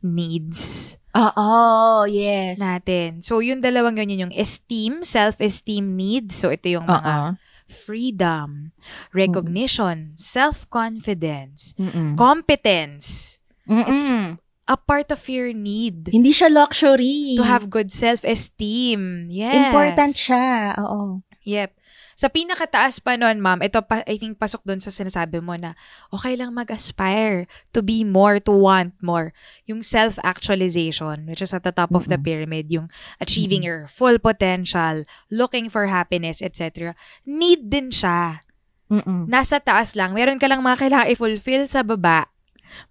needs 0.03 0.95
Oo, 1.17 2.05
yes. 2.05 2.61
natin. 2.61 3.25
So, 3.25 3.41
yung 3.41 3.65
dalawang 3.65 3.97
ganyan, 3.97 4.29
yung 4.29 4.35
esteem, 4.35 5.01
self-esteem 5.01 5.97
needs. 5.97 6.37
So, 6.37 6.53
ito 6.53 6.69
yung 6.69 6.85
mga 6.85 7.09
Oo. 7.09 7.29
Freedom, 7.71 8.71
recognition, 9.13 10.13
self-confidence, 10.15 11.73
Mm-mm. 11.79 12.17
competence. 12.17 13.39
It's 13.69 14.11
Mm-mm. 14.11 14.37
a 14.67 14.77
part 14.77 15.11
of 15.11 15.21
your 15.29 15.53
need 15.53 16.09
Hindi 16.11 16.33
siya 16.33 16.49
luxury. 16.49 17.37
to 17.37 17.43
have 17.45 17.69
good 17.69 17.91
self-esteem. 17.91 19.29
Yes. 19.29 19.69
Important 19.69 20.13
siya. 20.17 20.73
Oo. 20.81 21.21
Yep. 21.45 21.71
Sa 22.19 22.27
pinakataas 22.27 22.99
pa 22.99 23.15
nun, 23.15 23.39
ma'am, 23.39 23.63
ito 23.63 23.79
pa, 23.79 24.03
I 24.03 24.19
think 24.19 24.35
pasok 24.35 24.67
doon 24.67 24.83
sa 24.83 24.91
sinasabi 24.91 25.39
mo 25.39 25.55
na 25.55 25.79
okay 26.11 26.35
lang 26.35 26.51
mag-aspire 26.51 27.47
to 27.71 27.79
be 27.79 28.03
more, 28.03 28.43
to 28.43 28.51
want 28.51 28.91
more. 28.99 29.31
Yung 29.71 29.79
self-actualization, 29.79 31.31
which 31.31 31.39
is 31.39 31.55
at 31.55 31.63
the 31.63 31.71
top 31.71 31.95
of 31.95 32.11
the 32.11 32.19
pyramid, 32.19 32.67
yung 32.67 32.91
achieving 33.23 33.63
your 33.63 33.87
full 33.87 34.19
potential, 34.19 35.07
looking 35.31 35.71
for 35.71 35.87
happiness, 35.87 36.43
etc. 36.43 36.91
Need 37.23 37.71
din 37.71 37.87
siya. 37.87 38.43
Mm-mm. 38.91 39.31
Nasa 39.31 39.63
taas 39.63 39.95
lang. 39.95 40.11
Meron 40.11 40.43
ka 40.43 40.51
lang 40.51 40.59
mga 40.59 40.75
kailangan 40.75 41.07
i-fulfill 41.15 41.71
sa 41.71 41.87
baba 41.87 42.27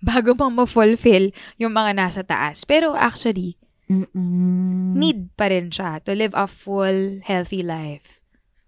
bago 0.01 0.33
mo 0.41 0.65
ma-fulfill 0.65 1.37
yung 1.61 1.77
mga 1.77 2.01
nasa 2.01 2.25
taas. 2.25 2.65
Pero 2.65 2.97
actually, 2.97 3.61
Mm-mm. 3.93 4.97
need 4.97 5.37
pa 5.37 5.53
rin 5.53 5.69
siya 5.69 6.01
to 6.01 6.17
live 6.17 6.33
a 6.33 6.49
full, 6.49 7.21
healthy 7.29 7.61
life. 7.61 8.18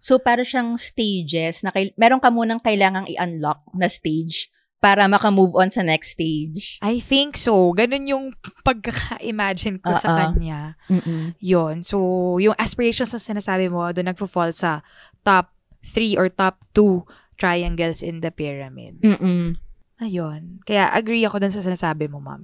So, 0.01 0.17
para 0.17 0.43
siyang 0.43 0.81
stages 0.81 1.61
na 1.61 1.71
kail- 1.71 1.93
meron 1.95 2.19
ka 2.19 2.33
munang 2.33 2.59
kailangang 2.59 3.07
i-unlock 3.07 3.61
na 3.77 3.87
stage 3.87 4.49
para 4.81 5.05
maka-move 5.05 5.53
on 5.61 5.69
sa 5.69 5.85
next 5.85 6.17
stage. 6.17 6.81
I 6.81 7.05
think 7.05 7.37
so. 7.37 7.77
Ganun 7.77 8.09
yung 8.09 8.25
pagkaka-imagine 8.65 9.77
ko 9.77 9.93
sa 9.93 10.09
Oo. 10.09 10.17
kanya. 10.17 10.81
Mm-mm. 10.89 11.37
Yun. 11.37 11.85
So, 11.85 12.01
yung 12.41 12.57
aspirations 12.57 13.13
na 13.13 13.21
sinasabi 13.21 13.69
mo, 13.69 13.85
doon 13.93 14.09
nagfo-fall 14.09 14.57
sa 14.57 14.81
top 15.21 15.53
3 15.85 16.17
or 16.17 16.33
top 16.33 16.65
2 16.73 17.05
triangles 17.37 18.01
in 18.01 18.25
the 18.25 18.33
pyramid. 18.33 19.05
Mm-mm. 19.05 19.61
Ayun. 20.01 20.65
Kaya 20.65 20.89
agree 20.97 21.29
ako 21.29 21.45
dun 21.45 21.53
sa 21.53 21.61
sinasabi 21.61 22.09
mo, 22.09 22.17
ma'am. 22.25 22.41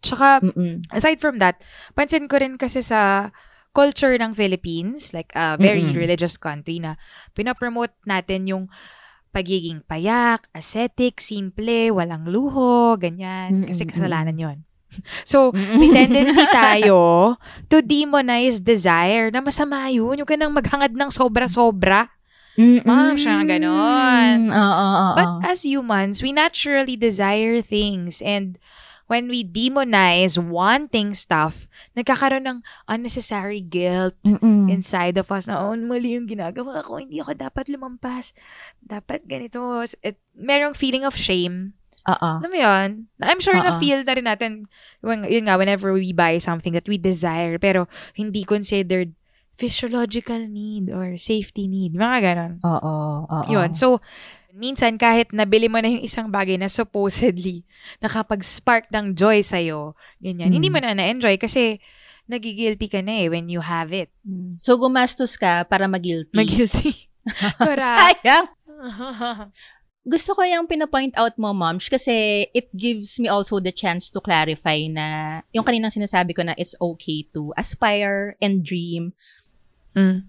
Tsaka, 0.00 0.40
Mm-mm. 0.40 0.80
aside 0.96 1.20
from 1.20 1.36
that, 1.44 1.60
pansin 1.92 2.24
ko 2.24 2.40
rin 2.40 2.56
kasi 2.56 2.80
sa 2.80 3.32
culture 3.76 4.16
ng 4.16 4.32
Philippines, 4.32 5.12
like 5.12 5.28
a 5.36 5.60
very 5.60 5.84
Mm-mm. 5.84 6.00
religious 6.00 6.40
country 6.40 6.80
na 6.80 6.96
pinapromote 7.36 7.92
natin 8.08 8.48
yung 8.48 8.64
pagiging 9.36 9.84
payak, 9.84 10.48
ascetic, 10.56 11.20
simple, 11.20 11.92
walang 11.92 12.24
luho, 12.24 12.96
ganyan. 12.96 13.68
Kasi 13.68 13.84
Mm-mm. 13.84 13.92
kasalanan 13.92 14.40
yon. 14.40 14.58
So, 15.28 15.52
Mm-mm. 15.52 15.76
may 15.76 15.92
tendency 15.92 16.40
tayo 16.56 17.36
to 17.68 17.84
demonize 17.84 18.64
desire 18.64 19.28
na 19.28 19.44
masama 19.44 19.92
yun. 19.92 20.24
Yung 20.24 20.30
kanang 20.30 20.56
maghangad 20.56 20.96
ng 20.96 21.12
sobra-sobra. 21.12 22.08
Mm-mm. 22.56 22.88
Ma'am, 22.88 23.20
siya 23.20 23.44
nga 23.44 23.60
ganon. 23.60 24.48
Oo. 24.48 24.88
But 25.12 25.28
as 25.44 25.68
humans, 25.68 26.24
we 26.24 26.32
naturally 26.32 26.96
desire 26.96 27.60
things 27.60 28.24
and 28.24 28.56
when 29.06 29.30
we 29.30 29.42
demonize 29.46 30.38
wanting 30.38 31.14
stuff, 31.14 31.66
nagkakaroon 31.94 32.46
ng 32.46 32.58
unnecessary 32.90 33.62
guilt 33.62 34.18
Mm-mm. 34.26 34.70
inside 34.70 35.18
of 35.18 35.30
us 35.30 35.46
na, 35.46 35.62
oh, 35.62 35.74
mali 35.74 36.18
yung 36.18 36.26
ginagawa 36.26 36.82
ko, 36.82 36.98
hindi 36.98 37.22
ako 37.22 37.34
dapat 37.38 37.70
lumampas. 37.70 38.34
Dapat 38.82 39.26
ganito. 39.26 39.62
It, 40.02 40.18
merong 40.34 40.74
feeling 40.74 41.06
of 41.06 41.14
shame. 41.14 41.74
Oo. 42.06 42.30
Alam 42.38 42.50
mo 42.50 42.58
yun? 42.58 42.88
I'm 43.18 43.42
sure 43.42 43.58
Oo. 43.58 43.66
na-feel 43.66 44.06
na 44.06 44.14
rin 44.14 44.26
natin, 44.26 44.52
when, 45.02 45.26
yun 45.26 45.50
nga, 45.50 45.58
whenever 45.58 45.90
we 45.90 46.14
buy 46.14 46.38
something 46.38 46.74
that 46.74 46.86
we 46.86 46.98
desire, 46.98 47.58
pero 47.58 47.90
hindi 48.14 48.46
considered 48.46 49.14
physiological 49.56 50.44
need 50.46 50.92
or 50.92 51.16
safety 51.16 51.64
need. 51.66 51.96
Mga 51.96 52.18
ganon. 52.22 52.52
Oo. 52.60 53.24
Oo. 53.24 53.48
Yun. 53.48 53.72
So, 53.72 54.04
minsan 54.52 55.00
kahit 55.00 55.32
nabili 55.32 55.66
mo 55.66 55.80
na 55.80 55.88
yung 55.88 56.04
isang 56.04 56.28
bagay 56.28 56.60
na 56.60 56.68
supposedly 56.68 57.64
nakapag-spark 58.04 58.92
ng 58.92 59.16
joy 59.16 59.40
sa'yo, 59.40 59.96
ganyan, 60.20 60.52
Mm. 60.52 60.56
hindi 60.60 60.68
mo 60.68 60.78
na 60.80 60.92
na-enjoy 60.92 61.40
kasi 61.40 61.80
nagigilty 62.28 62.88
ka 62.90 63.00
na 63.00 63.24
eh 63.24 63.28
when 63.32 63.48
you 63.48 63.64
have 63.64 63.96
it. 63.96 64.12
Mm. 64.28 64.60
So, 64.60 64.76
gumastos 64.76 65.40
ka 65.40 65.64
para 65.64 65.88
mag-guilty. 65.88 66.36
Mag-guilty. 66.36 67.08
Correct. 67.60 68.20
Sayang. 68.22 68.46
gusto 70.06 70.38
ko 70.38 70.42
yung 70.46 70.70
pinapoint 70.70 71.18
out 71.18 71.34
mo, 71.34 71.50
moms, 71.50 71.90
kasi 71.90 72.46
it 72.54 72.70
gives 72.70 73.18
me 73.18 73.26
also 73.26 73.58
the 73.58 73.74
chance 73.74 74.06
to 74.06 74.22
clarify 74.22 74.78
na 74.86 75.40
yung 75.50 75.66
kaninang 75.66 75.90
sinasabi 75.90 76.30
ko 76.30 76.46
na 76.46 76.54
it's 76.54 76.78
okay 76.78 77.26
to 77.34 77.50
aspire 77.58 78.38
and 78.38 78.62
dream. 78.62 79.10
Mm. 79.96 80.20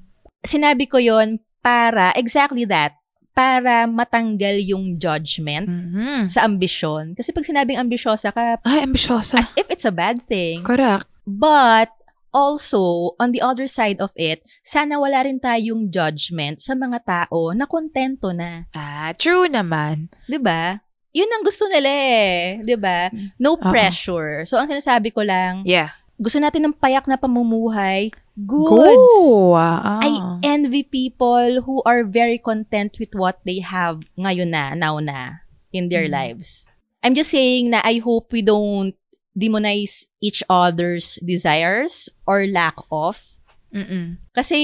Sinabi 0.41 0.87
ko 0.87 0.97
yon 0.97 1.37
para, 1.59 2.15
exactly 2.15 2.63
that, 2.63 2.95
para 3.35 3.85
matanggal 3.85 4.57
yung 4.63 4.97
judgment 4.97 5.67
Mhm. 5.67 6.25
sa 6.25 6.47
ambisyon. 6.47 7.13
Kasi 7.13 7.29
pag 7.29 7.45
sinabing 7.45 7.77
ambisyosa 7.77 8.31
ka, 8.31 8.57
Ay, 8.63 8.81
ambisyosa. 8.81 9.37
as 9.37 9.51
if 9.53 9.67
it's 9.67 9.85
a 9.85 9.91
bad 9.93 10.23
thing. 10.25 10.63
Correct. 10.63 11.05
But, 11.27 11.91
also, 12.31 13.13
on 13.17 13.31
the 13.31 13.41
other 13.41 13.65
side 13.65 13.97
of 13.97 14.13
it, 14.15 14.41
sana 14.61 14.97
wala 14.97 15.21
rin 15.21 15.37
tayong 15.37 15.89
judgment 15.89 16.61
sa 16.61 16.73
mga 16.73 17.01
tao 17.03 17.51
na 17.51 17.65
kontento 17.65 18.29
na. 18.31 18.65
Ah, 18.73 19.11
true 19.13 19.49
naman. 19.49 20.07
'di 20.25 20.37
ba? 20.37 20.79
Yun 21.13 21.33
ang 21.33 21.41
gusto 21.41 21.65
nila 21.65 21.89
eh, 21.89 22.61
'di 22.61 22.77
ba? 22.77 23.09
No 23.41 23.57
Oo. 23.57 23.63
pressure. 23.63 24.45
So 24.45 24.57
ang 24.57 24.69
sinasabi 24.69 25.09
ko 25.09 25.25
lang, 25.25 25.65
Yeah. 25.65 25.97
Gusto 26.17 26.37
natin 26.41 26.65
ng 26.69 26.75
payak 26.77 27.05
na 27.05 27.17
pamumuhay, 27.17 28.09
goods. 28.35 29.13
Go! 29.17 29.53
Ah. 29.53 30.01
I 30.01 30.11
envy 30.41 30.81
people 30.83 31.61
who 31.61 31.81
are 31.85 32.01
very 32.05 32.37
content 32.37 32.97
with 32.97 33.13
what 33.13 33.41
they 33.45 33.61
have 33.61 34.01
ngayon 34.17 34.49
na, 34.53 34.73
now 34.73 34.97
na, 34.97 35.45
in 35.73 35.89
their 35.89 36.09
Mm. 36.09 36.13
lives. 36.13 36.65
I'm 37.05 37.13
just 37.13 37.29
saying 37.29 37.69
na 37.69 37.81
I 37.85 38.01
hope 38.01 38.33
we 38.33 38.41
don't 38.41 38.97
demonize 39.37 40.09
each 40.17 40.41
other's 40.49 41.21
desires 41.21 42.09
or 42.25 42.49
lack 42.49 42.75
of. 42.89 43.37
Mm-mm. 43.69 44.17
Kasi 44.33 44.57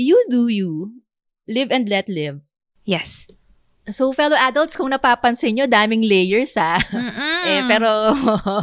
you 0.00 0.16
do 0.32 0.48
you. 0.48 0.96
Live 1.48 1.68
and 1.72 1.88
let 1.88 2.08
live. 2.08 2.40
Yes. 2.88 3.28
So, 3.90 4.12
fellow 4.12 4.36
adults, 4.36 4.76
kung 4.76 4.92
napapansin 4.92 5.56
nyo, 5.56 5.66
daming 5.66 6.04
layers 6.04 6.54
ha. 6.56 6.76
Mm-mm. 6.78 7.42
Eh, 7.48 7.62
pero, 7.68 8.12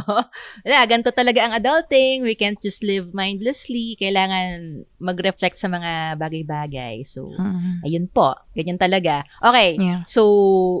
wala, 0.64 0.78
ganito 0.86 1.10
talaga 1.10 1.42
ang 1.46 1.54
adulting. 1.56 2.22
We 2.22 2.38
can't 2.38 2.58
just 2.62 2.82
live 2.86 3.10
mindlessly. 3.10 3.98
Kailangan 3.98 4.82
mag-reflect 5.02 5.58
sa 5.58 5.66
mga 5.66 6.16
bagay-bagay. 6.16 7.02
So, 7.02 7.34
Mm-mm. 7.34 7.82
ayun 7.82 8.06
po. 8.10 8.34
Ganyan 8.54 8.78
talaga. 8.78 9.26
Okay. 9.42 9.74
Yeah. 9.76 10.06
So, 10.06 10.22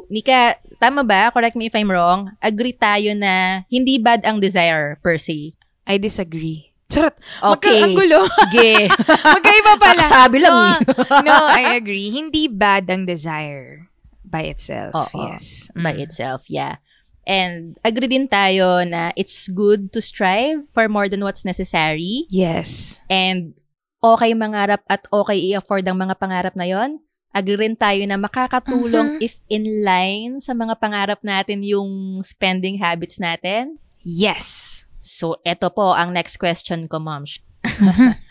Nika, 0.08 0.58
tama 0.78 1.02
ba? 1.02 1.30
Correct 1.34 1.58
me 1.58 1.66
if 1.68 1.74
I'm 1.74 1.90
wrong. 1.90 2.32
Agree 2.38 2.74
tayo 2.74 3.12
na 3.18 3.66
hindi 3.66 3.98
bad 3.98 4.22
ang 4.22 4.38
desire 4.38 4.98
per 5.02 5.18
se. 5.18 5.54
I 5.86 5.98
disagree. 5.98 6.70
Charot. 6.86 7.18
Okay. 7.58 7.82
Magka- 7.82 7.82
ang 7.82 7.94
gulo. 7.98 8.20
Sige. 8.46 8.70
Magkaiba 9.34 9.72
pala. 9.74 10.02
Sabi 10.06 10.38
lang 10.38 10.54
no, 10.54 10.62
eh. 10.62 10.76
no, 11.26 11.34
I 11.50 11.74
agree. 11.74 12.14
Hindi 12.14 12.46
bad 12.46 12.86
ang 12.86 13.02
desire 13.06 13.90
by 14.26 14.42
itself. 14.50 14.92
Oo. 14.92 15.30
yes. 15.30 15.70
by 15.72 15.94
Mm. 15.94 16.02
itself, 16.02 16.50
yeah. 16.50 16.82
And 17.26 17.74
agree 17.82 18.06
din 18.06 18.30
tayo 18.30 18.86
na 18.86 19.10
it's 19.18 19.50
good 19.50 19.90
to 19.94 19.98
strive 19.98 20.62
for 20.70 20.86
more 20.86 21.10
than 21.10 21.22
what's 21.22 21.42
necessary. 21.42 22.26
Yes. 22.30 23.02
And 23.10 23.58
okay 23.98 24.30
mangarap 24.30 24.86
at 24.86 25.06
okay 25.10 25.34
i-afford 25.50 25.82
ang 25.86 25.98
mga 25.98 26.18
pangarap 26.22 26.54
na 26.54 26.70
yon. 26.70 27.02
Agree 27.34 27.58
rin 27.58 27.74
tayo 27.74 27.98
na 28.06 28.14
makakatulong 28.16 29.18
Mhm. 29.18 29.26
if 29.26 29.42
in 29.50 29.82
line 29.82 30.38
sa 30.38 30.54
mga 30.54 30.78
pangarap 30.78 31.20
natin 31.20 31.66
yung 31.66 32.22
spending 32.22 32.78
habits 32.78 33.18
natin. 33.18 33.76
Yes. 34.06 34.82
So, 35.02 35.38
eto 35.42 35.68
po 35.68 35.94
ang 35.94 36.14
next 36.14 36.38
question 36.38 36.86
ko, 36.86 37.02
mom. 37.02 37.26
Mhm. 37.66 38.14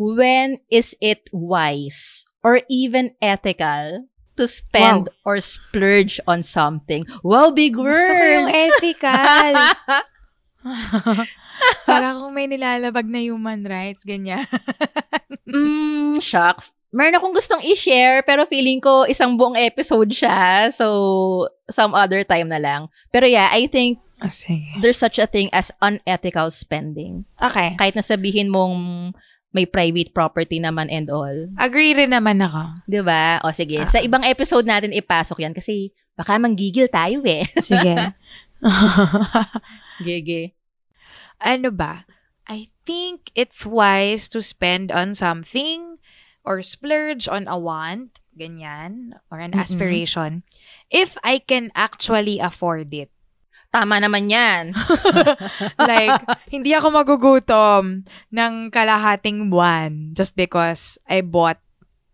When 0.00 0.64
is 0.72 0.96
it 0.98 1.28
wise 1.30 2.24
or 2.40 2.64
even 2.72 3.12
ethical 3.20 4.08
to 4.40 4.48
spend 4.48 5.12
or 5.28 5.36
splurge 5.38 6.16
on 6.24 6.40
something? 6.40 7.04
Wow, 7.20 7.52
big 7.52 7.76
words! 7.76 8.00
Gusto 8.00 8.16
ko 8.16 8.24
yung 8.24 8.48
ethical. 8.48 9.52
Para 11.88 12.16
kung 12.16 12.32
may 12.32 12.48
nilalabag 12.48 13.04
na 13.04 13.20
human 13.20 13.60
rights, 13.68 14.08
ganyan. 14.08 14.48
mm, 15.48 16.18
shucks. 16.24 16.72
Meron 16.90 17.14
akong 17.14 17.36
gustong 17.36 17.62
i-share, 17.62 18.24
pero 18.26 18.48
feeling 18.48 18.82
ko 18.82 19.06
isang 19.06 19.38
buong 19.38 19.54
episode 19.54 20.10
siya. 20.10 20.72
So, 20.74 21.46
some 21.70 21.94
other 21.94 22.26
time 22.26 22.50
na 22.50 22.58
lang. 22.58 22.90
Pero 23.14 23.30
yeah, 23.30 23.52
I 23.52 23.70
think 23.70 24.02
Oh, 24.20 24.28
sige. 24.28 24.68
there's 24.84 25.00
such 25.00 25.16
a 25.16 25.24
thing 25.24 25.48
as 25.48 25.72
unethical 25.80 26.50
spending. 26.52 27.24
Okay. 27.40 27.72
Kahit 27.80 27.96
na 27.96 28.04
sabihin 28.04 28.52
mong 28.52 29.14
may 29.50 29.66
private 29.66 30.14
property 30.14 30.62
naman 30.62 30.86
and 30.88 31.10
all. 31.10 31.50
Agree 31.58 31.90
rin 31.92 32.14
naman 32.14 32.38
ako. 32.38 32.86
'Di 32.86 33.00
ba? 33.02 33.42
O 33.42 33.50
sige, 33.50 33.82
Ah. 33.82 33.88
sa 33.88 33.98
ibang 33.98 34.22
episode 34.22 34.62
natin 34.64 34.94
ipasok 34.94 35.42
'yan 35.42 35.54
kasi 35.54 35.90
baka 36.14 36.38
manggigil 36.38 36.86
tayo 36.86 37.20
eh. 37.26 37.42
Sige. 37.58 38.14
Gege. 40.04 40.54
ano 41.40 41.70
ba? 41.72 42.04
I 42.46 42.68
think 42.84 43.30
it's 43.34 43.64
wise 43.64 44.28
to 44.34 44.42
spend 44.42 44.90
on 44.90 45.14
something 45.14 45.96
or 46.44 46.60
splurge 46.60 47.28
on 47.28 47.46
a 47.48 47.56
want, 47.56 48.20
ganyan, 48.36 49.16
or 49.30 49.38
an 49.38 49.52
Mm-mm. 49.52 49.62
aspiration, 49.62 50.42
if 50.90 51.16
I 51.22 51.38
can 51.38 51.70
actually 51.76 52.40
afford 52.40 52.92
it. 52.92 53.08
Tama 53.70 54.02
naman 54.02 54.26
'yan. 54.26 54.74
like, 55.90 56.26
hindi 56.50 56.74
ako 56.74 56.90
magugutom 56.90 58.02
ng 58.34 58.52
kalahating 58.74 59.46
buwan 59.46 60.10
just 60.10 60.34
because 60.34 60.98
I 61.06 61.22
bought 61.22 61.62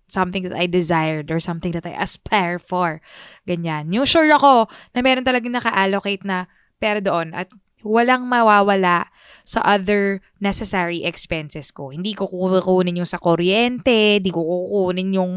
something 0.07 0.46
that 0.46 0.54
I 0.54 0.68
desired 0.70 1.32
or 1.32 1.40
something 1.40 1.72
that 1.74 1.88
I 1.88 1.96
aspire 1.96 2.61
for. 2.61 3.02
Ganyan. 3.48 3.90
Yung 3.90 4.07
sure 4.07 4.28
ako 4.30 4.70
na 4.94 5.00
meron 5.02 5.26
talagang 5.26 5.50
naka-allocate 5.50 6.22
na 6.22 6.46
pera 6.78 7.02
doon 7.02 7.34
at 7.34 7.50
walang 7.86 8.26
mawawala 8.26 9.07
sa 9.46 9.62
other 9.62 10.18
necessary 10.42 11.07
expenses 11.07 11.70
ko. 11.70 11.94
Hindi 11.94 12.18
ko 12.18 12.26
kukunin 12.26 12.98
yung 12.98 13.09
sa 13.09 13.22
kuryente, 13.22 14.18
hindi 14.18 14.30
ko 14.34 14.42
kukunin 14.42 15.14
yung 15.14 15.32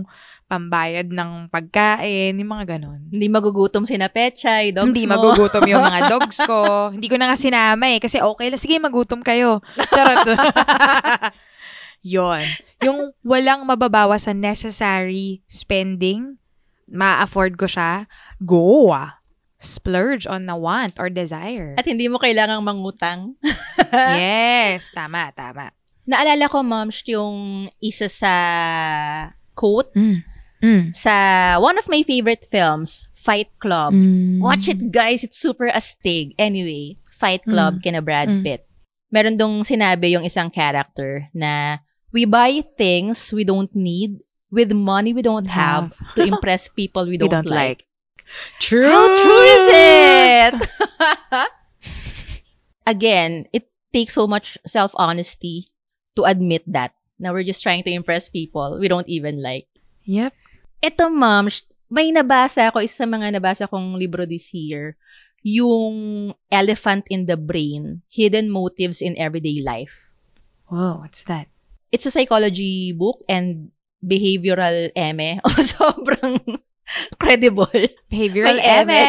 pambayad 0.49 1.13
ng 1.13 1.45
pagkain, 1.47 2.33
yung 2.33 2.51
mga 2.51 2.75
ganon. 2.75 3.05
Hindi 3.13 3.29
magugutom 3.29 3.85
si 3.85 4.01
na 4.01 4.09
Pechay, 4.09 4.73
dogs 4.73 4.89
Hindi 4.89 5.05
mo. 5.05 5.13
magugutom 5.13 5.61
yung 5.69 5.85
mga 5.85 6.01
dogs 6.11 6.41
ko. 6.41 6.89
Hindi 6.89 7.05
ko 7.05 7.21
na 7.21 7.29
nga 7.29 7.37
sinama 7.37 7.85
eh. 7.85 8.01
Kasi 8.01 8.17
okay 8.17 8.49
lang. 8.49 8.57
Sige, 8.57 8.81
magutom 8.81 9.21
kayo. 9.21 9.61
Charot. 9.93 10.25
Yon. 12.01 12.43
Yung 12.81 13.13
walang 13.21 13.61
mababawa 13.63 14.17
sa 14.17 14.33
necessary 14.33 15.45
spending, 15.45 16.41
ma-afford 16.89 17.53
ko 17.53 17.69
siya, 17.69 18.09
go 18.41 18.89
ah. 18.89 19.21
Splurge 19.59 20.23
on 20.23 20.47
the 20.47 20.55
want 20.55 20.95
or 20.97 21.11
desire. 21.11 21.75
At 21.75 21.83
hindi 21.83 22.07
mo 22.07 22.15
kailangang 22.15 22.63
mangutang. 22.63 23.35
yes, 24.17 24.87
tama, 24.95 25.35
tama. 25.35 25.75
Naalala 26.07 26.47
ko, 26.47 26.63
moms, 26.63 27.03
yung 27.05 27.67
isa 27.77 28.07
sa 28.07 28.33
quote 29.51 29.91
Mm. 29.91 30.23
Mm. 30.59 30.91
sa 30.91 31.55
one 31.59 31.79
of 31.79 31.87
my 31.87 32.03
favorite 32.03 32.43
films, 32.51 33.07
Fight 33.15 33.47
Club. 33.63 33.95
Mm. 33.95 34.43
Watch 34.43 34.67
it, 34.67 34.91
guys. 34.91 35.23
It's 35.23 35.39
super 35.39 35.71
astig. 35.71 36.35
Anyway, 36.35 36.99
Fight 37.15 37.43
Club 37.47 37.79
kina 37.79 38.03
Brad 38.03 38.27
Mm. 38.27 38.43
Pitt. 38.43 38.67
Meron 39.09 39.39
dong 39.39 39.63
sinabi 39.63 40.13
yung 40.13 40.27
isang 40.27 40.51
character 40.51 41.31
na 41.33 41.79
we 42.11 42.27
buy 42.27 42.59
things 42.77 43.31
we 43.31 43.47
don't 43.47 43.71
need 43.73 44.19
with 44.51 44.73
money 44.73 45.13
we 45.13 45.21
don't 45.21 45.47
have 45.49 45.93
to 46.17 46.25
impress 46.25 46.67
people 46.67 47.05
we 47.07 47.17
don't, 47.21 47.47
like. 47.47 47.85
True. 48.59 48.85
How 48.85 49.05
true 49.23 49.43
is 49.47 49.65
it? 49.71 50.55
Again, 52.85 53.45
it 53.53 53.69
takes 53.93 54.13
so 54.13 54.27
much 54.27 54.57
self-honesty 54.65 55.67
to 56.15 56.23
admit 56.25 56.63
that. 56.67 56.93
Now 57.19 57.33
we're 57.33 57.43
just 57.47 57.61
trying 57.63 57.83
to 57.83 57.91
impress 57.91 58.29
people 58.29 58.77
we 58.79 58.87
don't 58.87 59.07
even 59.09 59.41
like. 59.41 59.67
Yep. 60.05 60.33
Ito, 60.79 61.11
ma'am, 61.11 61.51
may 61.91 62.13
nabasa 62.15 62.71
ako, 62.71 62.79
isa 62.79 63.03
sa 63.03 63.07
mga 63.09 63.35
nabasa 63.35 63.67
kong 63.67 63.99
libro 63.99 64.23
this 64.23 64.53
year, 64.55 64.95
yung 65.43 66.31
Elephant 66.51 67.03
in 67.11 67.27
the 67.27 67.35
Brain, 67.35 68.03
Hidden 68.07 68.47
Motives 68.47 69.03
in 69.03 69.17
Everyday 69.19 69.59
Life. 69.59 70.15
Whoa, 70.69 71.03
what's 71.03 71.25
that? 71.27 71.51
It's 71.91 72.05
a 72.05 72.13
psychology 72.13 72.93
book 72.93 73.25
and 73.27 73.73
behavioral 73.99 74.93
eme. 74.95 75.41
O, 75.47 75.49
sobrang 75.59 76.39
credible. 77.17 77.89
Behavioral 78.07 78.55
May 78.55 78.61
eme. 78.61 79.03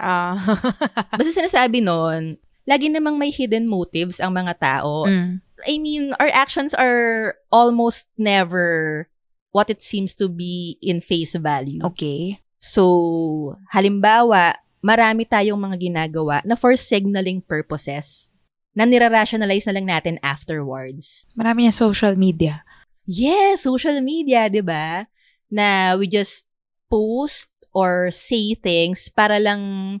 Ah. 0.00 0.34
Basta 1.18 1.30
sinasabi 1.30 1.84
nun, 1.84 2.40
lagi 2.66 2.88
namang 2.88 3.20
may 3.20 3.30
hidden 3.30 3.68
motives 3.68 4.18
ang 4.18 4.34
mga 4.34 4.58
tao. 4.58 5.04
Mm. 5.06 5.44
I 5.62 5.78
mean, 5.78 6.10
our 6.18 6.30
actions 6.34 6.74
are 6.74 7.38
almost 7.54 8.10
never 8.18 9.06
what 9.52 9.68
it 9.68 9.84
seems 9.84 10.16
to 10.16 10.26
be 10.26 10.80
in 10.80 10.98
face 10.98 11.36
value. 11.36 11.84
Okay. 11.94 12.40
So, 12.58 13.56
halimbawa, 13.70 14.56
marami 14.82 15.28
tayong 15.28 15.60
mga 15.60 15.76
ginagawa 15.78 16.42
na 16.42 16.58
for 16.58 16.74
signaling 16.74 17.44
purposes 17.44 18.32
na 18.72 18.88
nirarationalize 18.88 19.68
na 19.68 19.74
lang 19.76 19.86
natin 19.86 20.16
afterwards. 20.24 21.28
Marami 21.36 21.68
niya 21.68 21.76
social 21.76 22.16
media. 22.16 22.64
Yes, 23.04 23.68
social 23.68 24.00
media, 24.00 24.48
'di 24.48 24.64
ba? 24.64 25.04
Na 25.52 25.94
we 26.00 26.08
just 26.08 26.48
post 26.88 27.52
or 27.76 28.08
say 28.08 28.56
things 28.56 29.12
para 29.12 29.36
lang 29.36 30.00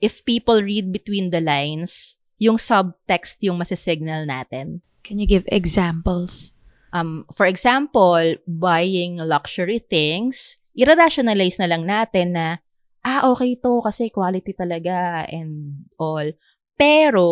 if 0.00 0.24
people 0.24 0.60
read 0.60 0.92
between 0.92 1.32
the 1.32 1.40
lines, 1.40 2.16
yung 2.40 2.56
subtext 2.56 3.40
yung 3.44 3.60
masisignal 3.60 4.24
natin. 4.28 4.84
Can 5.04 5.20
you 5.20 5.28
give 5.28 5.48
examples? 5.48 6.52
Um, 6.92 7.26
for 7.30 7.46
example, 7.46 8.34
buying 8.46 9.22
luxury 9.22 9.78
things, 9.78 10.58
ira-rationalize 10.74 11.58
na 11.62 11.70
lang 11.70 11.86
natin 11.86 12.34
na, 12.34 12.58
ah, 13.06 13.30
okay 13.30 13.54
to 13.58 13.80
kasi 13.82 14.10
quality 14.10 14.52
talaga 14.52 15.26
and 15.30 15.86
all. 15.96 16.26
Pero, 16.74 17.26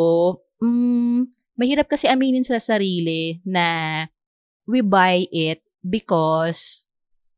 mm, 0.63 1.27
mahirap 1.59 1.91
kasi 1.91 2.07
aminin 2.07 2.47
sa 2.47 2.63
sarili 2.63 3.43
na 3.43 4.07
we 4.69 4.81
buy 4.81 5.27
it 5.35 5.65
because 5.83 6.87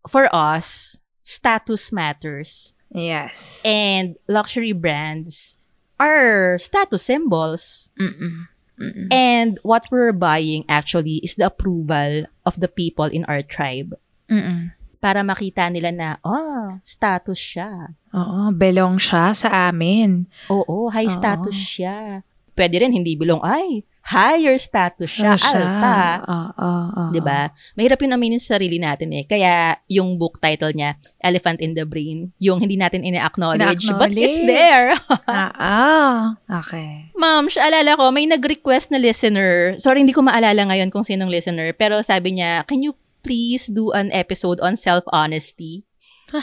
for 0.05 0.29
us, 0.35 0.99
status 1.23 1.93
matters. 1.93 2.75
Yes. 2.91 3.63
And 3.65 4.19
luxury 4.29 4.73
brands 4.73 5.57
are 6.01 6.59
status 6.59 7.07
symbols. 7.07 7.89
Mm-mm. 7.97 8.51
Mm-mm. 8.81 9.13
And 9.13 9.61
what 9.61 9.85
we're 9.93 10.17
buying 10.17 10.65
actually 10.67 11.21
is 11.21 11.37
the 11.37 11.53
approval 11.53 12.25
of 12.49 12.57
the 12.57 12.67
people 12.69 13.07
in 13.07 13.29
our 13.29 13.45
tribe. 13.45 13.93
Mm-mm. 14.33 14.73
Para 15.01 15.21
makita 15.21 15.69
nila 15.69 15.93
na, 15.93 16.09
oh, 16.25 16.81
status 16.85 17.37
siya. 17.37 17.93
Oo, 18.13 18.53
belong 18.53 18.97
siya 18.97 19.37
sa 19.37 19.69
amin. 19.69 20.29
Oo, 20.49 20.89
high 20.89 21.09
Oo. 21.09 21.17
status 21.17 21.57
siya. 21.57 22.25
Pwede 22.57 22.81
rin 22.81 22.93
hindi 22.93 23.17
bilong, 23.17 23.41
ay, 23.41 23.85
higher 24.11 24.59
status 24.59 25.07
siya, 25.09 25.35
Ano 25.35 25.41
siya? 25.41 25.63
alta. 25.63 25.99
Oo, 26.27 26.51
oo. 26.59 27.03
'Di 27.15 27.21
ba? 27.23 27.49
Mahirap 27.75 28.03
'yung 28.03 28.13
aminin 28.13 28.43
sa 28.43 28.59
sarili 28.59 28.77
natin 28.77 29.15
eh. 29.15 29.23
Kaya 29.23 29.79
yung 29.87 30.19
book 30.19 30.43
title 30.43 30.75
niya, 30.75 30.99
Elephant 31.23 31.63
in 31.63 31.79
the 31.79 31.87
Brain, 31.87 32.35
yung 32.43 32.59
hindi 32.59 32.75
natin 32.75 33.07
ina-acknowledge, 33.07 33.87
but 33.95 34.11
it's 34.11 34.35
Ina-acknowledge. 34.35 34.51
there. 34.51 34.89
Ah, 35.31 35.53
ah. 35.55 36.19
Okay. 36.61 37.15
Ma'am, 37.15 37.47
siya 37.47 37.71
alala 37.71 37.95
ko, 37.95 38.11
may 38.11 38.27
nag-request 38.27 38.91
na 38.91 38.99
listener. 38.99 39.79
Sorry, 39.79 40.03
hindi 40.03 40.11
ko 40.11 40.27
maalala 40.27 40.67
ngayon 40.67 40.91
kung 40.91 41.07
sinong 41.07 41.31
listener. 41.31 41.71
Pero 41.73 42.03
sabi 42.03 42.35
niya, 42.35 42.67
can 42.67 42.83
you 42.83 42.93
please 43.23 43.71
do 43.71 43.95
an 43.95 44.11
episode 44.11 44.59
on 44.59 44.75
self-honesty? 44.75 45.87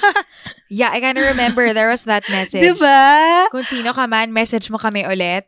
Yeah, 0.70 0.91
I 0.91 0.99
kind 0.99 1.15
of 1.15 1.24
remember 1.26 1.72
there 1.72 1.88
was 1.88 2.03
that 2.05 2.28
message. 2.34 2.59
Diba? 2.59 3.47
Kung 3.51 3.63
sino 3.63 3.95
ka 3.95 4.03
man, 4.03 4.32
message 4.32 4.68
mo 4.68 4.76
kami 4.76 5.03
ulit. 5.03 5.47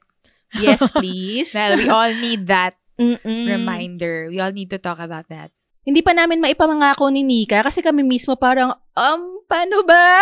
Yes, 0.58 0.82
please. 0.96 1.54
Dahil 1.54 1.86
we 1.86 1.88
all 1.90 2.14
need 2.14 2.50
that 2.50 2.80
Mm-mm. 2.98 3.46
reminder. 3.46 4.34
We 4.34 4.42
all 4.42 4.54
need 4.54 4.74
to 4.74 4.82
talk 4.82 4.98
about 4.98 5.30
that. 5.30 5.54
Hindi 5.86 6.02
pa 6.06 6.14
namin 6.14 6.44
maipamangako 6.44 7.10
ni 7.10 7.26
Nika 7.26 7.66
kasi 7.66 7.82
kami 7.82 8.06
mismo 8.06 8.38
parang, 8.38 8.76
um, 8.94 9.22
paano 9.50 9.82
ba? 9.88 10.22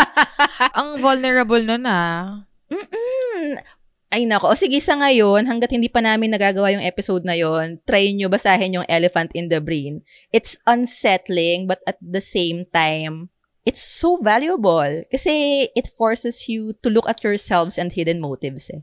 Ang 0.78 0.98
vulnerable 0.98 1.62
nun 1.62 1.86
ah. 1.86 2.42
Mm-mm. 2.72 3.60
Ay 4.08 4.24
nako, 4.24 4.48
o 4.48 4.56
sige 4.56 4.80
sa 4.80 4.96
ngayon, 4.96 5.44
hanggat 5.44 5.68
hindi 5.68 5.92
pa 5.92 6.00
namin 6.00 6.32
nagagawa 6.32 6.72
yung 6.72 6.80
episode 6.80 7.28
na 7.28 7.36
yon, 7.36 7.76
try 7.84 8.08
nyo 8.16 8.32
basahin 8.32 8.80
yung 8.80 8.88
Elephant 8.88 9.28
in 9.36 9.52
the 9.52 9.60
Brain. 9.60 10.00
It's 10.32 10.56
unsettling, 10.64 11.68
but 11.68 11.84
at 11.84 12.00
the 12.00 12.24
same 12.24 12.64
time, 12.72 13.28
it's 13.68 13.84
so 13.84 14.16
valuable 14.16 15.04
kasi 15.12 15.68
it 15.76 15.92
forces 15.92 16.48
you 16.48 16.72
to 16.80 16.88
look 16.88 17.04
at 17.04 17.20
yourselves 17.20 17.76
and 17.76 17.92
hidden 17.92 18.16
motives 18.16 18.72
eh. 18.72 18.80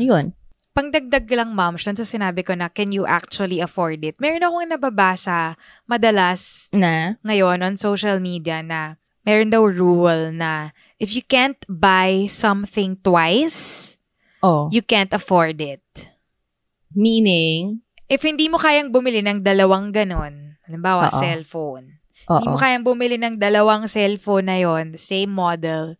Ayun. 0.00 0.32
Pangdagdag 0.72 1.26
lang, 1.34 1.58
ma'am, 1.58 1.74
sa 1.74 1.90
sinabi 1.90 2.46
ko 2.46 2.54
na, 2.54 2.70
can 2.70 2.94
you 2.94 3.02
actually 3.02 3.58
afford 3.58 3.98
it? 4.06 4.14
Meron 4.22 4.46
akong 4.46 4.70
nababasa 4.70 5.58
madalas 5.90 6.70
Na? 6.70 7.18
ngayon 7.26 7.66
on 7.66 7.74
social 7.74 8.22
media 8.22 8.62
na 8.62 8.94
meron 9.26 9.50
daw 9.50 9.66
rule 9.66 10.30
na 10.30 10.70
if 11.02 11.18
you 11.18 11.24
can't 11.26 11.58
buy 11.66 12.30
something 12.30 12.94
twice, 13.02 13.94
Oh. 14.38 14.70
you 14.70 14.78
can't 14.86 15.10
afford 15.10 15.58
it. 15.58 15.82
Meaning? 16.94 17.82
If 18.06 18.22
hindi 18.22 18.46
mo 18.46 18.56
kayang 18.56 18.94
bumili 18.94 19.18
ng 19.20 19.42
dalawang 19.42 19.90
ganon, 19.90 20.56
halimbawa, 20.62 21.10
Oo. 21.10 21.18
cellphone, 21.18 21.98
hindi 22.22 22.46
Oo. 22.46 22.54
mo 22.54 22.56
kayang 22.56 22.86
bumili 22.86 23.18
ng 23.18 23.34
dalawang 23.36 23.90
cellphone 23.90 24.46
na 24.46 24.62
yon, 24.62 24.94
same 24.94 25.28
model, 25.34 25.98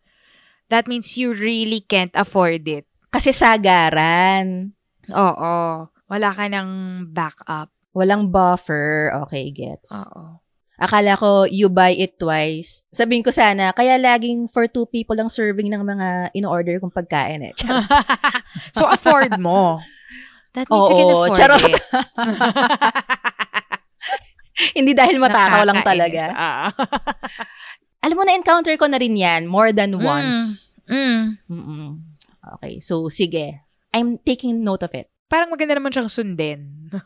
that 0.69 0.87
means 0.87 1.17
you 1.17 1.33
really 1.33 1.81
can't 1.81 2.13
afford 2.13 2.65
it. 2.69 2.85
Kasi 3.09 3.33
sagaran. 3.33 4.73
Oo. 5.09 5.89
Wala 6.09 6.29
ka 6.33 6.45
ng 6.49 6.69
backup. 7.09 7.69
Walang 7.93 8.29
buffer. 8.29 9.13
Okay, 9.25 9.49
gets. 9.49 9.89
Oo. 9.93 10.41
Akala 10.79 11.19
ko, 11.19 11.43
you 11.43 11.67
buy 11.67 11.91
it 11.91 12.15
twice. 12.15 12.87
Sabihin 12.95 13.19
ko 13.19 13.35
sana, 13.35 13.75
kaya 13.75 13.99
laging 13.99 14.47
for 14.47 14.63
two 14.63 14.87
people 14.87 15.11
lang 15.11 15.27
serving 15.27 15.67
ng 15.67 15.83
mga 15.83 16.31
in-order 16.31 16.79
kong 16.79 16.95
pagkain 16.95 17.43
eh. 17.43 17.53
So, 18.75 18.87
afford 18.87 19.35
mo. 19.43 19.83
That 20.55 20.71
means 20.71 20.87
you 20.89 20.95
can 20.95 21.09
Oo, 21.11 21.27
afford 21.27 21.35
charot. 21.35 21.61
it. 21.67 21.75
Hindi 24.77 24.91
dahil 24.95 25.19
matakaw 25.19 25.63
lang 25.67 25.83
talaga. 25.83 26.23
Ah. 27.99 28.07
Alam 28.07 28.15
mo, 28.15 28.23
na-encounter 28.23 28.75
ko 28.79 28.87
na 28.87 28.99
rin 28.99 29.15
yan 29.15 29.43
more 29.47 29.75
than 29.75 29.99
once. 29.99 30.71
Mm. 30.87 31.37
Mm-mm. 31.51 31.99
Okay, 32.57 32.79
so 32.79 33.05
sige. 33.11 33.59
I'm 33.91 34.17
taking 34.23 34.63
note 34.63 34.85
of 34.85 34.93
it. 34.95 35.09
Parang 35.29 35.53
maganda 35.53 35.77
naman 35.77 35.93
siyang 35.93 36.09
sundin. 36.09 36.89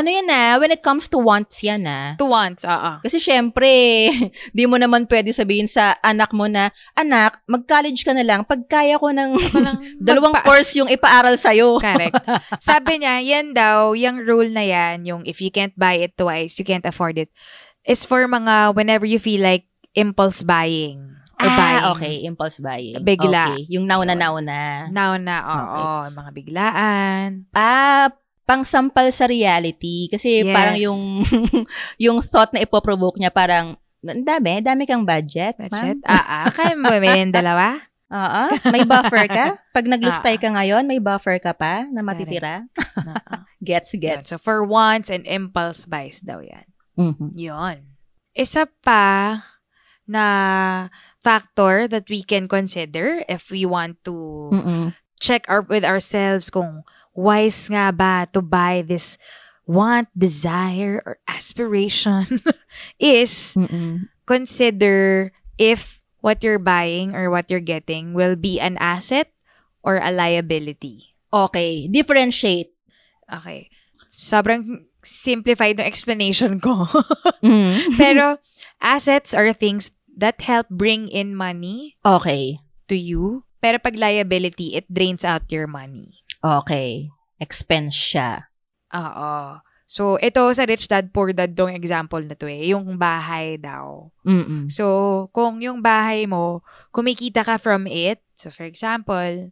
Ano 0.00 0.06
yan 0.06 0.30
na? 0.30 0.54
When 0.56 0.70
it 0.70 0.86
comes 0.86 1.10
to 1.10 1.18
wants 1.18 1.60
yan 1.66 1.82
na. 1.82 2.14
To 2.16 2.30
once, 2.30 2.62
oo. 2.62 3.02
Kasi 3.02 3.18
syempre, 3.18 3.68
di 4.56 4.64
mo 4.70 4.78
naman 4.78 5.04
pwede 5.10 5.34
sabihin 5.34 5.66
sa 5.66 5.98
anak 6.00 6.30
mo 6.30 6.46
na, 6.46 6.70
anak, 6.94 7.42
mag-college 7.50 8.06
ka 8.06 8.14
na 8.14 8.22
lang 8.22 8.46
pag 8.46 8.64
kaya 8.70 8.96
ko 8.96 9.10
ng 9.10 9.34
dalawang 10.06 10.32
magpaas. 10.32 10.46
course 10.46 10.72
yung 10.78 10.88
ipaaral 10.88 11.34
sa'yo. 11.34 11.82
Correct. 11.82 12.16
Sabi 12.62 13.02
niya, 13.02 13.18
yan 13.18 13.52
daw, 13.52 13.92
yung 13.98 14.22
rule 14.22 14.48
na 14.54 14.62
yan, 14.62 15.02
yung 15.04 15.22
if 15.26 15.42
you 15.42 15.50
can't 15.50 15.74
buy 15.74 15.98
it 15.98 16.14
twice, 16.14 16.54
you 16.56 16.64
can't 16.64 16.86
afford 16.86 17.18
it, 17.18 17.34
is 17.82 18.06
for 18.06 18.24
mga 18.24 18.78
whenever 18.78 19.04
you 19.04 19.18
feel 19.18 19.42
like 19.42 19.66
impulse 19.92 20.42
buying. 20.42 21.00
Or 21.36 21.48
buying. 21.48 21.80
Ah, 21.80 21.92
okay. 21.92 22.14
Impulse 22.22 22.60
buying. 22.60 23.00
Bigla. 23.00 23.56
Okay. 23.56 23.64
Yung 23.72 23.88
nauna-nauna. 23.88 24.92
Now 24.92 25.16
na, 25.16 25.36
oo, 25.40 25.84
mga 26.10 26.30
biglaan. 26.36 27.28
Ah, 27.50 28.12
pangsampal 28.44 29.08
sa 29.08 29.24
reality. 29.24 30.06
Kasi 30.06 30.44
Yes. 30.44 30.52
parang 30.52 30.76
yung 30.76 31.00
yung 32.04 32.18
thought 32.20 32.52
na 32.52 32.60
ipoprovoke 32.60 33.16
niya 33.16 33.30
parang, 33.30 33.74
ang 34.00 34.24
dami, 34.24 34.60
dami 34.60 34.84
kang 34.84 35.04
budget. 35.04 35.56
Budget? 35.56 36.00
ma'am." 36.00 36.08
Ah, 36.08 36.44
ah. 36.44 36.46
Kaya 36.50 36.76
mo 36.76 36.88
bumili 36.88 37.20
ng 37.24 37.32
dalawa? 37.32 37.80
Oo. 38.10 38.42
May 38.74 38.82
buffer 38.82 39.24
ka? 39.24 39.54
Pag 39.70 39.86
naglustay 39.92 40.34
Ah. 40.34 40.40
ka 40.42 40.48
ngayon, 40.50 40.82
may 40.84 40.98
buffer 40.98 41.38
ka 41.38 41.54
pa 41.54 41.86
na 41.88 42.02
matitira? 42.02 42.66
Ah, 42.98 43.46
Gets, 43.62 43.94
Yan. 43.94 44.00
gets. 44.02 44.28
So, 44.28 44.36
for 44.36 44.60
wants 44.60 45.08
and 45.08 45.22
impulse 45.24 45.84
buys 45.86 46.18
daw 46.18 46.42
yan. 46.42 46.66
Mhm. 46.98 47.32
Yon. 47.38 47.76
Isa 48.32 48.66
pa 48.82 49.38
na 50.10 50.90
factor 51.22 51.86
that 51.86 52.10
we 52.10 52.26
can 52.26 52.50
consider 52.50 53.22
if 53.30 53.50
we 53.54 53.62
want 53.62 54.02
to 54.02 54.50
Mm-mm. 54.50 54.86
check 55.22 55.46
our, 55.46 55.62
with 55.62 55.86
ourselves 55.86 56.50
kung 56.50 56.82
wise 57.14 57.70
nga 57.70 57.94
ba 57.94 58.26
to 58.34 58.42
buy 58.42 58.82
this 58.82 59.14
want, 59.70 60.10
desire, 60.18 60.98
or 61.06 61.22
aspiration 61.30 62.26
is 62.98 63.54
Mm-mm. 63.54 64.10
consider 64.26 65.30
if 65.62 66.02
what 66.20 66.42
you're 66.42 66.58
buying 66.58 67.14
or 67.14 67.30
what 67.30 67.46
you're 67.50 67.62
getting 67.62 68.12
will 68.12 68.34
be 68.34 68.58
an 68.58 68.76
asset 68.82 69.30
or 69.82 70.02
a 70.02 70.10
liability. 70.10 71.14
Okay. 71.32 71.86
Differentiate. 71.86 72.74
Okay. 73.30 73.70
Sobrang 74.10 74.90
simplified 75.00 75.78
ng 75.80 75.86
explanation 75.86 76.58
ko. 76.60 76.86
Mm. 77.40 77.96
Pero 78.00 78.36
assets 78.84 79.32
are 79.32 79.56
things 79.56 79.88
that 80.16 80.40
help 80.42 80.66
bring 80.68 81.06
in 81.08 81.34
money 81.34 81.96
Okay. 82.02 82.56
to 82.86 82.96
you. 82.96 83.44
Pero 83.60 83.76
pag 83.76 83.94
liability, 83.94 84.74
it 84.74 84.88
drains 84.88 85.22
out 85.22 85.44
your 85.52 85.68
money. 85.68 86.24
Okay. 86.40 87.12
Expense 87.36 87.92
siya. 87.92 88.48
Oo. 88.96 89.60
So, 89.84 90.22
ito 90.22 90.46
sa 90.54 90.64
Rich 90.70 90.86
Dad, 90.86 91.10
Poor 91.10 91.34
Dad 91.34 91.50
tong 91.52 91.74
example 91.74 92.22
na 92.22 92.38
to 92.38 92.46
eh. 92.46 92.70
Yung 92.70 92.94
bahay 92.94 93.58
daw. 93.58 94.06
Mm-mm. 94.22 94.70
So, 94.70 95.26
kung 95.34 95.58
yung 95.58 95.82
bahay 95.82 96.30
mo, 96.30 96.62
kumikita 96.94 97.42
ka 97.42 97.58
from 97.58 97.90
it. 97.90 98.22
So, 98.38 98.54
for 98.54 98.62
example, 98.64 99.50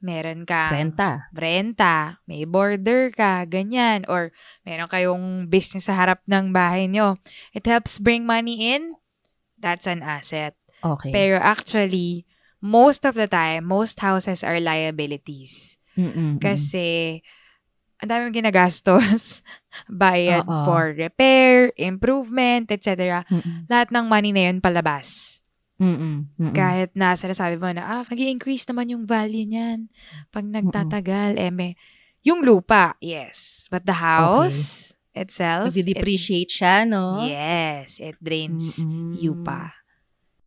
meron 0.00 0.44
ka 0.44 0.68
Renta. 0.72 1.28
renta, 1.32 2.20
may 2.28 2.44
border 2.44 3.08
ka, 3.10 3.48
ganyan. 3.48 4.04
Or 4.04 4.36
meron 4.68 4.88
kayong 4.88 5.48
business 5.48 5.88
sa 5.88 5.96
harap 5.96 6.20
ng 6.28 6.52
bahay 6.52 6.84
nyo. 6.84 7.16
It 7.56 7.64
helps 7.64 7.96
bring 7.96 8.28
money 8.28 8.76
in. 8.76 8.99
That's 9.60 9.86
an 9.86 10.00
asset. 10.00 10.56
Okay. 10.80 11.12
Pero 11.12 11.36
actually, 11.36 12.24
most 12.60 13.04
of 13.04 13.14
the 13.14 13.28
time, 13.28 13.68
most 13.68 14.00
houses 14.00 14.40
are 14.40 14.60
liabilities. 14.60 15.76
Mm-mm. 15.96 16.40
Kasi, 16.40 17.20
ang 18.00 18.08
daming 18.08 18.40
ginagastos. 18.40 19.44
Bayad 19.86 20.48
Oo. 20.48 20.64
for 20.64 20.96
repair, 20.96 21.70
improvement, 21.76 22.66
etc. 22.72 23.22
Mm-mm. 23.28 23.68
Lahat 23.68 23.92
ng 23.92 24.06
money 24.08 24.32
na 24.32 24.50
yun 24.50 24.58
palabas. 24.58 25.38
Mm-mm. 25.80 26.28
Mm-mm. 26.36 26.52
Kahit 26.52 26.92
na 26.92 27.16
sinasabi 27.16 27.56
mo 27.56 27.72
na, 27.72 27.84
ah, 27.88 28.02
mag 28.04 28.20
increase 28.20 28.68
naman 28.68 28.92
yung 28.92 29.04
value 29.08 29.48
niyan. 29.48 29.88
Pag 30.28 30.44
nagtatagal, 30.48 31.40
eh, 31.40 31.52
may, 31.52 31.76
yung 32.20 32.44
lupa, 32.44 32.96
yes. 33.00 33.68
But 33.72 33.88
the 33.88 33.96
house 33.96 34.92
itself, 35.12 35.74
it- 35.74 35.82
Nagde-depreciate 35.86 36.50
siya, 36.50 36.86
no? 36.86 37.24
yes, 37.26 37.98
it 37.98 38.16
drains 38.22 38.84
Mm-mm. 38.86 39.18
you 39.18 39.34
pa. 39.42 39.74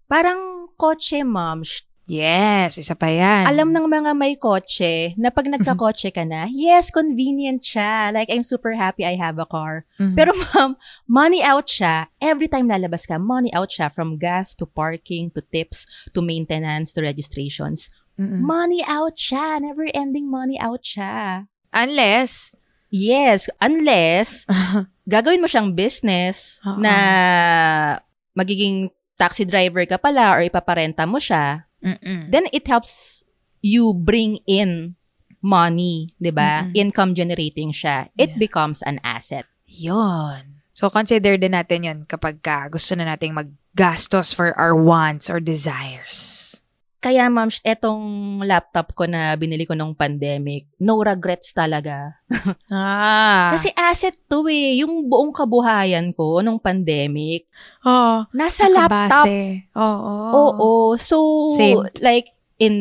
Parang 0.08 0.70
kotse, 0.78 1.24
ma'am. 1.26 1.64
Yes, 2.04 2.76
isa 2.76 3.00
pa 3.00 3.08
yan. 3.08 3.48
Alam 3.48 3.72
ng 3.72 3.88
mga 3.88 4.12
may 4.12 4.36
kotse 4.36 5.16
na 5.16 5.32
pag 5.32 5.48
nagka-kotse 5.48 6.12
ka 6.12 6.28
na, 6.28 6.52
yes, 6.52 6.92
convenient 6.92 7.64
siya. 7.64 8.12
Like, 8.12 8.28
I'm 8.28 8.44
super 8.44 8.76
happy 8.76 9.08
I 9.08 9.16
have 9.16 9.40
a 9.40 9.48
car. 9.48 9.88
Mhm. 9.96 10.12
Pero 10.12 10.36
ma'am, 10.36 10.76
money 11.08 11.40
out 11.40 11.72
siya. 11.72 12.12
Every 12.20 12.52
time 12.52 12.68
lalabas 12.68 13.08
ka, 13.08 13.16
money 13.16 13.56
out 13.56 13.72
siya. 13.72 13.88
From 13.88 14.20
gas 14.20 14.52
to 14.60 14.68
parking 14.68 15.32
to 15.32 15.40
tips 15.40 15.88
to 16.12 16.20
maintenance 16.20 16.92
to 16.92 17.00
registrations. 17.00 17.88
Mm-mm. 18.20 18.44
Money 18.44 18.84
out 18.84 19.16
siya. 19.16 19.64
Never-ending 19.64 20.28
money 20.28 20.60
out 20.60 20.84
siya. 20.84 21.48
Unless, 21.72 22.52
Yes, 22.94 23.50
unless 23.58 24.46
gagawin 25.10 25.42
mo 25.42 25.50
siyang 25.50 25.74
business 25.74 26.62
Oo. 26.62 26.78
na 26.78 26.96
magiging 28.38 28.94
taxi 29.18 29.50
driver 29.50 29.82
ka 29.90 29.98
pala 29.98 30.30
or 30.38 30.46
ipaparenta 30.46 31.10
mo 31.10 31.18
siya, 31.18 31.66
Mm-mm. 31.82 32.30
then 32.30 32.46
it 32.54 32.70
helps 32.70 33.26
you 33.66 33.98
bring 33.98 34.38
in 34.46 34.94
money, 35.42 36.14
'di 36.22 36.32
ba? 36.32 36.70
Income 36.72 37.18
generating 37.18 37.74
siya. 37.74 38.14
It 38.16 38.38
Yeah. 38.38 38.40
becomes 38.40 38.80
an 38.86 39.02
asset. 39.04 39.50
Yon. 39.66 40.62
So, 40.74 40.90
consider 40.90 41.38
din 41.38 41.54
natin 41.54 41.86
yon 41.86 42.00
kapag 42.06 42.42
ka 42.42 42.70
gusto 42.70 42.94
na 42.94 43.06
nating 43.06 43.34
maggastos 43.34 44.34
for 44.34 44.54
our 44.58 44.74
wants 44.74 45.30
or 45.30 45.38
desires. 45.42 46.53
Kaya 47.04 47.28
ma'am, 47.28 47.52
etong 47.68 48.04
laptop 48.48 48.96
ko 48.96 49.04
na 49.04 49.36
binili 49.36 49.68
ko 49.68 49.76
nung 49.76 49.92
pandemic, 49.92 50.72
no 50.80 51.04
regrets 51.04 51.52
talaga. 51.52 52.16
Ah. 52.74 53.52
Kasi 53.52 53.70
asset 53.76 54.16
to 54.32 54.48
eh. 54.48 54.80
Yung 54.82 55.12
buong 55.12 55.36
kabuhayan 55.36 56.16
ko 56.16 56.40
nung 56.40 56.58
pandemic, 56.58 57.46
oh, 57.84 58.24
nasa 58.32 58.72
laptop. 58.72 59.28
Oo. 59.76 60.16
Oo. 60.32 60.72
So, 60.96 61.52
Same. 61.60 61.84
like, 62.00 62.32
in 62.58 62.76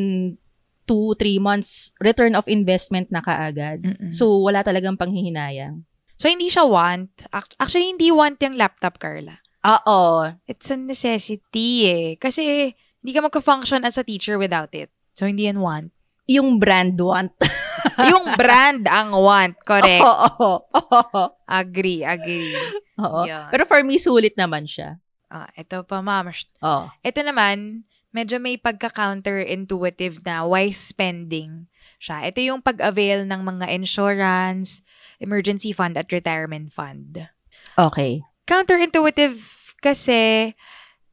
two, 0.87 1.15
three 1.19 1.43
months, 1.43 1.91
return 1.99 2.39
of 2.39 2.47
investment 2.47 3.11
na 3.11 3.21
kaagad. 3.21 3.83
Mm-mm. 3.83 4.11
So, 4.15 4.43
wala 4.43 4.63
talagang 4.63 4.99
panghihinayang. 4.99 5.83
So, 6.17 6.31
hindi 6.31 6.47
siya 6.47 6.63
want. 6.67 7.27
Act- 7.35 7.59
Actually, 7.59 7.91
hindi 7.99 8.15
want 8.15 8.39
yung 8.39 8.55
laptop, 8.55 9.03
Carla. 9.03 9.43
Oo. 9.67 10.27
It's 10.47 10.71
a 10.71 10.79
necessity 10.79 11.71
eh. 11.87 12.09
Kasi, 12.19 12.75
hindi 13.03 13.13
ka 13.13 13.21
magka-function 13.27 13.83
as 13.83 13.99
a 13.99 14.07
teacher 14.07 14.39
without 14.39 14.71
it. 14.73 14.89
So, 15.19 15.27
hindi 15.27 15.51
yan 15.51 15.59
want. 15.59 15.91
Yung 16.31 16.63
brand 16.63 16.95
want. 17.03 17.35
yung 18.15 18.39
brand 18.39 18.87
ang 18.87 19.11
want. 19.11 19.59
Correct. 19.67 20.07
Oo. 20.07 20.63
Oo. 20.71 21.23
Agree, 21.51 22.07
agree. 22.07 22.55
Oo. 23.03 23.27
Yun. 23.27 23.51
Pero 23.51 23.67
for 23.67 23.83
me, 23.83 23.99
sulit 23.99 24.39
naman 24.39 24.71
siya. 24.71 25.03
Ah, 25.27 25.51
ito 25.59 25.83
pa, 25.83 25.99
ma'am. 25.99 26.31
Oo. 26.63 26.87
Ito 27.03 27.21
naman, 27.27 27.83
medyo 28.15 28.39
may 28.39 28.55
pagka-counterintuitive 28.55 30.23
na 30.23 30.47
wise 30.47 30.79
spending 30.79 31.67
siya. 32.03 32.31
Ito 32.31 32.39
yung 32.43 32.61
pag-avail 32.63 33.27
ng 33.27 33.43
mga 33.43 33.67
insurance, 33.71 34.83
emergency 35.23 35.71
fund 35.71 35.95
at 35.95 36.11
retirement 36.11 36.71
fund. 36.75 37.31
Okay. 37.79 38.23
Counterintuitive 38.47 39.39
kasi 39.79 40.53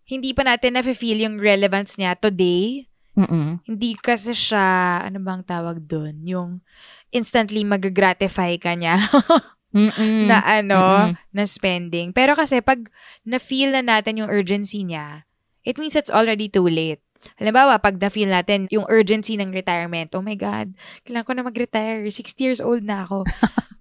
hindi 0.10 0.34
pa 0.34 0.42
natin 0.42 0.74
na-feel 0.74 1.22
yung 1.22 1.38
relevance 1.38 1.94
niya 2.02 2.18
today. 2.18 2.90
Mm-mm. 3.14 3.62
Hindi 3.62 3.94
kasi 3.94 4.34
siya, 4.34 5.06
ano 5.06 5.22
bang 5.22 5.46
tawag 5.46 5.86
doon? 5.86 6.26
Yung 6.26 6.50
instantly 7.14 7.62
mag-gratify 7.62 8.58
ka 8.58 8.74
niya 8.74 8.98
na 10.30 10.42
ano, 10.42 11.14
Mm-mm. 11.14 11.14
na 11.30 11.44
spending. 11.46 12.10
Pero 12.10 12.34
kasi 12.34 12.58
pag 12.66 12.90
na-feel 13.22 13.70
na 13.70 13.86
natin 13.86 14.26
yung 14.26 14.34
urgency 14.34 14.82
niya, 14.82 15.30
it 15.62 15.78
means 15.78 15.94
it's 15.94 16.10
already 16.10 16.50
too 16.50 16.66
late. 16.66 17.06
Halimbawa, 17.38 17.78
pag 17.78 18.00
na-feel 18.02 18.32
natin 18.32 18.66
yung 18.74 18.88
urgency 18.90 19.36
ng 19.38 19.54
retirement, 19.54 20.10
oh 20.18 20.24
my 20.26 20.40
God, 20.40 20.74
kailangan 21.06 21.28
ko 21.28 21.34
na 21.36 21.46
mag-retire. 21.46 22.02
60 22.08 22.34
years 22.42 22.62
old 22.64 22.82
na 22.82 23.06
ako. 23.06 23.28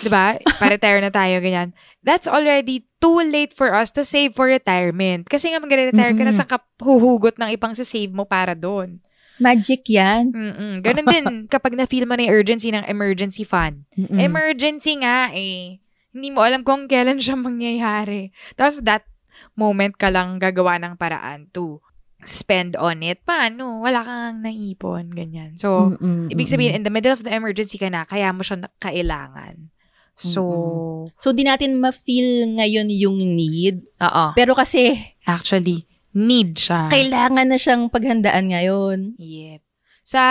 'Di 0.00 0.08
ba? 0.12 0.36
Pa-retire 0.60 1.00
na 1.00 1.12
tayo, 1.12 1.40
ganyan. 1.40 1.72
That's 2.04 2.28
already 2.28 2.88
too 3.00 3.20
late 3.24 3.56
for 3.56 3.72
us 3.72 3.88
to 3.96 4.04
save 4.04 4.36
for 4.36 4.48
retirement. 4.48 5.28
Kasi 5.28 5.52
nga 5.52 5.60
mag-retire 5.60 6.14
ka 6.14 6.24
na 6.24 6.34
sa 6.34 6.44
kahuhugot 6.44 7.40
ng 7.40 7.52
ipang 7.56 7.72
save 7.72 8.12
mo 8.12 8.28
para 8.28 8.52
doon. 8.52 9.00
Magic 9.40 9.88
yan. 9.88 10.36
Mm-mm. 10.36 10.84
Ganun 10.84 11.06
din 11.08 11.26
kapag 11.48 11.72
na-feel 11.72 12.04
mo 12.04 12.12
na 12.12 12.28
yung 12.28 12.44
urgency 12.44 12.68
ng 12.68 12.84
emergency 12.84 13.40
fund. 13.40 13.88
Mm-mm. 13.96 14.20
Emergency 14.20 15.00
nga 15.00 15.32
eh. 15.32 15.80
Hindi 16.12 16.28
mo 16.28 16.44
alam 16.44 16.60
kung 16.60 16.84
kailan 16.84 17.24
siya 17.24 17.40
mangyayari. 17.40 18.36
Tapos 18.52 18.84
that 18.84 19.08
moment 19.56 19.96
ka 19.96 20.12
lang 20.12 20.36
gagawa 20.36 20.76
ng 20.76 21.00
paraan 21.00 21.48
to 21.56 21.80
spend 22.22 22.76
on 22.76 23.00
it. 23.00 23.22
Paano? 23.22 23.80
Wala 23.80 24.02
kang 24.02 24.42
naipon, 24.42 25.10
ganyan. 25.10 25.56
So, 25.56 25.94
Mm-mm. 25.96 26.28
ibig 26.28 26.48
sabihin, 26.48 26.74
in 26.74 26.84
the 26.84 26.92
middle 26.92 27.12
of 27.12 27.24
the 27.24 27.32
emergency 27.32 27.76
ka 27.76 27.88
na, 27.88 28.04
kaya 28.04 28.30
mo 28.30 28.40
siya 28.40 28.68
kailangan. 28.78 29.70
So, 30.14 31.08
So, 31.16 31.32
di 31.32 31.48
natin 31.48 31.80
ma-feel 31.80 32.52
ngayon 32.52 32.92
yung 32.92 33.16
need. 33.16 33.80
oo. 33.96 34.24
Pero 34.36 34.52
kasi, 34.52 34.92
Actually, 35.24 35.88
need 36.12 36.60
siya. 36.60 36.92
kailangan 36.92 37.48
na 37.48 37.56
siyang 37.56 37.88
paghandaan 37.88 38.52
ngayon. 38.52 38.98
Yep. 39.16 39.60
Sa 40.04 40.22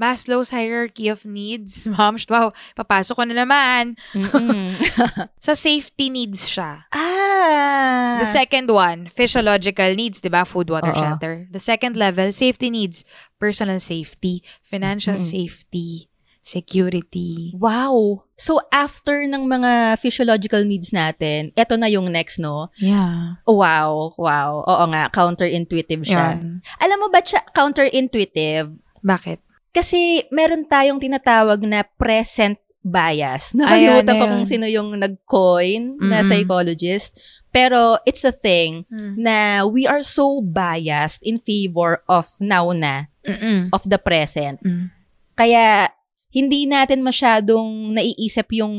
Maslow's 0.00 0.50
hierarchy 0.50 1.06
of 1.06 1.22
needs, 1.24 1.84
ma'am, 1.92 2.16
wow, 2.28 2.50
papasok 2.74 3.14
ko 3.16 3.24
na 3.28 3.44
naman. 3.44 3.94
Sa 5.46 5.52
safety 5.54 6.08
needs 6.10 6.48
siya. 6.48 6.88
ah! 6.90 8.18
The 8.22 8.26
second 8.28 8.70
one, 8.70 9.10
physiological 9.10 9.92
needs, 9.94 10.20
'di 10.22 10.30
ba? 10.30 10.42
Food, 10.46 10.70
water, 10.70 10.94
Oo. 10.94 10.98
shelter. 10.98 11.46
The 11.50 11.62
second 11.62 11.94
level, 11.98 12.30
safety 12.32 12.70
needs, 12.70 13.02
personal 13.38 13.78
safety, 13.82 14.42
financial 14.62 15.18
Mm-mm. 15.18 15.32
safety, 15.32 16.06
security. 16.40 17.52
Wow! 17.54 18.24
So, 18.38 18.58
after 18.70 19.22
ng 19.26 19.46
mga 19.46 19.98
physiological 20.02 20.62
needs 20.66 20.90
natin, 20.90 21.50
eto 21.54 21.78
na 21.78 21.86
yung 21.86 22.10
next, 22.10 22.38
no? 22.42 22.70
Yeah. 22.78 23.38
Wow, 23.46 24.14
wow. 24.18 24.66
Oo 24.66 24.84
nga, 24.90 25.10
counterintuitive 25.10 26.02
siya. 26.06 26.38
Yan. 26.38 26.62
Alam 26.82 26.96
mo 27.02 27.06
ba 27.10 27.22
siya 27.22 27.42
counterintuitive? 27.54 28.72
Bakit? 29.02 29.38
Kasi 29.72 30.28
meron 30.28 30.68
tayong 30.68 31.00
tinatawag 31.00 31.64
na 31.64 31.80
present 31.82 32.60
bias. 32.82 33.54
Ko 33.54 33.72
yun? 33.72 34.04
kung 34.04 34.44
sino 34.44 34.66
yung 34.66 34.92
nag-coin 34.98 35.96
na 36.02 36.20
Mm-mm. 36.20 36.28
psychologist. 36.28 37.16
Pero 37.48 37.96
it's 38.04 38.26
a 38.26 38.34
thing 38.34 38.84
Mm. 38.90 39.14
na 39.16 39.36
we 39.64 39.86
are 39.86 40.02
so 40.02 40.42
biased 40.42 41.22
in 41.22 41.38
favor 41.38 42.02
of 42.10 42.28
now 42.42 42.74
na, 42.74 43.06
Mm-mm. 43.24 43.70
of 43.70 43.86
the 43.86 43.96
present. 43.96 44.58
Mm. 44.60 44.90
Kaya 45.38 45.88
hindi 46.32 46.64
natin 46.64 47.04
masyadong 47.04 47.92
naiisip 47.92 48.56
yung 48.56 48.74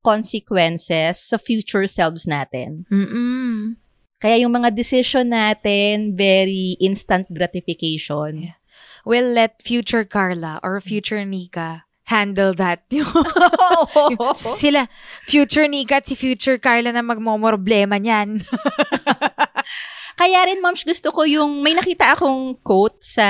consequences 0.00 1.20
sa 1.20 1.36
future 1.36 1.84
selves 1.86 2.24
natin. 2.24 2.88
Mm-mm. 2.88 3.76
Kaya 4.18 4.40
yung 4.40 4.56
mga 4.56 4.72
decision 4.72 5.28
natin, 5.28 6.16
very 6.16 6.80
instant 6.80 7.28
gratification. 7.28 8.48
Yeah. 8.48 8.56
We'll 9.04 9.32
let 9.36 9.60
future 9.62 10.04
Carla 10.04 10.60
or 10.64 10.80
future 10.80 11.24
Nika 11.24 11.84
handle 12.04 12.52
that. 12.56 12.84
Sila, 14.36 14.88
future 15.28 15.68
Nika 15.68 15.96
at 16.00 16.06
si 16.08 16.14
future 16.16 16.56
Carla 16.58 16.92
na 16.92 17.00
magmomroblema 17.04 18.00
niyan. 18.00 18.40
Kaya 20.20 20.46
rin, 20.46 20.62
moms, 20.62 20.84
gusto 20.86 21.10
ko 21.10 21.26
yung, 21.26 21.58
may 21.62 21.74
nakita 21.74 22.14
akong 22.14 22.54
quote 22.62 23.02
sa 23.02 23.26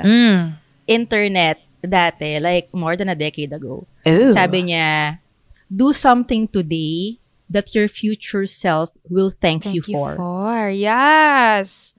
Mm. 0.00 0.56
internet 0.88 1.60
dati, 1.84 2.40
like 2.40 2.72
more 2.72 2.96
than 2.96 3.08
a 3.12 3.14
decade 3.18 3.52
ago. 3.52 3.84
Ooh. 4.08 4.32
Sabi 4.32 4.72
niya, 4.72 5.20
do 5.68 5.92
something 5.92 6.48
today 6.48 7.20
that 7.52 7.74
your 7.74 7.86
future 7.86 8.46
self 8.46 8.90
will 9.10 9.30
thank, 9.30 9.64
Thank 9.64 9.76
you, 9.76 9.82
for. 10.16 10.70
Yes. 10.72 11.92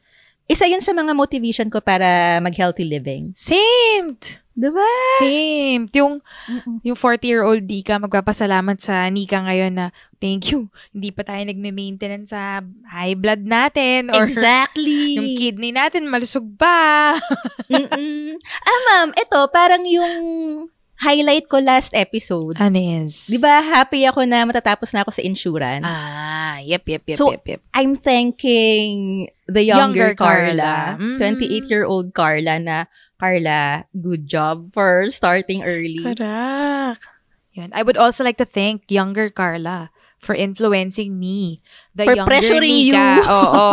Isa 0.51 0.67
yun 0.67 0.83
sa 0.83 0.91
mga 0.91 1.15
motivation 1.15 1.71
ko 1.71 1.79
para 1.79 2.43
mag-healthy 2.43 2.83
living. 2.83 3.31
Same. 3.31 4.19
Diba? 4.51 4.83
Same. 5.23 5.87
Yung, 5.95 6.19
Mm-mm. 6.19 6.83
yung 6.83 6.97
40-year-old 6.99 7.63
Nika, 7.63 7.95
magpapasalamat 8.03 8.75
sa 8.83 9.07
Nika 9.07 9.47
ngayon 9.47 9.79
na, 9.79 9.85
thank 10.19 10.51
you, 10.51 10.67
hindi 10.91 11.15
pa 11.15 11.23
tayo 11.23 11.39
nagme-maintenance 11.47 12.35
sa 12.35 12.59
high 12.91 13.15
blood 13.15 13.47
natin 13.47 14.11
or 14.11 14.27
Exactly. 14.27 15.15
yung 15.17 15.39
kidney 15.39 15.71
natin 15.71 16.11
malusog 16.11 16.43
pa. 16.59 17.15
Mm-mm. 17.71 18.35
Ah, 18.67 18.79
ma'am, 18.91 19.15
ito, 19.15 19.39
parang 19.55 19.87
yung 19.87 20.13
highlight 21.01 21.49
ko 21.49 21.57
last 21.57 21.97
episode. 21.97 22.53
Ano 22.61 22.77
is? 22.77 23.25
Di 23.25 23.41
ba 23.41 23.59
happy 23.59 24.05
ako 24.05 24.21
na 24.23 24.45
matatapos 24.45 24.93
na 24.93 25.01
ako 25.01 25.11
sa 25.11 25.25
insurance? 25.25 25.89
Ah, 25.89 26.61
yep, 26.61 26.85
yep, 26.85 27.01
yep, 27.09 27.17
So, 27.17 27.33
yep, 27.33 27.41
yep. 27.49 27.61
I'm 27.73 27.97
thanking 27.97 29.25
the 29.49 29.65
younger, 29.65 30.13
Younger 30.13 30.15
Carla. 30.15 30.95
Carla, 30.95 31.01
Mhm. 31.01 31.17
28-year-old 31.17 32.13
Carla 32.13 32.61
na, 32.61 32.77
Carla, 33.17 33.89
good 33.97 34.29
job 34.29 34.69
for 34.71 35.09
starting 35.09 35.65
early. 35.65 36.05
Correct. 36.05 37.09
Yun. 37.51 37.73
I 37.73 37.81
would 37.83 37.97
also 37.97 38.23
like 38.23 38.37
to 38.37 38.47
thank 38.47 38.87
younger 38.87 39.27
Carla 39.27 39.89
for 40.21 40.37
influencing 40.37 41.17
me. 41.19 41.59
The 41.97 42.05
For 42.05 42.15
younger 42.15 42.29
pressuring 42.29 42.93
Nika. 42.93 42.95
you. 42.95 43.25
Oo. 43.27 43.67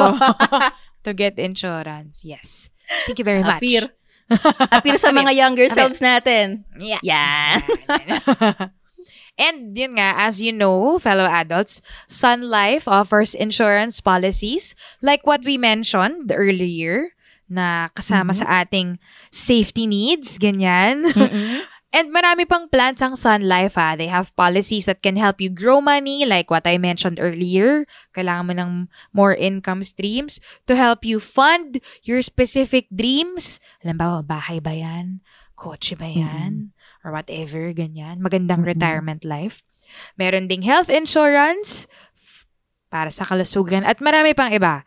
to 1.07 1.11
get 1.15 1.39
insurance. 1.39 2.25
Yes. 2.25 2.73
Thank 3.07 3.21
you 3.21 3.25
very 3.29 3.45
much. 3.45 3.61
Appear. 3.63 3.93
Appear 4.77 4.99
sa 5.01 5.11
mga 5.11 5.33
younger 5.35 5.69
selves 5.69 6.01
natin. 6.01 6.65
Yeah. 6.77 7.01
Yan. 7.03 7.65
And 9.39 9.71
yun 9.79 9.95
nga, 9.95 10.19
as 10.19 10.43
you 10.43 10.51
know, 10.51 10.99
fellow 10.99 11.25
adults, 11.25 11.79
Sun 12.11 12.51
Life 12.51 12.89
offers 12.91 13.39
insurance 13.39 14.03
policies 14.03 14.75
like 15.01 15.23
what 15.27 15.47
we 15.47 15.55
mentioned 15.57 16.27
earlier 16.35 17.15
na 17.49 17.89
kasama 17.95 18.35
Mhm. 18.35 18.39
sa 18.43 18.47
ating 18.67 18.89
safety 19.31 19.87
needs, 19.87 20.37
ganyan. 20.43 21.07
Mm-mm. 21.15 21.63
And 21.99 22.15
marami 22.15 22.47
pang 22.47 22.71
plans 22.71 23.03
ang 23.03 23.19
Sun 23.19 23.51
Life 23.51 23.75
ha. 23.75 23.99
They 23.99 24.07
have 24.07 24.31
policies 24.39 24.87
that 24.87 25.03
can 25.03 25.19
help 25.19 25.43
you 25.43 25.51
grow 25.51 25.83
money 25.83 26.23
like 26.23 26.47
what 26.47 26.63
I 26.63 26.79
mentioned 26.79 27.19
earlier. 27.19 27.91
Kailangan 28.15 28.47
mo 28.47 28.55
ng 28.55 28.73
more 29.11 29.35
income 29.35 29.83
streams 29.83 30.39
to 30.71 30.79
help 30.79 31.03
you 31.03 31.19
fund 31.19 31.83
your 32.07 32.23
specific 32.23 32.87
dreams. 32.87 33.59
Alam 33.83 33.99
ba, 33.99 34.23
bahay 34.23 34.63
ba 34.63 34.79
yan? 34.79 35.27
Kotse 35.59 35.99
ba 35.99 36.07
yan? 36.07 36.71
Or 37.03 37.11
whatever, 37.11 37.75
ganyan. 37.75 38.23
Magandang 38.23 38.63
Mm-mm. 38.63 38.79
retirement 38.79 39.27
life. 39.27 39.67
Meron 40.15 40.47
ding 40.47 40.63
health 40.63 40.87
insurance 40.87 41.91
f- 42.15 42.47
para 42.95 43.11
sa 43.11 43.27
kalusugan 43.27 43.83
at 43.83 43.99
marami 43.99 44.39
pang 44.39 44.55
iba. 44.55 44.87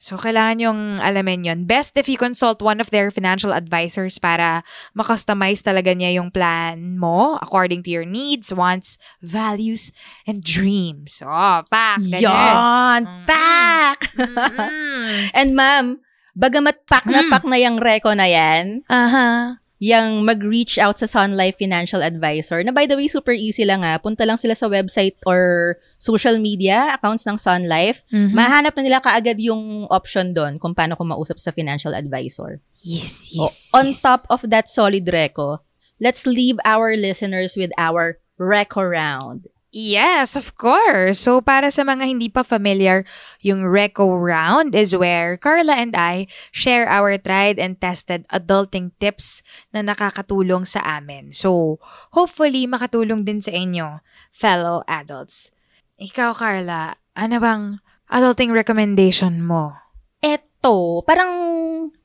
So, 0.00 0.16
kailangan 0.16 0.64
yung 0.64 0.80
alamin 0.96 1.44
yon. 1.44 1.60
Best 1.68 1.92
if 2.00 2.08
you 2.08 2.16
consult 2.16 2.64
one 2.64 2.80
of 2.80 2.88
their 2.88 3.12
financial 3.12 3.52
advisors 3.52 4.16
para 4.16 4.64
makustomize 4.96 5.60
talaga 5.60 5.92
niya 5.92 6.16
yung 6.16 6.32
plan 6.32 6.96
mo 6.96 7.36
according 7.44 7.84
to 7.84 7.92
your 7.92 8.08
needs, 8.08 8.48
wants, 8.48 8.96
values, 9.20 9.92
and 10.24 10.40
dreams. 10.40 11.20
Oh, 11.20 11.60
pak! 11.68 12.00
ganun. 12.00 12.24
Yan! 12.32 13.00
Mm. 13.04 13.24
Pack! 13.28 13.98
Mm-mm. 14.16 15.04
And 15.38 15.52
ma'am, 15.52 16.00
bagamat 16.32 16.88
pack 16.88 17.04
na 17.04 17.20
Mm. 17.20 17.30
pack 17.30 17.44
na 17.44 17.58
yung 17.60 17.76
reco 17.76 18.16
na 18.16 18.24
yan, 18.24 18.80
Aha. 18.88 19.60
Yung 19.80 20.28
mag-reach 20.28 20.76
out 20.76 21.00
sa 21.00 21.08
Sun 21.08 21.40
Life 21.40 21.56
Financial 21.56 22.04
Advisor, 22.04 22.60
na 22.60 22.68
by 22.68 22.84
the 22.84 23.00
way, 23.00 23.08
super 23.08 23.32
easy 23.32 23.64
lang 23.64 23.80
ha. 23.80 23.96
Punta 23.96 24.28
lang 24.28 24.36
sila 24.36 24.52
sa 24.52 24.68
website 24.68 25.16
or 25.24 25.80
social 25.96 26.36
media 26.36 26.92
accounts 26.92 27.24
ng 27.24 27.40
Sun 27.40 27.64
Life. 27.64 28.04
Mhm. 28.12 28.36
Mahanap 28.36 28.76
na 28.76 28.84
nila 28.84 29.00
kaagad 29.00 29.40
yung 29.40 29.88
option 29.88 30.36
doon 30.36 30.60
kung 30.60 30.76
paano 30.76 31.00
kumausap 31.00 31.40
sa 31.40 31.48
financial 31.48 31.96
advisor. 31.96 32.60
Yes, 32.84 33.32
O, 33.32 33.48
yes. 33.48 33.72
on 33.72 33.88
yes. 33.88 34.04
top 34.04 34.28
of 34.28 34.44
that 34.52 34.68
solid 34.68 35.08
reco, 35.08 35.64
let's 35.96 36.28
leave 36.28 36.60
our 36.68 36.92
listeners 36.92 37.56
with 37.56 37.72
our 37.80 38.20
reco 38.36 38.84
round. 38.84 39.48
Yes, 39.70 40.34
of 40.34 40.58
course. 40.58 41.22
So, 41.22 41.38
para 41.38 41.70
sa 41.70 41.86
mga 41.86 42.02
hindi 42.02 42.26
pa 42.26 42.42
familiar, 42.42 43.06
yung 43.38 43.62
Reco 43.62 44.10
Round 44.18 44.74
is 44.74 44.98
where 44.98 45.38
Carla 45.38 45.78
and 45.78 45.94
I 45.94 46.26
share 46.50 46.90
our 46.90 47.14
tried 47.22 47.62
and 47.62 47.78
tested 47.78 48.26
adulting 48.34 48.90
tips 48.98 49.46
na 49.70 49.86
nakakatulong 49.86 50.66
sa 50.66 50.82
amin. 50.82 51.30
So, 51.30 51.78
hopefully, 52.10 52.66
makatulong 52.66 53.22
din 53.22 53.38
sa 53.38 53.54
inyo, 53.54 54.02
fellow 54.34 54.82
adults. 54.90 55.54
Ikaw, 56.02 56.34
Carla, 56.34 56.98
ano 57.14 57.36
bang 57.38 57.62
adulting 58.10 58.50
recommendation 58.50 59.38
mo? 59.38 59.78
Eto, 60.18 61.06
parang, 61.06 61.30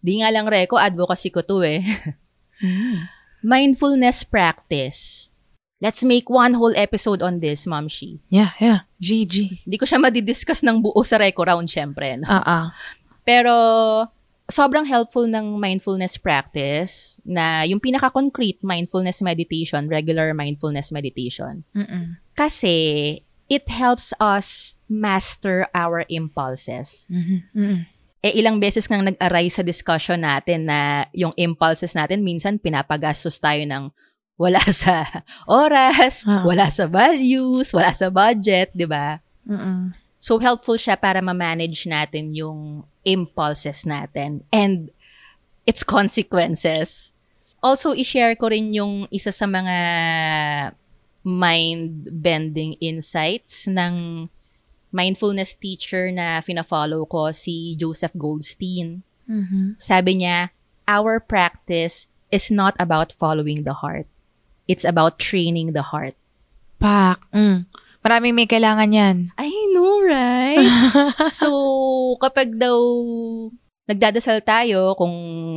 di 0.06 0.22
nga 0.22 0.30
lang 0.30 0.46
reco, 0.46 0.78
advocacy 0.78 1.34
ko 1.34 1.42
to 1.42 1.66
eh. 1.66 1.82
Mindfulness 3.42 4.22
practice. 4.22 5.34
Let's 5.86 6.02
make 6.02 6.34
one 6.34 6.58
whole 6.58 6.74
episode 6.74 7.22
on 7.22 7.46
this, 7.46 7.70
Ma'am 7.70 7.86
Shi. 7.86 8.18
Yeah, 8.34 8.58
yeah. 8.58 8.90
GG. 8.98 9.70
Hindi 9.70 9.78
ko 9.78 9.86
siya 9.86 10.02
madidiscuss 10.02 10.66
ng 10.66 10.82
buo 10.82 10.98
sa 11.06 11.22
reco 11.22 11.46
round, 11.46 11.70
syempre. 11.70 12.18
No? 12.18 12.26
Ah, 12.26 12.42
ah. 12.42 12.66
Pero, 13.22 13.54
sobrang 14.50 14.90
helpful 14.90 15.30
ng 15.30 15.62
mindfulness 15.62 16.18
practice 16.18 17.22
na 17.22 17.70
yung 17.70 17.78
pinaka-concrete 17.78 18.66
mindfulness 18.66 19.22
meditation, 19.22 19.86
regular 19.86 20.34
mindfulness 20.34 20.90
meditation. 20.90 21.62
Mm-mm. 21.78 22.18
Kasi, 22.34 23.22
it 23.46 23.70
helps 23.70 24.10
us 24.18 24.74
master 24.90 25.70
our 25.78 26.02
impulses. 26.10 27.06
Mhm. 27.14 27.38
Mm-mm. 27.54 27.80
Eh, 28.26 28.42
ilang 28.42 28.58
beses 28.58 28.90
nang 28.90 29.06
nag-arise 29.06 29.62
sa 29.62 29.64
discussion 29.66 30.26
natin 30.26 30.66
na 30.66 31.06
yung 31.14 31.30
impulses 31.38 31.94
natin, 31.94 32.26
minsan 32.26 32.58
pinapagastos 32.58 33.38
tayo 33.38 33.62
ng 33.70 33.94
wala 34.36 34.60
sa 34.84 35.08
oras, 35.48 36.24
Ah. 36.28 36.44
wala 36.44 36.68
sa 36.70 36.86
values, 36.88 37.72
wala 37.72 37.96
sa 37.96 38.12
budget, 38.12 38.72
di 38.76 38.84
ba? 38.86 39.20
So, 40.18 40.42
helpful 40.42 40.76
siya 40.76 40.98
para 40.98 41.22
ma-manage 41.22 41.86
natin 41.86 42.34
yung 42.34 42.82
impulses 43.06 43.86
natin 43.86 44.42
and 44.50 44.90
its 45.64 45.86
consequences. 45.86 47.14
Also, 47.62 47.94
i-share 47.94 48.34
ko 48.36 48.50
rin 48.50 48.74
yung 48.74 49.06
isa 49.10 49.30
sa 49.30 49.46
mga 49.46 49.78
mind-bending 51.26 52.78
insights 52.82 53.66
ng 53.68 54.28
mindfulness 54.92 55.54
teacher 55.54 56.10
na 56.10 56.40
fina-follow 56.40 57.04
ko, 57.06 57.30
si 57.34 57.76
Joseph 57.76 58.14
Goldstein. 58.16 59.04
Mhm. 59.28 59.76
Sabi 59.78 60.22
niya, 60.22 60.50
our 60.88 61.20
practice 61.20 62.08
is 62.32 62.50
not 62.50 62.74
about 62.80 63.12
following 63.12 63.66
the 63.66 63.82
heart. 63.84 64.08
It's 64.66 64.84
about 64.86 65.22
training 65.22 65.74
the 65.74 65.86
heart. 65.86 66.18
Pak. 66.82 67.22
Mm. 67.32 67.66
Maraming 68.06 68.34
may 68.38 68.46
kailangan 68.46 68.94
yan. 68.94 69.18
I 69.38 69.50
know, 69.74 70.06
right? 70.06 70.62
so, 71.34 71.50
kapag 72.22 72.54
daw 72.62 72.78
nagdadasal 73.90 74.46
tayo, 74.46 74.94
kung 74.94 75.14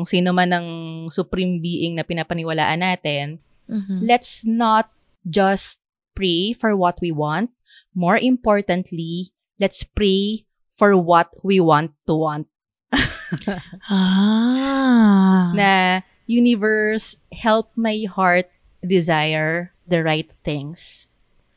sino 0.09 0.33
man 0.33 0.53
ang 0.53 0.69
supreme 1.13 1.61
being 1.61 1.97
na 1.97 2.05
pinapaniwalaan 2.05 2.81
natin, 2.81 3.41
Mhm. 3.69 4.01
let's 4.01 4.49
not 4.49 4.89
just 5.29 5.81
pray 6.17 6.57
for 6.57 6.73
what 6.73 6.97
we 7.05 7.13
want. 7.13 7.53
More 7.93 8.17
importantly, 8.17 9.33
let's 9.61 9.85
pray 9.85 10.49
for 10.73 10.97
what 10.97 11.29
we 11.45 11.61
want 11.61 11.93
to 12.09 12.17
want. 12.17 12.47
Ah. 13.93 15.53
Na, 15.53 16.01
universe, 16.25 17.21
help 17.33 17.69
my 17.77 18.09
heart 18.09 18.49
desire 18.85 19.73
the 19.87 20.03
right 20.03 20.31
things. 20.45 21.09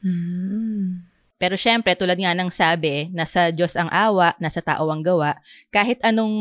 Mm. 0.01 1.11
Pero 1.41 1.57
syempre, 1.57 1.97
tulad 1.97 2.21
nga 2.21 2.37
ng 2.37 2.53
sabi, 2.53 3.09
nasa 3.09 3.49
Diyos 3.49 3.73
ang 3.73 3.89
awa, 3.89 4.37
nasa 4.37 4.61
tao 4.61 4.85
ang 4.93 5.01
gawa. 5.01 5.41
Kahit 5.73 5.97
anong 6.05 6.37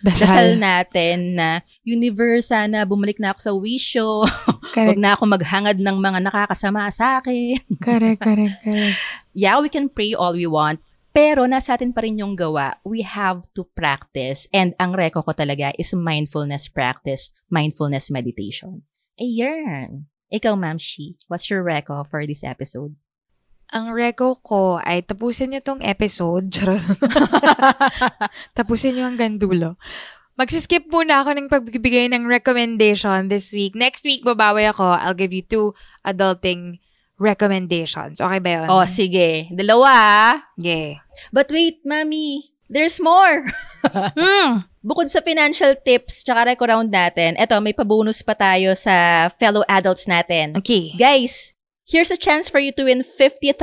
dasal 0.00 0.56
Dasal. 0.56 0.56
natin 0.56 1.36
na, 1.36 1.60
universe, 1.84 2.48
sana 2.48 2.88
bumalik 2.88 3.20
na 3.20 3.36
ako 3.36 3.40
sa 3.44 3.52
wisyo. 3.52 4.24
Huwag 4.72 4.96
na 4.96 5.12
ako 5.12 5.28
maghangad 5.28 5.76
ng 5.76 5.96
mga 6.00 6.24
nakakasama 6.24 6.88
sa 6.88 7.20
akin. 7.20 7.60
correct, 7.84 8.24
correct, 8.24 8.56
correct. 8.64 8.96
Yeah, 9.36 9.60
we 9.60 9.68
can 9.68 9.92
pray 9.92 10.16
all 10.16 10.32
we 10.32 10.48
want. 10.48 10.80
Pero 11.12 11.44
nasa 11.44 11.76
atin 11.76 11.92
pa 11.92 12.00
rin 12.00 12.16
yung 12.16 12.32
gawa. 12.32 12.80
We 12.80 13.04
have 13.04 13.44
to 13.52 13.68
practice. 13.76 14.48
And 14.56 14.72
ang 14.80 14.96
reko 14.96 15.20
ko 15.20 15.36
talaga 15.36 15.76
is 15.76 15.92
mindfulness 15.92 16.72
practice, 16.72 17.28
mindfulness 17.52 18.08
meditation. 18.08 18.88
Ayan. 19.20 20.08
Ikaw, 20.30 20.54
Ma'am 20.54 20.78
Shi, 20.78 21.18
what's 21.26 21.50
your 21.50 21.66
reko 21.66 22.06
for 22.06 22.22
this 22.26 22.46
episode? 22.46 22.94
Ang 23.70 23.94
reko 23.94 24.38
ko 24.42 24.82
ay 24.82 25.02
tapusin 25.06 25.54
niyo 25.54 25.62
tong 25.62 25.82
episode. 25.82 26.50
Tapusin 28.58 28.98
niyo 28.98 29.06
hanggang 29.06 29.38
dulo. 29.38 29.78
Magsiskip 30.34 30.90
muna 30.90 31.22
ako 31.22 31.30
ng 31.36 31.46
pagbibigay 31.52 32.10
ng 32.10 32.26
recommendation 32.26 33.30
this 33.30 33.54
week. 33.54 33.76
Next 33.78 34.02
week, 34.02 34.26
babawi 34.26 34.66
ako. 34.70 34.98
I'll 34.98 35.14
give 35.14 35.30
you 35.30 35.44
two 35.44 35.76
adulting 36.02 36.82
recommendations. 37.20 38.18
Okay 38.18 38.40
ba 38.40 38.50
yun? 38.64 38.66
Oh, 38.66 38.86
sige. 38.88 39.52
Dalawa. 39.52 39.86
ah. 39.86 40.34
Yeah. 40.56 41.04
But 41.30 41.52
wait, 41.52 41.84
Mami. 41.84 42.49
There's 42.70 43.02
more. 43.02 43.50
Hmm. 43.90 44.70
Bukod 44.84 45.10
sa 45.10 45.24
financial 45.24 45.74
tips 45.74 46.22
tsaka 46.22 46.52
reco 46.52 46.68
round 46.68 46.92
natin, 46.92 47.34
eto, 47.40 47.58
may 47.58 47.74
pabonus 47.74 48.22
pa 48.22 48.36
tayo 48.36 48.76
sa 48.76 49.26
fellow 49.40 49.64
adults 49.66 50.04
natin. 50.04 50.54
Okay. 50.56 50.94
Guys, 50.94 51.56
here's 51.88 52.12
a 52.12 52.20
chance 52.20 52.46
for 52.46 52.60
you 52.60 52.70
to 52.76 52.86
win 52.86 53.02
50,000 53.02 53.56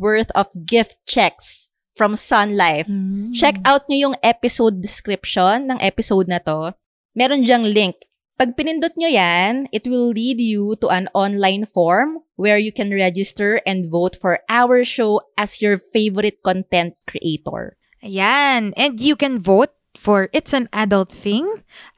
worth 0.00 0.32
of 0.34 0.48
gift 0.66 0.96
checks 1.06 1.70
from 1.92 2.16
Sun 2.16 2.56
Life. 2.56 2.88
Mm. 2.88 3.36
Check 3.36 3.60
out 3.68 3.86
nyo 3.86 4.10
yung 4.10 4.16
episode 4.24 4.80
description 4.80 5.70
ng 5.70 5.78
episode 5.78 6.26
na 6.26 6.40
to. 6.42 6.74
Meron 7.14 7.44
diyang 7.44 7.68
link. 7.68 7.96
Pag 8.40 8.56
pinindot 8.56 8.96
nyo 8.96 9.12
yan, 9.12 9.68
it 9.70 9.84
will 9.84 10.10
lead 10.10 10.40
you 10.40 10.72
to 10.80 10.88
an 10.88 11.12
online 11.12 11.68
form 11.68 12.24
where 12.40 12.56
you 12.56 12.72
can 12.72 12.88
register 12.88 13.60
and 13.68 13.92
vote 13.92 14.16
for 14.16 14.40
our 14.48 14.80
show 14.82 15.20
as 15.36 15.60
your 15.60 15.76
favorite 15.76 16.40
content 16.40 16.96
creator. 17.04 17.76
Ayan. 18.00 18.72
And 18.76 19.00
you 19.00 19.16
can 19.16 19.38
vote 19.38 19.70
for 19.92 20.30
It's 20.32 20.54
an 20.54 20.70
Adult 20.72 21.10
Thing 21.12 21.44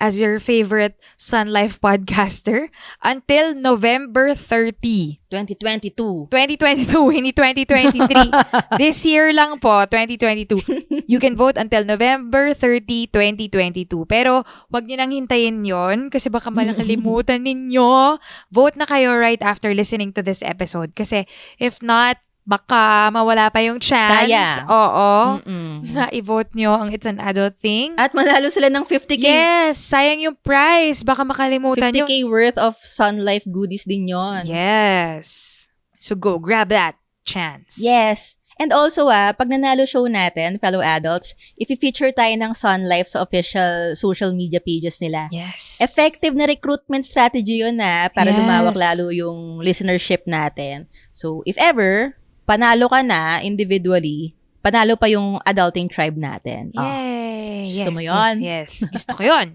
as 0.01 0.19
your 0.19 0.41
favorite 0.41 0.99
Sun 1.15 1.53
Life 1.53 1.79
podcaster 1.79 2.73
until 3.05 3.55
November 3.55 4.35
30. 4.35 5.23
2022. 5.31 6.29
2022, 6.29 7.09
hindi 7.09 7.33
2023. 7.33 8.77
This 8.83 9.07
year 9.07 9.33
lang 9.33 9.63
po, 9.63 9.87
2022. 9.87 11.07
You 11.09 11.23
can 11.23 11.37
vote 11.37 11.57
until 11.57 11.85
November 11.85 12.53
30, 12.53 13.09
2022. 13.09 14.05
Pero 14.09 14.45
wag 14.69 14.85
niyo 14.89 14.99
nang 15.01 15.15
hintayin 15.15 15.65
yon 15.65 16.11
kasi 16.11 16.29
baka 16.29 16.51
malakalimutan 16.51 17.45
ninyo. 17.49 18.19
Vote 18.51 18.77
na 18.77 18.85
kayo 18.85 19.15
right 19.17 19.41
after 19.41 19.73
listening 19.73 20.11
to 20.13 20.21
this 20.21 20.43
episode. 20.43 20.93
Kasi 20.99 21.25
if 21.63 21.81
not, 21.81 22.21
baka 22.43 23.11
mawala 23.15 23.47
pa 23.49 23.63
yung 23.63 23.79
chance. 23.79 24.27
Saya. 24.27 24.67
Oo. 24.67 25.39
Mm-mm. 25.39 25.73
Na 25.95 26.11
i-vote 26.11 26.51
nyo 26.59 26.75
ang 26.75 26.91
It's 26.91 27.07
an 27.07 27.23
Adult 27.23 27.55
Thing. 27.59 27.95
At 27.95 28.13
manalo 28.13 28.51
sila 28.51 28.67
ng 28.67 28.83
50k. 28.83 29.23
Yes, 29.23 29.79
sayang 29.79 30.19
yung 30.19 30.37
prize. 30.43 31.07
Baka 31.07 31.23
makalimutan 31.23 31.95
nyo. 31.95 32.07
50k 32.07 32.27
worth 32.27 32.59
of 32.59 32.75
Sun 32.83 33.23
Life 33.23 33.47
goodies 33.47 33.87
din 33.87 34.11
yon. 34.11 34.43
Yes. 34.47 35.71
So 36.03 36.19
go, 36.19 36.43
grab 36.43 36.71
that 36.75 36.99
chance. 37.23 37.79
Yes. 37.79 38.35
And 38.61 38.71
also 38.71 39.09
ah, 39.09 39.33
pag 39.35 39.49
nanalo 39.51 39.89
show 39.89 40.07
natin, 40.07 40.61
fellow 40.61 40.79
adults, 40.85 41.35
if 41.59 41.73
feature 41.79 42.13
tayo 42.15 42.31
ng 42.37 42.53
Sun 42.55 42.87
Life 42.87 43.11
sa 43.11 43.23
official 43.25 43.97
social 43.97 44.31
media 44.35 44.59
pages 44.63 44.99
nila. 45.03 45.27
Yes. 45.35 45.79
Effective 45.83 46.35
na 46.37 46.47
recruitment 46.47 47.03
strategy 47.03 47.63
yun 47.65 47.79
na 47.81 48.07
para 48.13 48.31
Yes. 48.31 48.39
lumawak 48.39 48.77
lalo 48.77 49.11
yung 49.11 49.59
listenership 49.63 50.27
natin. 50.27 50.87
So, 51.11 51.43
if 51.43 51.57
ever, 51.59 52.15
panalo 52.47 52.91
ka 52.91 53.01
na 53.03 53.41
individually, 53.43 54.35
panalo 54.63 54.95
pa 54.99 55.11
yung 55.11 55.43
adulting 55.43 55.91
tribe 55.91 56.17
natin. 56.17 56.71
Oh. 56.77 56.83
Yay! 56.83 57.63
Gusto 57.63 57.91
yes, 57.91 57.97
mo 57.97 58.01
yun? 58.03 58.35
Yes, 58.43 58.71
yes. 58.83 58.91
Gusto 58.95 59.13
ko 59.19 59.23
yun. 59.27 59.49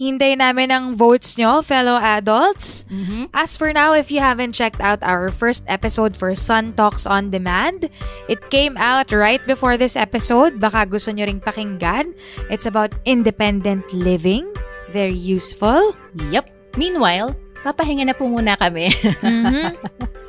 Hintay 0.00 0.32
namin 0.32 0.72
ang 0.72 0.96
votes 0.96 1.36
nyo, 1.36 1.60
fellow 1.60 2.00
adults. 2.00 2.88
Mhm. 2.88 3.28
As 3.36 3.60
for 3.60 3.68
now, 3.68 3.92
if 3.92 4.08
you 4.08 4.24
haven't 4.24 4.56
checked 4.56 4.80
out 4.80 4.96
our 5.04 5.28
first 5.28 5.60
episode 5.68 6.16
for 6.16 6.32
Sun 6.32 6.72
Talks 6.72 7.04
on 7.04 7.28
Demand, 7.28 7.92
it 8.24 8.40
came 8.48 8.80
out 8.80 9.12
right 9.12 9.44
before 9.44 9.76
this 9.76 10.00
episode. 10.00 10.56
Baka 10.56 10.88
gusto 10.88 11.12
nyo 11.12 11.28
ring 11.28 11.44
pakinggan. 11.44 12.16
It's 12.48 12.64
about 12.64 12.96
independent 13.04 13.84
living. 13.92 14.48
Very 14.88 15.12
useful. 15.12 15.92
Yep. 16.32 16.48
Meanwhile, 16.80 17.36
papahinga 17.60 18.08
na 18.08 18.16
po 18.16 18.24
muna 18.24 18.56
kami. 18.56 18.88
Mhm. 19.20 19.76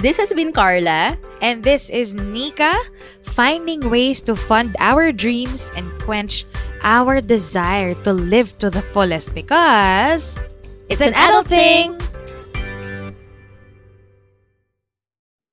This 0.00 0.16
has 0.16 0.32
been 0.32 0.50
Carla. 0.52 1.18
And 1.44 1.62
this 1.62 1.90
is 1.90 2.14
Nika, 2.14 2.72
finding 3.20 3.88
ways 3.90 4.20
to 4.22 4.34
fund 4.34 4.74
our 4.80 5.12
dreams 5.12 5.70
and 5.76 5.84
quench 6.00 6.44
our 6.82 7.20
desire 7.20 7.92
to 8.08 8.12
live 8.12 8.56
to 8.60 8.70
the 8.70 8.80
fullest 8.80 9.34
because 9.34 10.40
it's, 10.88 11.00
an, 11.04 11.12
adult 11.12 11.48
thing. 11.48 12.00